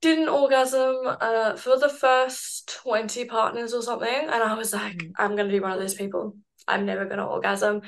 didn't 0.00 0.28
orgasm 0.28 0.96
uh, 1.20 1.56
for 1.56 1.78
the 1.78 1.88
first 1.88 2.68
20 2.82 3.24
partners 3.24 3.74
or 3.74 3.82
something. 3.82 4.08
And 4.08 4.42
I 4.42 4.54
was 4.54 4.72
like, 4.72 4.98
mm. 4.98 5.12
I'm 5.18 5.34
going 5.34 5.48
to 5.48 5.52
be 5.52 5.60
one 5.60 5.72
of 5.72 5.80
those 5.80 5.94
people. 5.94 6.36
I'm 6.66 6.86
never 6.86 7.04
going 7.04 7.18
to 7.18 7.24
orgasm. 7.24 7.82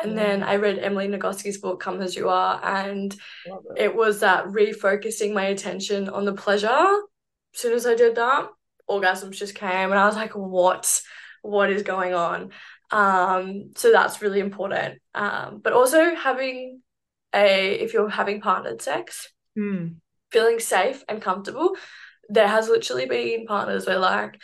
And 0.00 0.12
yeah. 0.12 0.16
then 0.16 0.42
I 0.42 0.56
read 0.56 0.78
Emily 0.78 1.08
Nagoski's 1.08 1.58
book, 1.58 1.80
Come 1.80 2.02
As 2.02 2.14
You 2.14 2.28
Are. 2.28 2.60
And 2.62 3.14
it. 3.44 3.54
it 3.76 3.96
was 3.96 4.20
that 4.20 4.46
refocusing 4.46 5.32
my 5.32 5.46
attention 5.46 6.08
on 6.08 6.24
the 6.24 6.34
pleasure. 6.34 6.68
As 6.68 7.60
soon 7.60 7.72
as 7.72 7.86
I 7.86 7.94
did 7.94 8.16
that, 8.16 8.48
orgasms 8.88 9.36
just 9.36 9.54
came. 9.54 9.90
And 9.90 9.94
I 9.94 10.06
was 10.06 10.16
like, 10.16 10.32
what? 10.32 11.00
What 11.42 11.70
is 11.70 11.82
going 11.82 12.12
on? 12.12 12.50
Um, 12.90 13.70
so 13.76 13.90
that's 13.90 14.22
really 14.22 14.40
important. 14.40 15.00
Um, 15.14 15.60
but 15.62 15.72
also 15.72 16.14
having 16.14 16.82
a, 17.34 17.74
if 17.74 17.92
you're 17.94 18.08
having 18.08 18.40
partnered 18.40 18.82
sex, 18.82 19.32
Mm. 19.56 19.96
Feeling 20.36 20.60
safe 20.60 21.02
and 21.08 21.22
comfortable. 21.22 21.76
There 22.28 22.46
has 22.46 22.68
literally 22.68 23.06
been 23.06 23.46
partners 23.46 23.86
where 23.86 23.98
like 23.98 24.38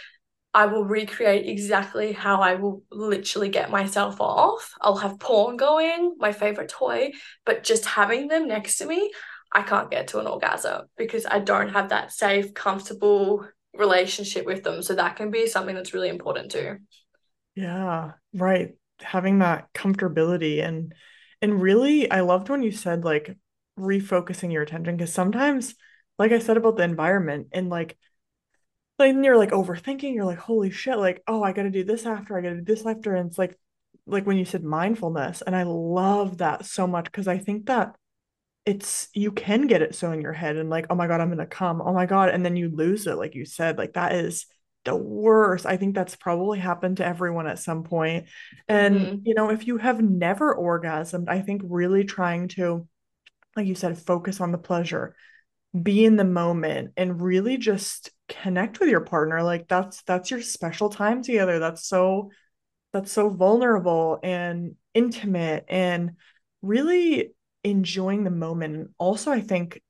I 0.55 0.65
will 0.65 0.87
recreate 0.87 1.47
exactly 1.47 2.13
how 2.13 2.41
I 2.41 2.55
will 2.55 2.83
literally 2.91 3.51
get 3.51 3.71
myself 3.71 4.19
off. 4.19 4.73
I'll 4.81 4.97
have 4.97 5.19
porn 5.19 5.59
going, 5.59 6.17
my 6.19 6.33
favorite 6.33 6.71
toy, 6.71 7.13
but 7.45 7.63
just 7.63 7.85
having 7.85 8.29
them 8.29 8.49
next 8.49 8.79
to 8.79 8.87
me, 8.87 9.13
I 9.53 9.61
can't 9.61 9.91
get 9.91 10.09
to 10.09 10.19
an 10.19 10.27
orgasm 10.27 10.87
because 10.97 11.27
I 11.27 11.41
don't 11.41 11.69
have 11.69 11.91
that 11.91 12.11
safe, 12.11 12.55
comfortable 12.55 13.47
relationship 13.77 14.47
with 14.47 14.63
them. 14.63 14.81
So 14.83 14.95
that 14.95 15.17
can 15.17 15.31
be 15.31 15.47
something 15.47 15.75
that's 15.75 15.93
really 15.93 16.09
important 16.09 16.53
too. 16.53 16.79
Yeah, 17.55 18.13
right. 18.33 18.71
Having 19.03 19.41
that 19.41 19.71
comfortability 19.75 20.67
and 20.67 20.95
and 21.43 21.61
really 21.61 22.11
I 22.11 22.21
loved 22.21 22.49
when 22.49 22.63
you 22.63 22.73
said 22.73 23.05
like 23.05 23.37
refocusing 23.79 24.53
your 24.53 24.63
attention 24.63 24.97
because 24.97 25.13
sometimes 25.13 25.75
like 26.19 26.33
I 26.33 26.39
said 26.39 26.57
about 26.57 26.77
the 26.77 26.85
environment 26.85 27.49
and 27.53 27.69
like 27.71 27.97
like 28.99 29.15
you're 29.23 29.37
like 29.39 29.51
overthinking, 29.51 30.15
you're 30.15 30.25
like, 30.25 30.39
holy 30.39 30.71
shit, 30.71 30.99
like, 30.99 31.23
oh, 31.27 31.43
I 31.43 31.53
gotta 31.53 31.71
do 31.71 31.85
this 31.85 32.07
after, 32.07 32.37
I 32.37 32.43
gotta 32.43 32.57
do 32.57 32.65
this 32.65 32.87
after. 32.87 33.15
And 33.15 33.29
it's 33.29 33.39
like 33.39 33.59
like 34.07 34.27
when 34.27 34.37
you 34.37 34.45
said 34.45 34.65
mindfulness, 34.65 35.43
and 35.43 35.57
I 35.57 35.63
love 35.65 36.39
that 36.39 36.67
so 36.67 36.87
much 36.87 37.05
because 37.07 37.29
I 37.29 37.39
think 37.39 37.67
that 37.67 37.95
it's 38.67 39.09
you 39.15 39.33
can 39.33 39.67
get 39.67 39.83
it 39.83 39.95
so 39.95 40.13
in 40.13 40.21
your 40.21 40.33
head 40.33 40.57
and 40.57 40.71
like, 40.71 40.87
oh 40.91 40.95
my 40.95 41.07
God, 41.09 41.21
I'm 41.21 41.31
gonna 41.31 41.47
come. 41.47 41.83
Oh 41.83 41.93
my 41.93 42.07
God. 42.07 42.31
And 42.31 42.45
then 42.45 42.57
you 42.57 42.71
lose 42.71 43.07
it, 43.07 43.17
like 43.17 43.35
you 43.35 43.45
said. 43.45 43.79
Like 43.79 43.95
that 43.95 44.15
is 44.15 44.47
the 44.85 44.97
worst. 44.97 45.67
I 45.67 45.77
think 45.77 45.95
that's 45.95 46.17
probably 46.17 46.59
happened 46.59 46.99
to 46.99 47.07
everyone 47.07 47.47
at 47.47 47.59
some 47.59 47.85
point. 47.85 48.27
And 48.69 49.11
Mm-hmm. 49.11 49.23
you 49.25 49.35
know, 49.35 49.51
if 49.51 49.67
you 49.67 49.79
have 49.79 50.01
never 50.03 50.55
orgasmed, 50.57 51.29
I 51.29 51.41
think 51.41 51.63
really 51.65 52.05
trying 52.05 52.49
to, 52.49 52.87
like 53.57 53.67
you 53.67 53.75
said, 53.75 53.99
focus 53.99 54.41
on 54.41 54.53
the 54.53 54.59
pleasure, 54.59 55.15
be 55.81 56.05
in 56.05 56.17
the 56.17 56.25
moment, 56.25 56.93
and 56.97 57.21
really 57.21 57.57
just 57.57 58.11
connect 58.29 58.81
with 58.81 58.89
your 58.89 59.01
partner. 59.01 59.43
Like 59.43 59.69
that's 59.69 60.03
that's 60.03 60.31
your 60.31 60.43
special 60.43 60.89
time 60.89 61.23
together. 61.23 61.59
That's 61.59 61.87
so 61.87 62.31
that's 62.93 63.13
so 63.13 63.29
vulnerable 63.29 64.21
and 64.23 64.77
intimate 64.95 65.65
and 65.69 66.13
really 66.61 67.33
enjoying 67.65 68.25
the 68.25 68.31
moment. 68.31 68.75
And 68.77 68.89
also, 68.99 69.31
I 69.31 69.41
think 69.41 69.81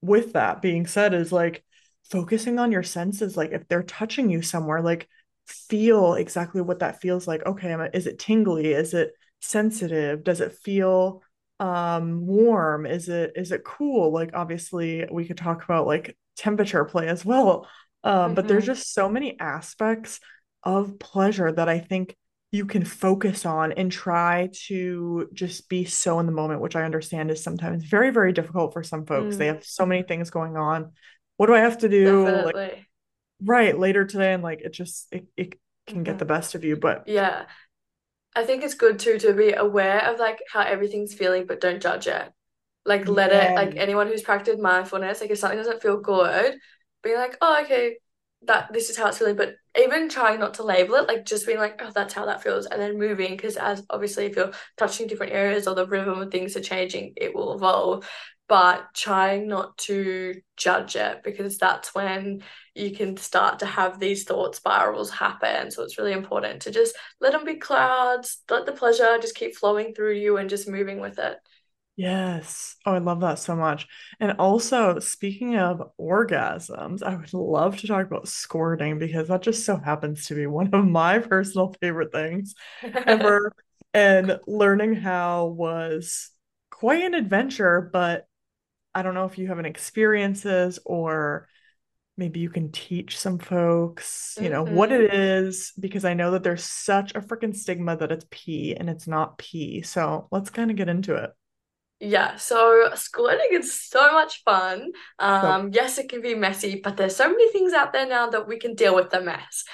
with 0.00 0.32
that 0.32 0.62
being 0.62 0.86
said, 0.86 1.14
is 1.14 1.32
like 1.32 1.64
focusing 2.10 2.58
on 2.58 2.72
your 2.72 2.82
senses. 2.82 3.36
Like 3.36 3.52
if 3.52 3.68
they're 3.68 3.82
touching 3.82 4.30
you 4.30 4.42
somewhere, 4.42 4.80
like 4.80 5.08
feel 5.46 6.14
exactly 6.14 6.60
what 6.60 6.80
that 6.80 7.00
feels 7.00 7.26
like. 7.26 7.44
Okay, 7.44 7.74
is 7.92 8.06
it 8.06 8.18
tingly? 8.18 8.72
Is 8.72 8.94
it 8.94 9.12
sensitive? 9.40 10.24
Does 10.24 10.40
it 10.40 10.52
feel 10.52 11.22
um 11.60 12.26
warm? 12.26 12.86
Is 12.86 13.08
it 13.08 13.32
is 13.36 13.52
it 13.52 13.64
cool? 13.64 14.12
Like 14.12 14.30
obviously 14.34 15.06
we 15.10 15.26
could 15.26 15.36
talk 15.38 15.64
about 15.64 15.86
like 15.86 16.16
temperature 16.36 16.84
play 16.84 17.08
as 17.08 17.24
well. 17.24 17.68
Um, 18.04 18.34
but 18.34 18.46
there's 18.48 18.64
Mm-hmm. 18.64 18.66
just 18.66 18.94
so 18.94 19.08
many 19.08 19.38
aspects 19.40 20.20
of 20.62 20.98
pleasure 20.98 21.50
that 21.52 21.68
I 21.68 21.78
think 21.80 22.16
you 22.50 22.64
can 22.64 22.84
focus 22.84 23.44
on 23.44 23.72
and 23.72 23.92
try 23.92 24.48
to 24.66 25.28
just 25.34 25.68
be 25.68 25.84
so 25.84 26.18
in 26.18 26.26
the 26.26 26.32
moment, 26.32 26.60
which 26.62 26.76
I 26.76 26.84
understand 26.84 27.30
is 27.30 27.42
sometimes 27.42 27.84
very, 27.84 28.10
very 28.10 28.32
difficult 28.32 28.72
for 28.72 28.82
some 28.82 29.04
folks. 29.04 29.36
They 29.36 29.46
Mm, 29.46 29.48
have 29.48 29.64
so 29.64 29.84
many 29.84 30.02
things 30.02 30.30
going 30.30 30.56
on. 30.56 30.92
What 31.36 31.46
do 31.48 31.54
I 31.54 31.60
have 31.60 31.78
to 31.78 31.88
do? 31.88 32.40
Like, 32.42 32.54
right 33.42 33.78
later 33.78 34.04
today, 34.04 34.32
and 34.32 34.42
like 34.42 34.60
it 34.60 34.72
just 34.72 35.08
it, 35.12 35.26
it 35.36 35.54
can 35.86 36.02
get 36.02 36.18
Mm-hmm. 36.18 36.18
the 36.18 36.24
best 36.24 36.54
of 36.54 36.64
you. 36.64 36.76
But 36.76 37.06
Yeah. 37.06 37.46
I 38.38 38.44
think 38.44 38.62
it's 38.62 38.74
good 38.74 39.00
too 39.00 39.18
to 39.18 39.32
be 39.32 39.52
aware 39.52 40.06
of 40.06 40.20
like 40.20 40.38
how 40.48 40.60
everything's 40.60 41.12
feeling, 41.12 41.46
but 41.46 41.60
don't 41.60 41.82
judge 41.82 42.06
it. 42.06 42.30
Like 42.86 43.08
let 43.08 43.32
it 43.32 43.52
like 43.56 43.74
anyone 43.74 44.06
who's 44.06 44.22
practiced 44.22 44.60
mindfulness, 44.60 45.20
like 45.20 45.30
if 45.30 45.38
something 45.38 45.58
doesn't 45.58 45.82
feel 45.82 46.00
good, 46.00 46.56
being 47.02 47.16
like, 47.16 47.36
oh 47.40 47.62
okay, 47.64 47.96
that 48.42 48.72
this 48.72 48.90
is 48.90 48.96
how 48.96 49.08
it's 49.08 49.18
feeling, 49.18 49.34
but 49.34 49.56
even 49.76 50.08
trying 50.08 50.38
not 50.38 50.54
to 50.54 50.62
label 50.62 50.94
it, 50.94 51.08
like 51.08 51.24
just 51.24 51.46
being 51.46 51.58
like, 51.58 51.82
oh 51.82 51.90
that's 51.92 52.14
how 52.14 52.26
that 52.26 52.40
feels, 52.40 52.66
and 52.66 52.80
then 52.80 52.96
moving 52.96 53.32
because 53.32 53.56
as 53.56 53.82
obviously 53.90 54.26
if 54.26 54.36
you're 54.36 54.52
touching 54.76 55.08
different 55.08 55.32
areas 55.32 55.66
or 55.66 55.74
the 55.74 55.86
rhythm 55.86 56.20
of 56.20 56.30
things 56.30 56.56
are 56.56 56.60
changing, 56.60 57.14
it 57.16 57.34
will 57.34 57.54
evolve. 57.56 58.08
But 58.48 58.86
trying 58.94 59.48
not 59.48 59.76
to 59.78 60.40
judge 60.56 60.94
it 60.94 61.22
because 61.24 61.58
that's 61.58 61.92
when 61.92 62.42
you 62.78 62.92
can 62.92 63.16
start 63.16 63.58
to 63.60 63.66
have 63.66 63.98
these 63.98 64.24
thought 64.24 64.54
spirals 64.56 65.10
happen. 65.10 65.70
So 65.70 65.82
it's 65.82 65.98
really 65.98 66.12
important 66.12 66.62
to 66.62 66.70
just 66.70 66.96
let 67.20 67.32
them 67.32 67.44
be 67.44 67.56
clouds, 67.56 68.38
let 68.50 68.66
the 68.66 68.72
pleasure 68.72 69.18
just 69.20 69.34
keep 69.34 69.56
flowing 69.56 69.94
through 69.94 70.14
you 70.14 70.36
and 70.36 70.50
just 70.50 70.68
moving 70.68 71.00
with 71.00 71.18
it. 71.18 71.38
yes. 71.96 72.76
Oh, 72.86 72.92
I 72.94 72.98
love 72.98 73.20
that 73.20 73.38
so 73.38 73.56
much. 73.56 73.86
And 74.20 74.32
also, 74.38 74.98
speaking 75.00 75.56
of 75.56 75.82
orgasms, 76.00 77.02
I 77.02 77.16
would 77.16 77.32
love 77.34 77.78
to 77.78 77.86
talk 77.86 78.06
about 78.06 78.28
squirting 78.28 78.98
because 78.98 79.28
that 79.28 79.42
just 79.42 79.64
so 79.64 79.76
happens 79.76 80.26
to 80.26 80.34
be 80.34 80.46
one 80.46 80.72
of 80.74 80.84
my 80.84 81.18
personal 81.20 81.74
favorite 81.80 82.12
things 82.12 82.54
ever. 83.06 83.52
And 83.94 84.38
learning 84.46 84.94
how 84.96 85.46
was 85.46 86.30
quite 86.70 87.02
an 87.02 87.14
adventure, 87.14 87.88
but 87.92 88.26
I 88.94 89.02
don't 89.02 89.14
know 89.14 89.26
if 89.26 89.38
you 89.38 89.48
have 89.48 89.58
any 89.58 89.68
experiences 89.70 90.78
or 90.84 91.48
maybe 92.18 92.40
you 92.40 92.50
can 92.50 92.72
teach 92.72 93.18
some 93.18 93.38
folks, 93.38 94.36
you 94.40 94.50
know, 94.50 94.62
what 94.62 94.90
hmm 94.90 94.92
it 94.92 95.12
is, 95.14 95.72
because 95.78 96.04
I 96.04 96.14
know 96.14 96.32
that 96.32 96.42
there's 96.42 96.64
such 96.64 97.14
a 97.14 97.20
freaking 97.20 97.54
stigma 97.56 97.96
that 97.96 98.12
it's 98.12 98.26
pee 98.30 98.74
and 98.76 98.90
it's 98.90 99.06
not 99.06 99.38
pee. 99.38 99.82
So 99.82 100.28
let's 100.30 100.50
kind 100.50 100.70
of 100.70 100.76
get 100.76 100.88
into 100.88 101.14
it. 101.16 101.30
Yeah, 102.00 102.36
so 102.36 102.90
squirting 102.94 103.48
is 103.58 103.74
so 103.80 104.12
much 104.12 104.44
fun. 104.44 104.92
So, 105.40 105.58
Um, 105.58 105.70
yes, 105.72 105.98
it 105.98 106.08
can 106.08 106.22
be 106.22 106.36
messy, 106.36 106.80
but 106.82 106.96
there's 106.96 107.16
so 107.16 107.28
many 107.28 107.50
things 107.50 107.72
out 107.72 107.92
there 107.92 108.06
now 108.06 108.30
that 108.30 108.46
we 108.46 108.56
can 108.60 108.76
deal 108.76 108.94
with 108.94 109.10
the 109.10 109.20
mess. 109.20 109.64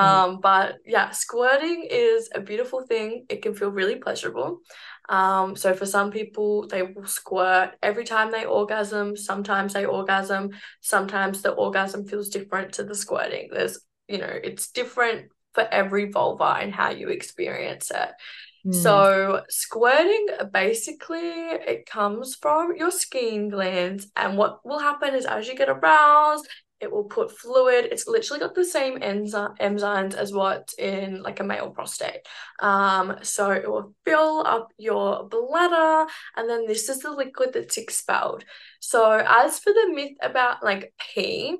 mm, 0.00 0.20
Um, 0.20 0.40
but 0.42 0.74
yeah, 0.84 1.10
squirting 1.12 1.88
is 1.90 2.28
a 2.34 2.40
beautiful 2.40 2.82
thing. 2.86 3.24
It 3.30 3.40
can 3.40 3.54
feel 3.54 3.70
really 3.70 3.96
pleasurable. 3.96 4.60
Um, 5.08 5.56
so 5.56 5.74
for 5.74 5.86
some 5.86 6.10
people, 6.10 6.66
they 6.68 6.82
will 6.82 7.06
squirt 7.06 7.70
every 7.82 8.04
time 8.04 8.30
they 8.30 8.44
orgasm. 8.44 9.16
Sometimes 9.16 9.72
they 9.72 9.84
orgasm. 9.84 10.50
Sometimes 10.80 11.42
the 11.42 11.50
orgasm 11.52 12.06
feels 12.06 12.28
different 12.28 12.74
to 12.74 12.84
the 12.84 12.94
squirting. 12.94 13.48
There's, 13.52 13.80
you 14.08 14.18
know, 14.18 14.30
it's 14.30 14.70
different 14.70 15.30
for 15.54 15.66
every 15.70 16.10
vulva 16.10 16.58
and 16.60 16.72
how 16.72 16.90
you 16.90 17.08
experience 17.08 17.90
it. 17.90 18.10
mm, 18.64 18.74
So, 18.74 19.42
squirting 19.48 20.26
basically 20.52 21.18
it 21.18 21.86
comes 21.86 22.36
from 22.36 22.76
your 22.76 22.90
Skene 22.90 23.48
glands, 23.48 24.08
and 24.16 24.38
what 24.38 24.64
will 24.64 24.78
happen 24.78 25.14
is 25.14 25.26
as 25.26 25.48
you 25.48 25.56
get 25.56 25.68
aroused, 25.68 26.46
it 26.80 26.90
will 26.90 27.04
put 27.04 27.36
fluid. 27.36 27.88
It's 27.90 28.06
literally 28.06 28.40
got 28.40 28.54
the 28.54 28.64
same 28.64 28.98
enzy- 29.00 29.58
enzymes 29.58 30.14
as 30.14 30.32
what 30.32 30.72
in 30.78 31.22
like 31.22 31.40
a 31.40 31.44
male 31.44 31.70
prostate. 31.70 32.26
Um, 32.60 33.16
so 33.22 33.50
it 33.50 33.68
will 33.68 33.94
fill 34.04 34.44
up 34.46 34.68
your 34.78 35.28
bladder, 35.28 36.10
and 36.36 36.48
then 36.48 36.66
this 36.66 36.88
is 36.88 37.00
the 37.00 37.10
liquid 37.10 37.52
that's 37.52 37.76
expelled. 37.76 38.44
So, 38.80 39.10
as 39.26 39.58
for 39.58 39.72
the 39.72 39.92
myth 39.94 40.16
about 40.22 40.62
like 40.62 40.92
pee, 41.14 41.56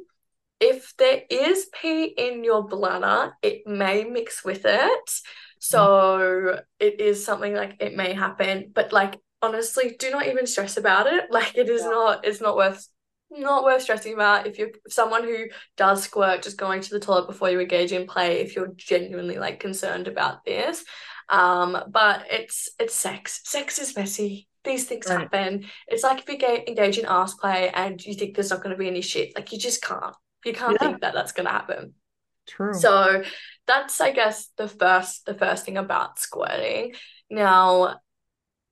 if 0.60 0.94
there 0.98 1.22
is 1.30 1.68
pee 1.80 2.04
in 2.04 2.44
your 2.44 2.66
bladder, 2.66 3.32
it 3.42 3.66
may 3.66 4.04
mix 4.04 4.44
with 4.44 4.62
it. 4.64 5.10
So 5.58 6.60
it 6.78 7.00
is 7.00 7.24
something 7.24 7.54
like 7.54 7.76
it 7.80 7.94
may 7.94 8.14
happen, 8.14 8.70
but 8.74 8.92
like 8.92 9.18
honestly, 9.42 9.96
do 9.98 10.10
not 10.10 10.26
even 10.26 10.46
stress 10.46 10.76
about 10.76 11.06
it. 11.06 11.24
Like 11.30 11.56
it 11.56 11.68
is 11.68 11.82
yeah. 11.82 11.88
not, 11.88 12.24
it's 12.24 12.40
not 12.40 12.56
worth 12.56 12.86
not 13.30 13.64
worth 13.64 13.82
stressing 13.82 14.14
about. 14.14 14.46
If 14.46 14.58
you're 14.58 14.70
someone 14.88 15.24
who 15.24 15.46
does 15.76 16.02
squirt, 16.02 16.42
just 16.42 16.56
going 16.58 16.80
to 16.82 16.90
the 16.90 17.00
toilet 17.00 17.26
before 17.28 17.50
you 17.50 17.60
engage 17.60 17.92
in 17.92 18.06
play, 18.06 18.40
if 18.40 18.56
you're 18.56 18.72
genuinely 18.76 19.38
like 19.38 19.60
concerned 19.60 20.08
about 20.08 20.44
this. 20.44 20.84
Um, 21.28 21.78
but 21.88 22.26
it's 22.30 22.70
it's 22.78 22.94
sex. 22.94 23.40
Sex 23.44 23.78
is 23.78 23.96
messy. 23.96 24.48
These 24.64 24.86
things 24.86 25.08
Right. 25.08 25.20
happen. 25.22 25.64
It's 25.88 26.02
like 26.02 26.20
if 26.20 26.28
you 26.28 26.36
get 26.36 26.68
engage 26.68 26.98
in 26.98 27.06
ass 27.06 27.34
play 27.34 27.70
and 27.70 28.04
you 28.04 28.14
think 28.14 28.34
there's 28.34 28.50
not 28.50 28.62
going 28.62 28.74
to 28.74 28.78
be 28.78 28.88
any 28.88 29.00
shit, 29.00 29.34
like 29.36 29.52
you 29.52 29.58
just 29.58 29.82
can't 29.82 30.14
you 30.44 30.52
can't 30.52 30.78
Yeah, 30.80 30.88
think 30.88 31.00
that 31.00 31.14
that's 31.14 31.32
going 31.32 31.46
to 31.46 31.52
happen. 31.52 31.94
true. 32.46 32.72
So 32.74 33.22
that's, 33.66 34.00
I 34.00 34.10
guess, 34.12 34.48
the 34.56 34.68
first 34.68 35.26
the 35.26 35.34
first 35.34 35.64
thing 35.64 35.76
about 35.76 36.18
squirting. 36.18 36.94
Now, 37.28 38.00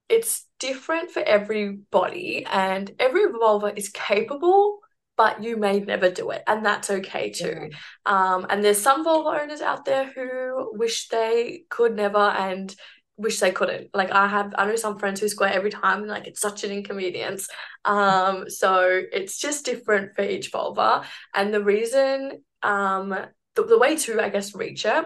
it's 0.08 0.46
different 0.58 1.10
for 1.10 1.20
everybody, 1.20 2.44
and 2.46 2.90
every 2.98 3.26
vulva 3.30 3.76
is 3.76 3.88
capable, 3.90 4.80
but 5.16 5.42
you 5.42 5.56
may 5.56 5.80
never 5.80 6.10
do 6.10 6.30
it, 6.30 6.42
and 6.46 6.64
that's 6.64 6.90
okay 6.90 7.30
too. 7.30 7.68
Yeah. 7.70 7.76
Um, 8.06 8.46
and 8.48 8.64
there's 8.64 8.80
some 8.80 9.04
vulva 9.04 9.40
owners 9.40 9.60
out 9.60 9.84
there 9.84 10.10
who 10.14 10.70
wish 10.76 11.08
they 11.08 11.62
could 11.68 11.94
never 11.94 12.18
and 12.18 12.74
wish 13.16 13.40
they 13.40 13.50
couldn't. 13.50 13.90
Like 13.92 14.12
I 14.12 14.28
have, 14.28 14.54
I 14.56 14.64
know 14.64 14.76
some 14.76 14.98
friends 14.98 15.20
who 15.20 15.28
squirt 15.28 15.52
every 15.52 15.70
time, 15.70 16.00
and 16.00 16.08
like 16.08 16.26
it's 16.26 16.40
such 16.40 16.64
an 16.64 16.70
inconvenience. 16.70 17.48
Um, 17.84 18.48
so 18.48 19.02
it's 19.12 19.38
just 19.38 19.64
different 19.64 20.14
for 20.14 20.22
each 20.22 20.50
vulva, 20.50 21.04
and 21.34 21.52
the 21.52 21.62
reason, 21.62 22.42
um, 22.62 23.10
the, 23.54 23.64
the 23.64 23.78
way 23.78 23.96
to, 23.96 24.20
I 24.20 24.28
guess, 24.30 24.54
reach 24.54 24.84
it 24.86 25.04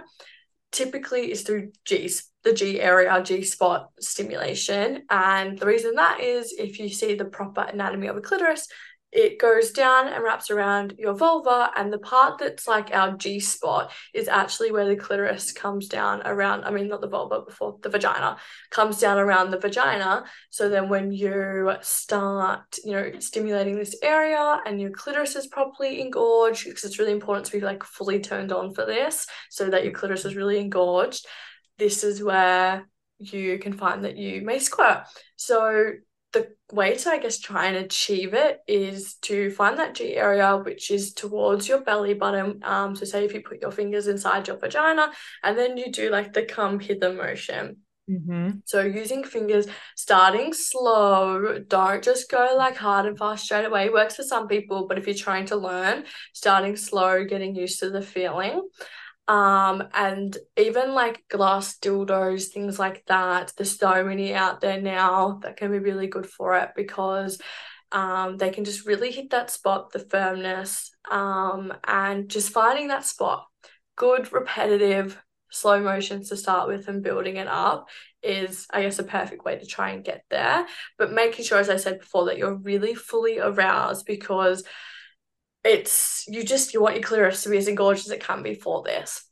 typically 0.73 1.31
is 1.31 1.43
through 1.43 1.73
G 1.85 2.11
the 2.45 2.53
G 2.53 2.81
area, 2.81 3.23
G 3.23 3.43
spot 3.43 3.91
stimulation. 4.01 5.05
And 5.09 5.57
the 5.59 5.67
reason 5.67 5.95
that 5.95 6.21
is 6.21 6.53
if 6.53 6.79
you 6.79 6.89
see 6.89 7.15
the 7.15 7.25
proper 7.25 7.61
anatomy 7.61 8.09
of 8.09 8.17
a 8.17 8.21
clitoris, 8.21 8.67
it 9.13 9.39
goes 9.39 9.73
down 9.73 10.09
and 10.09 10.25
wraps 10.25 10.51
around 10.51 10.95
your 10.99 11.15
vulva, 11.15 11.71
and 11.77 11.93
the 11.93 11.99
part 11.99 12.39
that's 12.39 12.67
like 12.67 12.91
our 12.93 13.15
G 13.17 13.41
spot 13.41 13.93
is 14.15 14.27
actually 14.27 14.73
where 14.73 14.89
the 14.89 14.97
clitoris 14.97 15.53
comes 15.53 15.87
down 15.87 16.23
around. 16.25 16.65
I 16.65 16.71
mean, 16.71 16.89
not 16.89 17.03
the 17.03 17.09
vulva, 17.09 17.43
before 17.43 17.77
the 17.83 17.91
vagina 17.91 18.39
comes 18.71 18.99
down 18.99 19.19
around 19.19 19.51
the 19.51 19.59
vagina. 19.59 20.25
So 20.49 20.71
then, 20.71 20.89
when 20.89 21.13
you 21.13 21.73
start, 21.83 22.79
you 22.85 22.93
know, 22.93 23.13
stimulating 23.19 23.77
this 23.77 23.97
area 24.03 24.61
and 24.65 24.81
your 24.81 24.91
clitoris 24.91 25.37
is 25.37 25.47
properly 25.47 26.01
engorged, 26.01 26.65
because 26.65 26.85
it's 26.85 26.99
really 26.99 27.13
important 27.13 27.47
to 27.47 27.53
be 27.53 27.61
like 27.61 27.85
fully 27.85 28.19
turned 28.19 28.51
on 28.51 28.73
for 28.73 28.87
this, 28.87 29.27
so 29.51 29.69
that 29.69 29.85
your 29.85 29.93
clitoris 29.93 30.25
is 30.25 30.37
really 30.37 30.59
engorged. 30.59 31.27
This 31.77 32.03
is 32.03 32.23
where 32.23 32.89
you 33.19 33.59
can 33.59 33.75
find 33.75 34.05
that 34.05 34.17
you 34.17 34.41
may 34.43 34.59
squirt. 34.59 35.05
So 35.37 35.93
way 36.73 36.97
to, 36.97 37.11
I 37.11 37.19
guess, 37.19 37.39
try 37.39 37.67
and 37.67 37.77
achieve 37.77 38.35
it 38.35 38.61
is 38.67 39.15
to 39.23 39.51
find 39.51 39.79
that 39.79 39.95
G 39.95 40.17
area, 40.17 40.57
which 40.57 40.91
is 40.91 41.13
towards 41.13 41.69
your 41.69 41.83
belly 41.83 42.15
button. 42.15 42.61
Um, 42.63 42.97
so 42.97 43.05
say 43.05 43.25
if 43.25 43.35
you 43.35 43.43
put 43.43 43.61
your 43.61 43.71
fingers 43.71 44.09
inside 44.09 44.49
your 44.49 44.57
vagina 44.57 45.13
and 45.45 45.57
then 45.57 45.77
you 45.77 45.93
do 45.93 46.11
like 46.11 46.33
the 46.33 46.45
come 46.45 46.81
hither 46.81 47.13
motion. 47.13 47.79
Mm-hmm. 48.11 48.51
So 48.65 48.81
using 48.81 49.23
fingers, 49.23 49.67
starting 49.97 50.53
slow, 50.53 51.59
don't 51.61 52.03
just 52.03 52.31
go 52.31 52.55
like 52.57 52.77
hard 52.77 53.07
and 53.07 53.17
fast 53.17 53.45
straight 53.45 53.65
away. 53.65 53.87
It 53.87 53.93
works 53.93 54.17
for 54.17 54.25
some 54.25 54.49
people, 54.49 54.89
but 54.89 54.99
if 54.99 55.07
you're 55.07 55.15
trying 55.15 55.47
to 55.47 55.57
learn, 55.57 56.05
starting 56.33 56.77
slow, 56.77 57.25
getting 57.25 57.55
used 57.55 57.79
to 57.81 57.91
the 57.91 58.03
feeling. 58.03 58.69
Um, 59.29 59.85
and 59.95 60.37
even 60.57 60.95
like 60.95 61.25
glass 61.29 61.79
dildos, 61.79 62.49
things 62.49 62.79
like 62.79 63.05
that. 63.07 63.53
There's 63.57 63.79
so 63.79 64.05
many 64.05 64.35
out 64.35 64.61
there 64.61 64.81
now 64.81 65.39
that 65.43 65.57
can 65.57 65.71
be 65.71 65.79
really 65.79 66.09
good 66.09 66.27
for 66.27 66.57
it 66.57 66.71
because 66.77 67.41
um, 67.93 68.37
they 68.37 68.51
can 68.51 68.65
just 68.65 68.87
really 68.87 69.13
hit 69.13 69.31
that 69.31 69.51
spot, 69.51 69.93
the 69.93 70.01
firmness, 70.01 70.91
um, 71.11 71.73
and 71.87 72.29
just 72.29 72.53
finding 72.53 72.89
that 72.89 73.05
spot. 73.05 73.47
Good, 73.97 74.33
repetitive, 74.33 75.23
slow 75.51 75.81
motions 75.81 76.31
to 76.31 76.37
start 76.37 76.67
with 76.67 76.89
and 76.89 77.03
building 77.03 77.37
it 77.37 77.47
up 77.47 77.89
is, 78.23 78.67
I 78.71 78.83
guess, 78.83 78.99
a 78.99 79.05
perfect 79.05 79.45
way 79.45 79.59
to 79.59 79.67
try 79.67 79.91
and 79.91 80.05
get 80.05 80.25
there. 80.31 80.67
But 80.97 81.13
making 81.13 81.45
sure, 81.45 81.59
as 81.59 81.69
I 81.69 81.77
said 81.77 82.01
before, 82.01 82.27
that 82.27 82.39
you're 82.39 82.55
really 82.55 82.95
fully 82.95 83.39
aroused 83.39 84.07
because 84.07 84.65
it's 85.65 86.25
you 86.29 86.45
just 86.45 86.75
you 86.75 86.83
want 86.83 86.97
your 86.97 87.05
clitoris 87.05 87.43
to 87.43 87.49
be 87.49 87.59
as 87.59 87.69
engorged 87.69 88.07
as 88.07 88.11
it 88.11 88.25
can 88.25 88.43
be 88.43 88.55
for 88.55 88.83
this. 88.83 89.25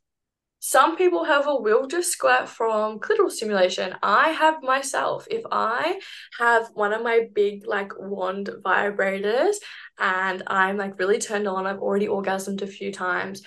Some 0.63 0.95
people, 0.95 1.23
however, 1.23 1.59
will 1.59 1.87
just 1.87 2.11
squirt 2.11 2.47
from 2.47 2.99
clitoral 2.99 3.31
stimulation. 3.31 3.95
I 4.03 4.29
have 4.29 4.61
myself. 4.61 5.25
If 5.31 5.41
I 5.51 5.99
have 6.37 6.69
one 6.75 6.93
of 6.93 7.01
my 7.01 7.29
big 7.33 7.65
like 7.65 7.91
wand 7.97 8.51
vibrators 8.63 9.55
and 9.97 10.43
I'm 10.45 10.77
like 10.77 10.99
really 10.99 11.17
turned 11.17 11.47
on, 11.47 11.65
I've 11.65 11.79
already 11.79 12.05
orgasmed 12.05 12.61
a 12.61 12.67
few 12.67 12.93
times. 12.93 13.41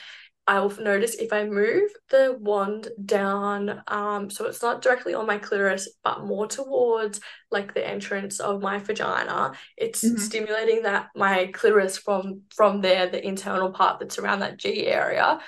I 0.47 0.61
will 0.61 0.75
notice 0.79 1.15
if 1.15 1.33
I 1.33 1.45
move 1.45 1.91
the 2.11 2.37
wand 2.39 2.89
down, 3.03 3.83
um, 3.89 4.29
so 4.29 4.45
it's 4.45 4.63
not 4.63 4.83
directly 4.83 5.15
on 5.15 5.27
my 5.27 5.39
clitoris, 5.39 5.89
but 6.03 6.25
more 6.25 6.47
towards 6.47 7.21
like 7.51 7.73
the 7.73 7.87
entrance 7.87 8.41
of 8.41 8.61
my 8.61 8.79
vagina. 8.79 9.53
It's 9.79 10.05
mm-hmm. 10.05 10.19
stimulating 10.19 10.83
that 10.83 11.09
my 11.17 11.51
clitoris 11.55 11.97
from 11.97 12.43
from 12.55 12.83
there, 12.83 13.09
the 13.09 13.27
internal 13.27 13.73
part 13.73 14.01
that's 14.01 14.19
around 14.19 14.41
that 14.41 14.59
G 14.59 14.87
area, 14.87 15.41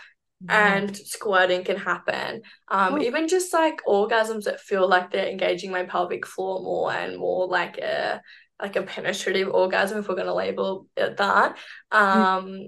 mm-hmm. 0.43 0.51
and 0.51 0.97
squirting 0.97 1.63
can 1.63 1.77
happen. 1.77 2.41
Um, 2.69 2.95
oh. 2.95 2.99
even 2.99 3.29
just 3.29 3.53
like 3.53 3.83
orgasms 3.87 4.45
that 4.45 4.61
feel 4.61 4.89
like 4.89 5.11
they're 5.11 5.29
engaging 5.29 5.71
my 5.71 5.85
pelvic 5.85 6.27
floor 6.27 6.63
more 6.63 6.91
and 6.91 7.19
more 7.19 7.47
like 7.47 7.77
a 7.77 8.23
like 8.59 8.77
a 8.77 8.83
penetrative 8.83 9.51
orgasm, 9.51 9.99
if 9.99 10.09
we're 10.09 10.17
gonna 10.17 10.35
label 10.35 10.87
it 10.97 11.19
that. 11.19 11.59
Mm. 11.93 11.99
Um. 11.99 12.47
Mm-hmm 12.47 12.65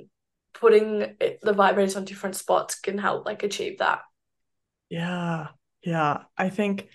putting 0.60 1.02
it, 1.20 1.40
the 1.42 1.54
vibrators 1.54 1.96
on 1.96 2.04
different 2.04 2.36
spots 2.36 2.78
can 2.78 2.98
help 2.98 3.26
like 3.26 3.42
achieve 3.42 3.78
that. 3.78 4.00
Yeah. 4.90 5.48
Yeah. 5.82 6.22
I 6.36 6.50
think 6.50 6.88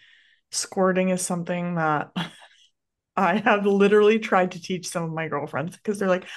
squirting 0.51 1.09
is 1.09 1.21
something 1.21 1.75
that 1.75 2.11
I 3.15 3.37
have 3.37 3.65
literally 3.65 4.19
tried 4.19 4.51
to 4.51 4.61
teach 4.61 4.87
some 4.87 5.03
of 5.03 5.11
my 5.11 5.27
girlfriends 5.27 5.77
because 5.77 5.99
they're 5.99 6.07
like, 6.09 6.27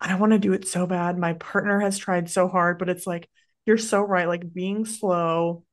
I 0.00 0.08
don't 0.08 0.20
want 0.20 0.32
to 0.32 0.38
do 0.38 0.52
it 0.52 0.68
so 0.68 0.86
bad. 0.86 1.18
My 1.18 1.32
partner 1.34 1.80
has 1.80 1.96
tried 1.96 2.28
so 2.28 2.48
hard, 2.48 2.78
but 2.78 2.90
it's 2.90 3.06
like, 3.06 3.28
you're 3.64 3.78
so 3.78 4.02
right. 4.02 4.28
Like 4.28 4.52
being 4.52 4.84
slow. 4.84 5.64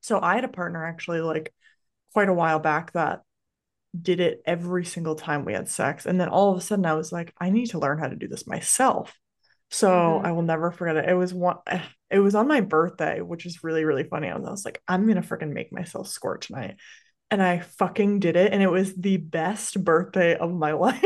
So 0.00 0.18
I 0.20 0.34
had 0.34 0.44
a 0.44 0.48
partner 0.48 0.84
actually, 0.84 1.20
like 1.20 1.52
quite 2.12 2.28
a 2.30 2.34
while 2.34 2.58
back 2.58 2.92
that 2.92 3.22
did 4.00 4.20
it 4.20 4.42
every 4.46 4.84
single 4.84 5.14
time 5.14 5.44
we 5.44 5.52
had 5.52 5.68
sex. 5.68 6.06
And 6.06 6.20
then 6.20 6.28
all 6.28 6.52
of 6.52 6.58
a 6.58 6.60
sudden 6.62 6.86
I 6.86 6.94
was 6.94 7.12
like, 7.12 7.34
I 7.38 7.50
need 7.50 7.66
to 7.70 7.78
learn 7.78 7.98
how 7.98 8.08
to 8.08 8.16
do 8.16 8.28
this 8.28 8.46
myself. 8.46 9.14
So 9.72 9.88
mm-hmm. 9.88 10.26
I 10.26 10.32
will 10.32 10.42
never 10.42 10.70
forget 10.70 10.96
it. 10.96 11.08
It 11.08 11.14
was 11.14 11.34
one 11.34 11.56
it 12.10 12.20
was 12.20 12.34
on 12.34 12.46
my 12.46 12.60
birthday, 12.60 13.20
which 13.20 13.46
is 13.46 13.64
really, 13.64 13.84
really 13.84 14.04
funny. 14.04 14.28
I 14.28 14.38
was 14.38 14.64
like, 14.64 14.82
I'm 14.86 15.08
gonna 15.08 15.22
freaking 15.22 15.52
make 15.52 15.72
myself 15.72 16.08
squirt 16.08 16.42
tonight. 16.42 16.76
And 17.30 17.42
I 17.42 17.60
fucking 17.60 18.20
did 18.20 18.36
it. 18.36 18.52
And 18.52 18.62
it 18.62 18.70
was 18.70 18.94
the 18.94 19.16
best 19.16 19.82
birthday 19.82 20.36
of 20.36 20.52
my 20.52 20.72
life. 20.72 21.02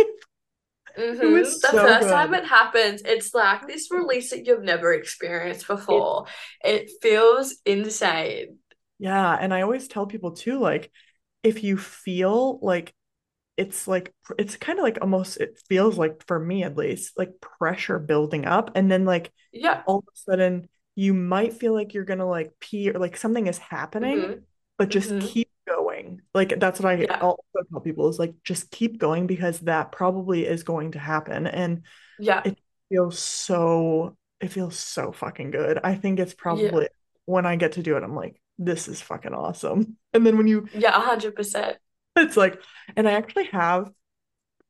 Mm-hmm. 0.99 1.23
It 1.23 1.27
was 1.27 1.61
the 1.61 1.69
so 1.69 1.79
first 1.79 2.01
good. 2.01 2.11
time 2.11 2.35
it 2.35 2.45
happens, 2.45 3.03
it's 3.05 3.33
like 3.35 3.69
this 3.69 3.91
release 3.91 4.31
that 4.31 4.47
you've 4.47 4.65
never 4.65 4.93
experienced 4.93 5.67
before. 5.69 6.27
It, 6.65 6.83
it 6.83 6.91
feels 7.01 7.57
insane. 7.65 8.59
Yeah. 8.99 9.37
And 9.39 9.55
I 9.55 9.63
always 9.63 9.89
tell 9.89 10.07
people 10.07 10.33
too, 10.33 10.59
like, 10.59 10.91
if 11.43 11.63
you 11.63 11.77
feel 11.77 12.59
like 12.63 12.93
it's 13.57 13.89
like 13.89 14.13
it's 14.39 14.57
kind 14.57 14.79
of 14.79 14.83
like 14.83 14.99
almost 15.01 15.39
it 15.39 15.59
feels 15.69 15.97
like 15.97 16.25
for 16.27 16.39
me 16.39 16.63
at 16.63 16.77
least 16.77 17.19
like 17.19 17.41
pressure 17.41 17.99
building 17.99 18.45
up 18.45 18.71
and 18.75 18.91
then 18.91 19.05
like 19.05 19.33
yeah 19.53 19.83
all 19.87 19.99
of 19.99 20.05
a 20.05 20.17
sudden 20.19 20.69
you 20.95 21.15
might 21.15 21.55
feel 21.55 21.73
like 21.73 21.95
you're 21.95 22.05
gonna 22.05 22.29
like 22.29 22.53
pee 22.61 22.91
or 22.91 22.99
like 22.99 23.17
something 23.17 23.47
is 23.47 23.59
happening 23.59 24.19
mm-hmm. 24.19 24.41
but 24.79 24.89
just 24.89 25.11
mm-hmm. 25.11 25.27
keep 25.27 25.49
going 25.67 26.21
like 26.35 26.59
that's 26.61 26.81
what 26.81 26.93
i 26.93 26.97
yeah. 26.97 27.19
also 27.21 27.43
tell 27.71 27.81
people 27.81 28.09
is 28.09 28.19
like 28.19 28.35
just 28.45 28.71
keep 28.71 28.99
going 28.99 29.27
because 29.27 29.61
that 29.61 29.91
probably 29.91 30.47
is 30.47 30.63
going 30.63 30.93
to 30.93 30.99
happen 30.99 31.47
and 31.47 31.83
yeah 32.19 32.43
it 32.45 32.59
feels 32.89 33.19
so 33.19 34.17
it 34.41 34.49
feels 34.49 34.77
so 34.77 35.13
fucking 35.13 35.51
good 35.51 35.81
i 35.83 35.95
think 35.95 36.21
it's 36.21 36.35
probably 36.35 36.83
yeah. 36.83 36.89
when 37.25 37.47
i 37.47 37.57
get 37.57 37.73
to 37.73 37.83
do 37.83 37.97
it 37.97 38.03
i'm 38.03 38.15
like 38.15 38.41
this 38.59 38.87
is 38.87 39.01
fucking 39.01 39.35
awesome 39.35 39.97
and 40.13 40.25
then 40.25 40.37
when 40.37 40.47
you 40.47 40.69
yeah 40.73 40.93
100% 40.93 41.77
it's 42.23 42.37
like, 42.37 42.61
and 42.97 43.09
I 43.09 43.13
actually 43.13 43.47
have 43.47 43.91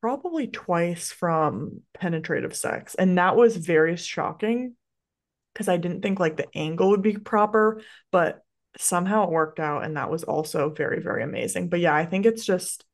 probably 0.00 0.48
twice 0.48 1.12
from 1.12 1.82
penetrative 1.94 2.56
sex, 2.56 2.94
and 2.94 3.18
that 3.18 3.36
was 3.36 3.56
very 3.56 3.96
shocking 3.96 4.74
because 5.52 5.68
I 5.68 5.78
didn't 5.78 6.02
think 6.02 6.20
like 6.20 6.36
the 6.36 6.48
angle 6.54 6.90
would 6.90 7.02
be 7.02 7.16
proper, 7.16 7.80
but 8.12 8.42
somehow 8.78 9.24
it 9.24 9.30
worked 9.30 9.60
out, 9.60 9.84
and 9.84 9.96
that 9.96 10.10
was 10.10 10.24
also 10.24 10.70
very, 10.70 11.00
very 11.00 11.22
amazing. 11.22 11.68
But 11.68 11.80
yeah, 11.80 11.94
I 11.94 12.04
think 12.04 12.26
it's 12.26 12.44
just, 12.44 12.84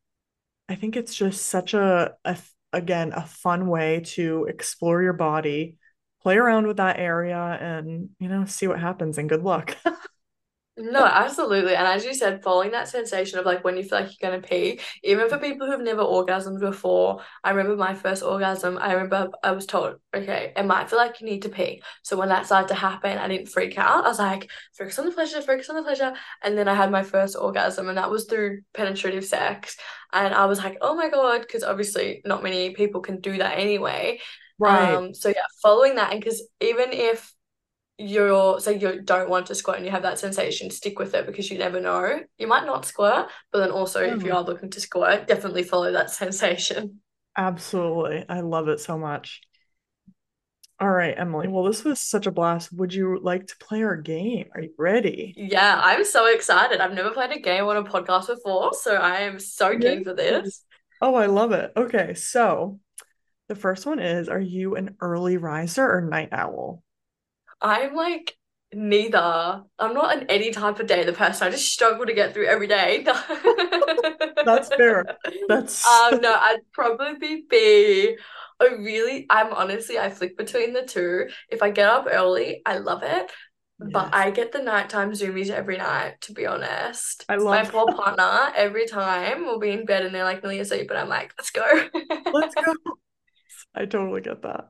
I 0.68 0.76
think 0.76 0.96
it's 0.96 1.14
just 1.14 1.46
such 1.46 1.74
a, 1.74 2.14
a 2.24 2.38
again, 2.72 3.12
a 3.12 3.22
fun 3.26 3.66
way 3.66 4.00
to 4.00 4.46
explore 4.48 5.02
your 5.02 5.12
body, 5.12 5.76
play 6.22 6.36
around 6.36 6.66
with 6.66 6.76
that 6.78 6.98
area, 6.98 7.36
and 7.38 8.10
you 8.18 8.28
know, 8.28 8.44
see 8.44 8.68
what 8.68 8.80
happens, 8.80 9.18
and 9.18 9.28
good 9.28 9.42
luck. 9.42 9.76
No, 10.74 11.04
absolutely. 11.04 11.74
And 11.76 11.86
as 11.86 12.02
you 12.02 12.14
said, 12.14 12.42
following 12.42 12.70
that 12.70 12.88
sensation 12.88 13.38
of 13.38 13.44
like 13.44 13.62
when 13.62 13.76
you 13.76 13.82
feel 13.82 14.00
like 14.00 14.10
you're 14.18 14.30
gonna 14.30 14.40
pee, 14.42 14.80
even 15.04 15.28
for 15.28 15.36
people 15.36 15.66
who've 15.70 15.82
never 15.82 16.02
orgasmed 16.02 16.60
before, 16.60 17.20
I 17.44 17.50
remember 17.50 17.76
my 17.76 17.94
first 17.94 18.22
orgasm, 18.22 18.78
I 18.80 18.94
remember 18.94 19.28
I 19.44 19.52
was 19.52 19.66
told, 19.66 19.96
okay, 20.14 20.54
it 20.56 20.64
might 20.64 20.88
feel 20.88 20.98
like 20.98 21.20
you 21.20 21.26
need 21.26 21.42
to 21.42 21.50
pee. 21.50 21.82
So 22.02 22.16
when 22.16 22.30
that 22.30 22.46
started 22.46 22.68
to 22.68 22.74
happen, 22.74 23.18
I 23.18 23.28
didn't 23.28 23.50
freak 23.50 23.76
out. 23.76 24.06
I 24.06 24.08
was 24.08 24.18
like, 24.18 24.50
focus 24.72 24.98
on 24.98 25.04
the 25.04 25.12
pleasure, 25.12 25.42
focus 25.42 25.68
on 25.68 25.76
the 25.76 25.82
pleasure. 25.82 26.14
And 26.42 26.56
then 26.56 26.68
I 26.68 26.74
had 26.74 26.90
my 26.90 27.02
first 27.02 27.36
orgasm, 27.36 27.90
and 27.90 27.98
that 27.98 28.10
was 28.10 28.24
through 28.24 28.62
penetrative 28.72 29.26
sex. 29.26 29.76
And 30.14 30.32
I 30.32 30.46
was 30.46 30.58
like, 30.58 30.78
oh 30.80 30.94
my 30.94 31.10
God, 31.10 31.42
because 31.42 31.64
obviously 31.64 32.22
not 32.24 32.42
many 32.42 32.70
people 32.70 33.02
can 33.02 33.20
do 33.20 33.36
that 33.36 33.58
anyway. 33.58 34.20
Right. 34.58 34.94
Um, 34.94 35.12
so 35.12 35.28
yeah, 35.28 35.44
following 35.62 35.96
that, 35.96 36.12
and 36.12 36.20
because 36.20 36.42
even 36.60 36.92
if 36.92 37.30
you're 37.98 38.58
say 38.60 38.78
you 38.78 39.00
don't 39.02 39.28
want 39.28 39.46
to 39.46 39.54
squirt 39.54 39.76
and 39.76 39.84
you 39.84 39.92
have 39.92 40.02
that 40.02 40.18
sensation, 40.18 40.70
stick 40.70 40.98
with 40.98 41.14
it 41.14 41.26
because 41.26 41.50
you 41.50 41.58
never 41.58 41.80
know. 41.80 42.20
You 42.38 42.46
might 42.46 42.66
not 42.66 42.84
squirt, 42.84 43.28
but 43.50 43.58
then 43.58 43.70
also 43.70 44.02
mm. 44.02 44.16
if 44.16 44.22
you 44.22 44.32
mm. 44.32 44.34
are 44.34 44.42
looking 44.42 44.70
to 44.70 44.80
squirt, 44.80 45.26
definitely 45.26 45.62
follow 45.62 45.92
that 45.92 46.10
sensation. 46.22 47.00
Absolutely. 47.36 48.24
I 48.28 48.40
love 48.40 48.68
it 48.68 48.80
so 48.80 48.98
much. 48.98 49.40
All 50.80 50.90
right, 50.90 51.14
Emily. 51.16 51.46
Well, 51.46 51.62
this 51.62 51.84
was 51.84 52.00
such 52.00 52.26
a 52.26 52.32
blast. 52.32 52.72
Would 52.72 52.92
you 52.92 53.20
like 53.22 53.46
to 53.46 53.56
play 53.58 53.84
our 53.84 53.96
game? 53.96 54.48
Are 54.52 54.62
you 54.62 54.74
ready? 54.76 55.32
Yeah, 55.36 55.80
I'm 55.80 56.04
so 56.04 56.26
excited. 56.26 56.80
I've 56.80 56.92
never 56.92 57.10
played 57.10 57.30
a 57.30 57.38
game 57.38 57.64
on 57.66 57.76
a 57.76 57.84
podcast 57.84 58.26
before, 58.26 58.72
so 58.74 58.96
I 58.96 59.18
am 59.18 59.38
so 59.38 59.78
keen 59.78 60.02
for 60.02 60.12
this. 60.12 60.64
Oh, 61.00 61.14
I 61.14 61.26
love 61.26 61.52
it. 61.52 61.70
Okay, 61.76 62.14
so 62.14 62.80
the 63.48 63.54
first 63.54 63.86
one 63.86 64.00
is 64.00 64.28
Are 64.28 64.40
you 64.40 64.74
an 64.74 64.96
early 65.00 65.36
riser 65.36 65.88
or 65.88 66.00
night 66.00 66.30
owl? 66.32 66.82
I'm 67.62 67.94
like 67.94 68.36
neither. 68.74 69.62
I'm 69.78 69.94
not 69.94 70.16
an 70.16 70.26
any 70.28 70.50
type 70.50 70.80
of 70.80 70.86
day 70.86 71.04
the 71.04 71.12
person. 71.12 71.46
I 71.46 71.50
just 71.50 71.72
struggle 71.72 72.06
to 72.06 72.14
get 72.14 72.34
through 72.34 72.46
every 72.46 72.66
day. 72.66 73.04
That's 74.44 74.68
fair. 74.74 75.04
That's 75.48 75.86
um 75.86 76.20
no, 76.20 76.32
I'd 76.34 76.60
probably 76.72 77.42
be 77.48 78.16
I 78.60 78.66
really, 78.66 79.26
I'm 79.28 79.52
honestly, 79.52 79.98
I 79.98 80.10
flick 80.10 80.36
between 80.36 80.72
the 80.72 80.82
two. 80.82 81.26
If 81.50 81.62
I 81.62 81.70
get 81.70 81.88
up 81.88 82.06
early, 82.08 82.62
I 82.64 82.78
love 82.78 83.02
it. 83.02 83.30
But 83.80 84.10
I 84.14 84.30
get 84.30 84.52
the 84.52 84.62
nighttime 84.62 85.10
zoomies 85.10 85.50
every 85.50 85.76
night, 85.76 86.20
to 86.22 86.32
be 86.32 86.46
honest. 86.46 87.24
I 87.28 87.34
love 87.34 87.64
My 87.64 87.64
poor 87.68 87.92
partner, 87.92 88.52
every 88.54 88.86
time 88.86 89.44
we'll 89.44 89.58
be 89.58 89.70
in 89.70 89.84
bed 89.84 90.04
and 90.04 90.14
they're 90.14 90.22
like 90.22 90.44
nearly 90.44 90.60
asleep, 90.60 90.86
but 90.86 90.96
I'm 90.96 91.08
like, 91.08 91.34
let's 91.36 91.50
go. 91.50 91.88
Let's 92.32 92.54
go. 92.54 92.74
I 93.74 93.86
totally 93.86 94.20
get 94.20 94.42
that. 94.42 94.68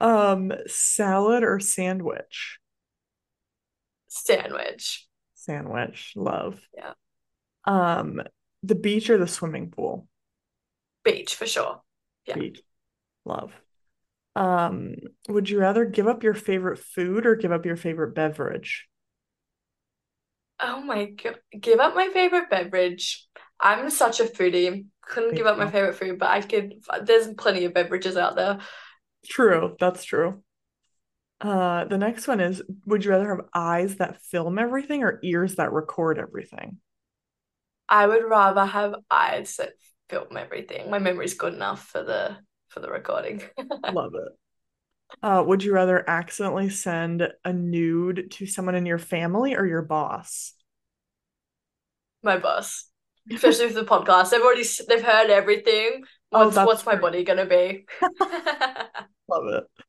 Um, 0.00 0.52
salad 0.66 1.42
or 1.42 1.60
sandwich? 1.60 2.58
Sandwich. 4.08 5.08
Sandwich, 5.34 6.12
love. 6.16 6.60
Yeah. 6.76 6.92
Um, 7.64 8.20
the 8.62 8.74
beach 8.74 9.10
or 9.10 9.18
the 9.18 9.26
swimming 9.26 9.70
pool? 9.70 10.08
Beach 11.04 11.34
for 11.34 11.46
sure. 11.46 11.82
Yeah. 12.26 12.36
Beach, 12.36 12.60
love. 13.24 13.52
Um, 14.36 14.94
would 15.28 15.50
you 15.50 15.58
rather 15.58 15.84
give 15.84 16.06
up 16.06 16.22
your 16.22 16.34
favorite 16.34 16.78
food 16.78 17.26
or 17.26 17.34
give 17.36 17.52
up 17.52 17.66
your 17.66 17.76
favorite 17.76 18.14
beverage? 18.14 18.86
Oh 20.60 20.82
my 20.82 21.06
God. 21.06 21.38
Give 21.58 21.80
up 21.80 21.94
my 21.94 22.08
favorite 22.08 22.50
beverage. 22.50 23.26
I'm 23.58 23.90
such 23.90 24.20
a 24.20 24.24
foodie. 24.24 24.86
Couldn't 25.02 25.32
Me 25.32 25.36
give 25.38 25.46
up 25.46 25.58
my 25.58 25.70
favorite 25.70 25.96
food, 25.96 26.18
but 26.18 26.28
I 26.28 26.40
could, 26.42 26.74
there's 27.02 27.34
plenty 27.34 27.64
of 27.64 27.74
beverages 27.74 28.16
out 28.16 28.36
there. 28.36 28.58
True, 29.28 29.76
that's 29.78 30.04
true. 30.04 30.42
Uh, 31.40 31.84
the 31.86 31.98
next 31.98 32.28
one 32.28 32.40
is, 32.40 32.62
would 32.86 33.04
you 33.04 33.10
rather 33.10 33.28
have 33.28 33.46
eyes 33.54 33.96
that 33.96 34.20
film 34.20 34.58
everything 34.58 35.02
or 35.02 35.18
ears 35.22 35.56
that 35.56 35.72
record 35.72 36.18
everything? 36.18 36.78
I 37.88 38.06
would 38.06 38.24
rather 38.28 38.64
have 38.64 38.94
eyes 39.10 39.56
that 39.56 39.72
film 40.08 40.36
everything. 40.36 40.90
My 40.90 40.98
memory's 40.98 41.34
good 41.34 41.54
enough 41.54 41.86
for 41.86 42.02
the 42.02 42.36
for 42.68 42.80
the 42.80 42.90
recording. 42.90 43.42
Love 43.92 44.12
it. 44.14 44.32
Uh, 45.22 45.42
would 45.44 45.64
you 45.64 45.72
rather 45.72 46.08
accidentally 46.08 46.68
send 46.68 47.26
a 47.44 47.52
nude 47.52 48.30
to 48.30 48.46
someone 48.46 48.76
in 48.76 48.86
your 48.86 48.98
family 48.98 49.56
or 49.56 49.66
your 49.66 49.82
boss? 49.82 50.52
My 52.22 52.38
boss, 52.38 52.88
especially 53.32 53.66
with 53.66 53.74
the 53.74 53.84
podcast, 53.84 54.30
they've 54.30 54.42
already 54.42 54.64
they've 54.88 55.02
heard 55.02 55.30
everything. 55.30 56.04
Oh, 56.32 56.50
What's 56.50 56.54
that's 56.54 56.66
what's 56.66 56.86
my 56.86 56.94
true. 56.94 57.00
body 57.00 57.24
gonna 57.24 57.46
be? 57.46 57.86
Love 59.28 59.46
it. 59.48 59.84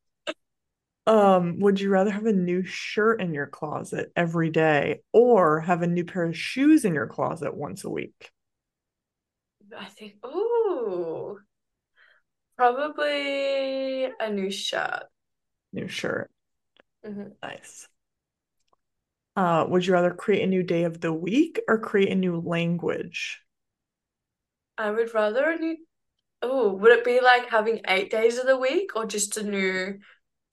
Um, 1.08 1.60
would 1.60 1.80
you 1.80 1.90
rather 1.90 2.12
have 2.12 2.26
a 2.26 2.34
new 2.34 2.64
shirt 2.64 3.22
in 3.22 3.34
your 3.34 3.48
closet 3.48 4.12
every 4.16 4.50
day 4.50 5.02
or 5.12 5.60
have 5.62 5.82
a 5.82 5.88
new 5.88 6.06
pair 6.06 6.24
of 6.24 6.38
shoes 6.38 6.86
in 6.86 6.94
your 6.94 7.08
closet 7.08 7.56
once 7.56 7.84
a 7.84 7.90
week? 7.90 8.32
I 9.76 9.86
think, 9.86 10.24
ooh, 10.26 11.40
probably 12.56 14.06
a 14.06 14.30
new 14.30 14.50
shirt. 14.52 15.04
New 15.74 15.88
shirt. 15.90 16.32
Mhm. 17.04 17.36
Nice. 17.44 17.88
Uh, 19.36 19.66
would 19.68 19.86
you 19.86 19.94
rather 19.94 20.14
create 20.14 20.44
a 20.44 20.48
new 20.48 20.64
day 20.64 20.84
of 20.84 21.02
the 21.02 21.12
week 21.14 21.60
or 21.68 21.78
create 21.80 22.10
a 22.12 22.16
new 22.16 22.40
language? 22.40 23.42
I 24.78 24.92
would 24.92 25.14
rather 25.14 25.50
a 25.50 25.58
new. 25.58 25.78
Oh, 26.42 26.74
would 26.74 26.92
it 26.92 27.06
be 27.06 27.20
like 27.22 27.50
having 27.50 27.82
eight 27.88 28.10
days 28.12 28.38
of 28.38 28.48
the 28.48 28.58
week 28.58 28.96
or 28.96 29.06
just 29.06 29.38
a 29.38 29.44
new? 29.44 30.00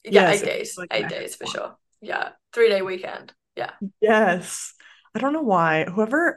Yeah, 0.05 0.12
Yes, 0.14 0.30
eight 0.30 0.45
days. 0.45 0.76
like 0.78 0.91
Eight 0.93 1.09
days 1.09 1.36
for 1.36 1.47
sure. 1.47 1.76
Yeah, 2.01 2.30
three 2.53 2.68
day 2.68 2.82
weekend. 2.82 3.32
Yeah. 3.57 3.72
Yes. 4.01 4.74
I 5.14 5.18
don't 5.20 5.32
know 5.32 5.43
why. 5.43 5.84
Whoever 5.84 6.36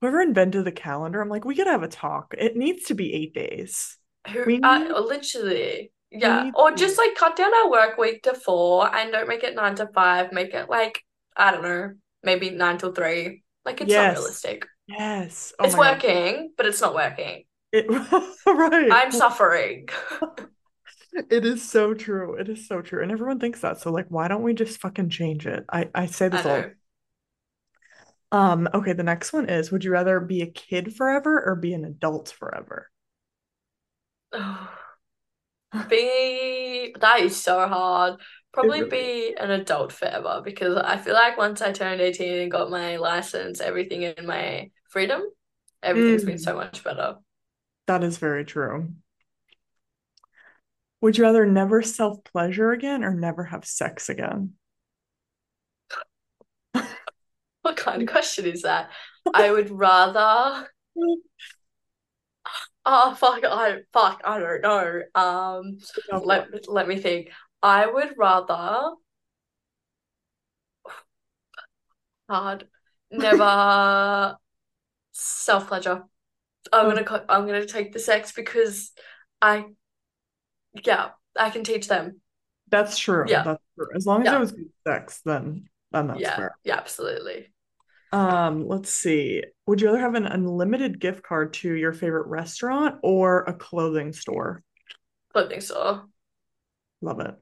whoever 0.00 0.22
invented 0.22 0.64
the 0.64 0.72
calendar, 0.72 1.20
I'm 1.22 1.28
like, 1.28 1.44
we 1.44 1.54
gotta 1.56 1.70
have 1.72 1.82
a 1.82 1.88
talk. 1.88 2.34
It 2.38 2.56
needs 2.56 2.84
to 2.86 2.94
be 2.94 3.14
eight 3.14 3.34
days. 3.34 3.98
Who 4.32 4.44
We 4.44 4.58
uh 4.62 4.84
literally 5.06 5.92
yeah 6.10 6.44
need 6.44 6.54
or 6.54 6.72
just 6.72 6.98
like 6.98 7.14
cut 7.14 7.36
down 7.36 7.54
our 7.54 7.70
work 7.70 7.96
week 7.96 8.22
to 8.24 8.34
four 8.34 8.92
and 8.94 9.12
don't 9.12 9.28
make 9.28 9.42
it 9.44 9.54
nine 9.54 9.74
to 9.76 9.86
five 9.94 10.32
make 10.32 10.52
it 10.54 10.68
like 10.68 11.02
I 11.36 11.50
don't 11.52 11.62
know 11.62 11.92
maybe 12.22 12.50
nine 12.50 12.78
till 12.78 12.92
three 12.92 13.42
like 13.64 13.80
it's 13.80 13.96
not 13.96 14.10
realistic 14.10 14.66
Yes. 14.86 15.52
Oh 15.58 15.68
it's 15.68 15.72
my 15.72 15.80
God. 15.80 16.02
working 16.02 16.52
but 16.56 16.66
it's 16.66 16.80
not 16.80 16.94
working 16.94 17.44
It 17.72 17.86
right. 18.46 19.02
I'm 19.02 19.12
suffering 19.12 19.88
It 21.14 21.44
is 21.44 21.68
so 21.68 21.94
true. 21.94 22.34
It 22.36 22.48
is 22.48 22.66
so 22.68 22.82
true. 22.82 23.02
And 23.02 23.10
everyone 23.12 23.40
thinks 23.40 23.60
that. 23.60 23.78
So 23.80 23.90
like, 23.90 24.06
why 24.08 24.28
don't 24.28 24.42
we 24.42 24.54
just 24.54 24.80
fucking 24.80 25.10
change 25.10 25.46
it? 25.46 25.64
I 25.72 25.88
I 25.94 26.06
say 26.06 26.28
I 26.32 26.38
this 26.38 26.44
all. 26.46 26.72
Um, 28.32 28.68
okay, 28.74 28.92
the 28.92 29.02
next 29.02 29.32
one 29.32 29.48
is, 29.48 29.72
would 29.72 29.84
you 29.84 29.90
rather 29.90 30.20
be 30.20 30.40
a 30.42 30.46
kid 30.46 30.94
forever 30.94 31.42
or 31.44 31.56
be 31.56 31.72
an 31.72 31.84
adult 31.84 32.28
forever? 32.30 32.90
be 35.88 36.94
that 37.00 37.20
is 37.20 37.40
so 37.40 37.66
hard 37.68 38.20
probably 38.52 38.82
really 38.82 38.98
is. 38.98 39.10
be 39.22 39.36
an 39.38 39.50
adult 39.52 39.92
forever 39.92 40.40
because 40.44 40.76
I 40.76 40.96
feel 40.98 41.14
like 41.14 41.38
once 41.38 41.62
I 41.62 41.70
turned 41.72 42.00
18 42.00 42.38
and 42.40 42.50
got 42.50 42.70
my 42.70 42.96
license 42.96 43.60
everything 43.60 44.02
in 44.02 44.26
my 44.26 44.70
freedom 44.88 45.22
everything's 45.82 46.24
been 46.24 46.38
so 46.38 46.54
Mm, 46.54 46.56
much 46.56 46.82
better 46.82 47.16
that 47.90 48.04
is 48.04 48.18
very 48.18 48.44
true. 48.44 48.88
Would 51.00 51.18
you 51.18 51.24
rather 51.24 51.44
never 51.44 51.82
self-pleasure 51.82 52.70
again 52.70 53.02
or 53.02 53.12
never 53.12 53.42
have 53.42 53.64
sex 53.64 54.08
again? 54.08 54.52
what 57.62 57.76
kind 57.76 58.00
of 58.00 58.08
question 58.08 58.46
is 58.46 58.62
that 58.62 58.90
I 59.34 59.50
would 59.50 59.72
rather 59.72 60.68
Oh 62.86 63.14
fuck, 63.14 63.42
I 63.44 63.78
fuck, 63.92 64.20
I 64.24 64.38
don't 64.38 64.62
know. 64.62 65.02
Um, 65.16 65.78
it. 66.12 66.24
let 66.24 66.68
let 66.68 66.86
me 66.86 66.96
think. 66.96 67.30
I 67.60 67.88
would 67.88 68.14
rather 68.16 68.94
hard 72.30 72.68
never 73.10 74.36
self-pleasure. 75.10 76.04
I'm 76.72 76.88
gonna 76.88 77.04
co- 77.04 77.24
I'm 77.28 77.46
gonna 77.46 77.66
take 77.66 77.92
the 77.92 77.98
sex 77.98 78.32
because 78.32 78.92
I 79.42 79.66
yeah, 80.84 81.10
I 81.38 81.50
can 81.50 81.64
teach 81.64 81.88
them. 81.88 82.20
that's 82.70 82.98
true. 82.98 83.26
Yeah, 83.28 83.42
That's 83.44 83.62
true. 83.76 83.88
As 83.94 84.06
long 84.06 84.22
as 84.22 84.32
it 84.32 84.38
was 84.38 84.52
good 84.52 84.70
sex, 84.86 85.20
then 85.24 85.68
then 85.92 86.06
that's 86.06 86.20
yeah, 86.20 86.36
fair. 86.36 86.56
yeah, 86.64 86.76
absolutely. 86.76 87.52
Um, 88.12 88.66
let's 88.66 88.90
see. 88.90 89.42
Would 89.66 89.80
you 89.80 89.88
rather 89.88 90.00
have 90.00 90.14
an 90.14 90.26
unlimited 90.26 90.98
gift 91.00 91.22
card 91.22 91.52
to 91.54 91.72
your 91.72 91.92
favorite 91.92 92.26
restaurant 92.26 92.98
or 93.02 93.42
a 93.44 93.52
clothing 93.54 94.12
store? 94.12 94.62
Clothing 95.32 95.60
store. 95.60 96.08
Love 97.02 97.20
it. 97.20 97.34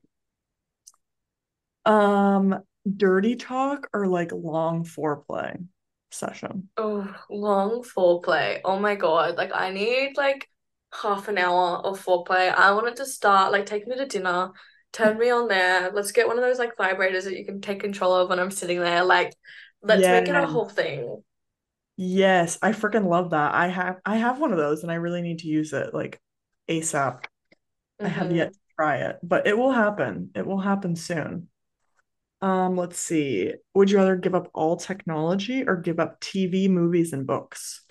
Um, 1.85 2.63
dirty 2.97 3.37
talk 3.37 3.89
or 3.93 4.07
like 4.07 4.33
long 4.33 4.85
foreplay 4.85 5.65
session? 6.11 6.69
Oh, 6.77 7.13
long 7.29 7.83
foreplay. 7.83 8.61
Oh 8.65 8.79
my 8.79 8.95
God. 8.95 9.37
Like 9.37 9.51
I 9.55 9.71
need 9.71 10.17
like 10.17 10.49
half 10.93 11.29
an 11.29 11.37
hour 11.39 11.79
of 11.79 12.03
foreplay. 12.05 12.53
I 12.55 12.73
want 12.73 12.87
it 12.89 12.97
to 12.97 13.07
start 13.07 13.53
like 13.53 13.67
take 13.67 13.87
me 13.87 13.97
to 13.97 14.07
dinner, 14.07 14.53
turn 14.93 15.19
me 15.19 15.31
on 15.31 15.49
there. 15.49 15.91
Let's 15.93 16.13
get 16.13 16.29
one 16.29 16.39
of 16.39 16.45
those 16.45 16.59
like 16.59 16.77
vibrators 16.77 17.25
that 17.25 17.37
you 17.37 17.45
can 17.45 17.61
take 17.61 17.81
control 17.81 18.15
of 18.15 18.29
when 18.29 18.39
I'm 18.39 18.51
sitting 18.53 18.81
there. 18.81 19.05
Like 19.05 19.35
let's 19.83 20.09
make 20.11 20.29
it 20.29 20.37
a 20.37 20.47
whole 20.47 20.69
thing. 20.69 21.23
Yes, 21.97 22.59
I 22.63 22.73
freaking 22.73 23.09
love 23.09 23.31
that. 23.31 23.55
I 23.55 23.69
have 23.69 24.01
I 24.05 24.17
have 24.17 24.39
one 24.41 24.53
of 24.53 24.59
those 24.59 24.83
and 24.83 24.93
I 24.93 24.97
really 24.97 25.23
need 25.23 25.41
to 25.41 25.49
use 25.49 25.73
it 25.73 25.93
like 25.95 26.21
ASAP. 26.69 27.25
I 28.05 28.09
have 28.11 28.33
yet 28.33 28.49
hmm 28.49 28.55
to 28.55 28.59
try 28.77 28.99
it, 28.99 29.19
but 29.23 29.47
it 29.47 29.59
will 29.59 29.73
happen. 29.73 30.31
It 30.35 30.47
will 30.47 30.61
happen 30.61 30.97
soon. 30.97 31.49
Um, 32.41 32.77
let's 32.77 32.99
see. 32.99 33.53
Would 33.75 33.91
you 33.91 33.97
rather 33.99 34.17
give 34.17 34.35
up 34.35 34.51
all 34.55 34.77
technology 34.77 35.65
or 35.67 35.77
give 35.77 35.99
up 35.99 36.21
TV, 36.21 36.69
movies, 36.69 37.13
and 37.13 37.27
books? 37.27 37.85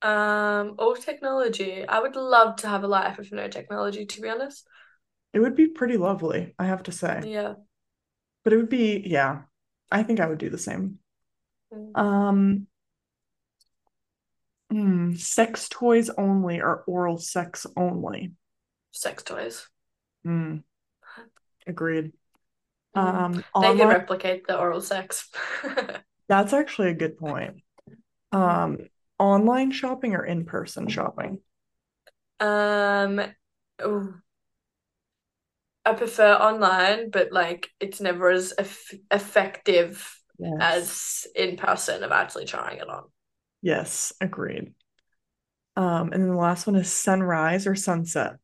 Um, 0.00 0.76
all 0.78 0.94
technology. 0.94 1.86
I 1.86 1.98
would 1.98 2.14
love 2.14 2.56
to 2.56 2.68
have 2.68 2.84
a 2.84 2.88
life 2.88 3.18
with 3.18 3.32
no 3.32 3.48
technology, 3.48 4.06
to 4.06 4.20
be 4.20 4.28
honest. 4.28 4.66
It 5.32 5.40
would 5.40 5.56
be 5.56 5.66
pretty 5.66 5.96
lovely, 5.96 6.54
I 6.58 6.66
have 6.66 6.84
to 6.84 6.92
say. 6.92 7.22
Yeah. 7.26 7.54
But 8.44 8.52
it 8.52 8.56
would 8.56 8.68
be, 8.68 9.02
yeah, 9.04 9.42
I 9.90 10.04
think 10.04 10.20
I 10.20 10.26
would 10.26 10.38
do 10.38 10.50
the 10.50 10.58
same. 10.58 11.00
Mm. 11.72 11.98
Um, 11.98 12.66
hmm, 14.70 15.14
sex 15.14 15.68
toys 15.68 16.10
only 16.10 16.60
or 16.60 16.84
oral 16.86 17.18
sex 17.18 17.66
only? 17.76 18.32
Sex 18.92 19.22
toys. 19.22 19.68
Hmm, 20.24 20.58
agreed. 21.66 22.12
Mm. 22.96 23.00
Um, 23.00 23.44
They 23.60 23.64
online, 23.74 23.86
replicate 23.86 24.46
the 24.46 24.58
oral 24.58 24.80
sex. 24.80 25.28
that's 26.28 26.52
actually 26.52 26.90
a 26.90 26.94
good 26.94 27.18
point. 27.18 27.56
Um, 28.32 28.78
online 29.18 29.72
shopping 29.72 30.14
or 30.14 30.24
in-person 30.24 30.88
shopping? 30.88 31.40
Um, 32.40 33.20
ooh. 33.82 34.22
I 35.84 35.94
prefer 35.94 36.34
online, 36.34 37.10
but 37.10 37.32
like 37.32 37.70
it's 37.80 38.00
never 38.00 38.30
as 38.30 38.52
eff 38.58 38.92
effective 39.10 40.14
Yes. 40.38 40.52
as 40.60 41.26
in 41.34 41.56
person 41.56 42.04
of 42.04 42.12
actually 42.12 42.44
trying 42.44 42.78
it 42.78 42.88
on. 42.88 43.04
Yes, 43.62 44.12
agreed. 44.20 44.74
Um, 45.76 46.12
and 46.12 46.22
then 46.22 46.30
the 46.30 46.36
last 46.36 46.66
one 46.66 46.76
is 46.76 46.92
sunrise 46.92 47.66
or 47.66 47.74
sunset. 47.74 48.36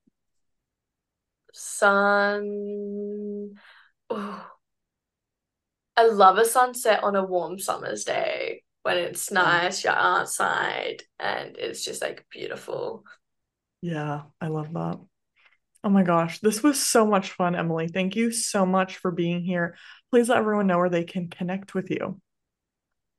sun. 1.53 3.55
Ooh. 4.13 4.35
I 5.97 6.07
love 6.07 6.39
a 6.39 6.45
sunset 6.45 7.05
on 7.05 7.15
a 7.15 7.25
warm 7.25 7.59
summer's 7.59 8.05
day 8.05 8.63
when 8.83 8.97
it's 8.99 9.31
nice, 9.31 9.85
you're 9.85 9.93
outside, 9.95 11.03
and 11.19 11.57
it's 11.57 11.85
just 11.85 12.03
like 12.03 12.27
beautiful. 12.31 13.05
Yeah, 13.81 14.23
I 14.41 14.49
love 14.49 14.73
that. 14.73 14.99
Oh 15.85 15.89
my 15.91 16.03
gosh, 16.03 16.41
this 16.41 16.63
was 16.63 16.85
so 16.85 17.07
much 17.07 17.31
fun, 17.33 17.55
Emily. 17.55 17.89
Thank 17.89 18.17
you 18.17 18.33
so 18.33 18.67
much 18.67 18.97
for 18.97 19.11
being 19.11 19.43
here. 19.43 19.77
Please 20.11 20.29
let 20.29 20.39
everyone 20.39 20.67
know 20.67 20.79
where 20.79 20.91
they 20.91 21.05
can 21.05 21.29
connect 21.29 21.75
with 21.75 21.91
you. 21.91 22.21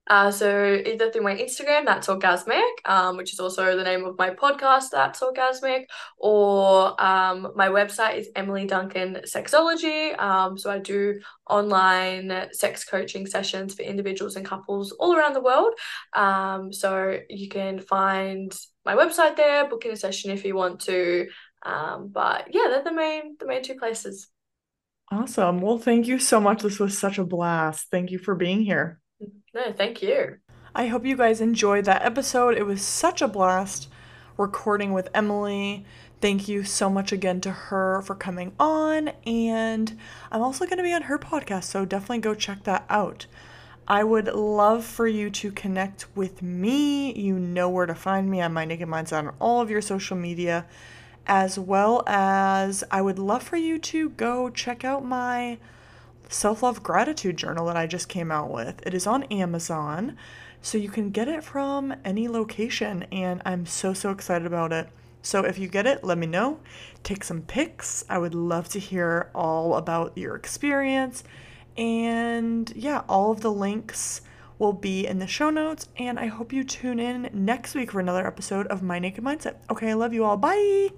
Uh, 0.07 0.29
so 0.29 0.81
either 0.85 1.11
through 1.11 1.23
my 1.23 1.35
Instagram, 1.35 1.85
that's 1.85 2.07
orgasmic, 2.07 2.61
um, 2.85 3.17
which 3.17 3.33
is 3.33 3.39
also 3.39 3.75
the 3.75 3.83
name 3.83 4.05
of 4.05 4.17
my 4.17 4.29
podcast, 4.29 4.91
that's 4.91 5.19
orgasmic, 5.19 5.85
or 6.17 7.01
um, 7.03 7.51
my 7.55 7.69
website 7.69 8.17
is 8.17 8.29
Emily 8.35 8.65
Duncan 8.65 9.21
Sexology. 9.25 10.17
Um, 10.19 10.57
so 10.57 10.69
I 10.69 10.79
do 10.79 11.19
online 11.49 12.49
sex 12.51 12.85
coaching 12.85 13.25
sessions 13.25 13.73
for 13.73 13.81
individuals 13.81 14.35
and 14.35 14.45
couples 14.45 14.91
all 14.91 15.15
around 15.15 15.33
the 15.33 15.41
world. 15.41 15.73
Um, 16.13 16.71
so 16.71 17.19
you 17.29 17.49
can 17.49 17.79
find 17.79 18.55
my 18.85 18.95
website 18.95 19.35
there, 19.35 19.67
book 19.67 19.85
in 19.85 19.91
a 19.91 19.97
session 19.97 20.31
if 20.31 20.45
you 20.45 20.55
want 20.55 20.81
to. 20.81 21.27
Um, 21.63 22.09
but 22.13 22.53
yeah, 22.53 22.65
they're 22.69 22.83
the 22.83 22.93
main 22.93 23.37
the 23.39 23.47
main 23.47 23.63
two 23.63 23.75
places. 23.75 24.27
Awesome. 25.11 25.61
Well, 25.61 25.77
thank 25.77 26.07
you 26.07 26.19
so 26.19 26.39
much. 26.39 26.61
This 26.61 26.79
was 26.79 26.97
such 26.97 27.17
a 27.17 27.23
blast. 27.23 27.87
Thank 27.89 28.11
you 28.11 28.19
for 28.19 28.35
being 28.35 28.63
here. 28.63 28.99
No, 29.55 29.71
thank 29.71 30.01
you. 30.01 30.39
I 30.75 30.87
hope 30.87 31.05
you 31.05 31.15
guys 31.15 31.39
enjoyed 31.39 31.85
that 31.85 32.03
episode. 32.03 32.57
It 32.57 32.65
was 32.65 32.81
such 32.81 33.21
a 33.21 33.27
blast 33.29 33.87
recording 34.37 34.91
with 34.91 35.07
Emily. 35.13 35.85
Thank 36.19 36.49
you 36.49 36.65
so 36.65 36.89
much 36.89 37.13
again 37.13 37.39
to 37.41 37.51
her 37.51 38.01
for 38.01 38.15
coming 38.15 38.51
on. 38.59 39.11
And 39.25 39.97
I'm 40.29 40.41
also 40.41 40.65
going 40.65 40.79
to 40.79 40.83
be 40.83 40.91
on 40.91 41.03
her 41.03 41.17
podcast, 41.17 41.63
so 41.63 41.85
definitely 41.85 42.17
go 42.17 42.35
check 42.35 42.65
that 42.65 42.85
out. 42.89 43.27
I 43.87 44.03
would 44.03 44.27
love 44.27 44.83
for 44.83 45.07
you 45.07 45.29
to 45.29 45.53
connect 45.53 46.05
with 46.17 46.41
me. 46.41 47.13
You 47.13 47.39
know 47.39 47.69
where 47.69 47.85
to 47.85 47.95
find 47.95 48.29
me 48.29 48.41
on 48.41 48.51
My 48.51 48.65
Naked 48.65 48.89
Mindset 48.89 49.19
on 49.19 49.35
all 49.39 49.61
of 49.61 49.69
your 49.69 49.81
social 49.81 50.17
media, 50.17 50.65
as 51.27 51.57
well 51.57 52.03
as 52.07 52.83
I 52.91 53.01
would 53.01 53.19
love 53.19 53.43
for 53.43 53.55
you 53.55 53.79
to 53.79 54.09
go 54.09 54.49
check 54.49 54.83
out 54.83 55.05
my 55.05 55.59
self 56.29 56.63
love 56.63 56.83
gratitude 56.83 57.37
journal 57.37 57.65
that 57.67 57.77
I 57.77 57.87
just 57.87 58.09
came 58.09 58.31
out 58.31 58.51
with. 58.51 58.85
It 58.85 58.93
is 58.93 59.07
on 59.07 59.23
Amazon, 59.23 60.17
so 60.61 60.77
you 60.77 60.89
can 60.89 61.11
get 61.11 61.27
it 61.27 61.43
from 61.43 61.93
any 62.03 62.27
location, 62.27 63.03
and 63.11 63.41
I'm 63.45 63.65
so, 63.65 63.93
so 63.93 64.11
excited 64.11 64.45
about 64.45 64.73
it. 64.73 64.89
So 65.21 65.43
if 65.43 65.57
you 65.57 65.67
get 65.67 65.87
it, 65.87 66.03
let 66.03 66.19
me 66.19 66.27
know. 66.27 66.59
Take 67.03 67.23
some 67.23 67.41
pics. 67.41 68.05
I 68.07 68.19
would 68.19 68.35
love 68.35 68.69
to 68.69 68.79
hear 68.79 69.31
all 69.33 69.75
about 69.75 70.15
your 70.15 70.35
experience. 70.35 71.23
And 71.75 72.71
yeah, 72.75 73.01
all 73.09 73.31
of 73.31 73.41
the 73.41 73.51
links 73.51 74.21
will 74.59 74.73
be 74.73 75.05
in 75.07 75.17
the 75.19 75.27
show 75.27 75.49
notes. 75.49 75.87
And 75.97 76.19
I 76.19 76.27
hope 76.27 76.53
you 76.53 76.63
tune 76.63 76.99
in 76.99 77.29
next 77.33 77.73
week 77.73 77.91
for 77.91 77.99
another 77.99 78.25
episode 78.25 78.67
of 78.67 78.83
My 78.83 78.99
Naked 78.99 79.23
Mindset. 79.23 79.55
Okay, 79.71 79.89
I 79.89 79.93
love 79.93 80.13
you 80.13 80.23
all. 80.23 80.37
Bye. 80.37 80.89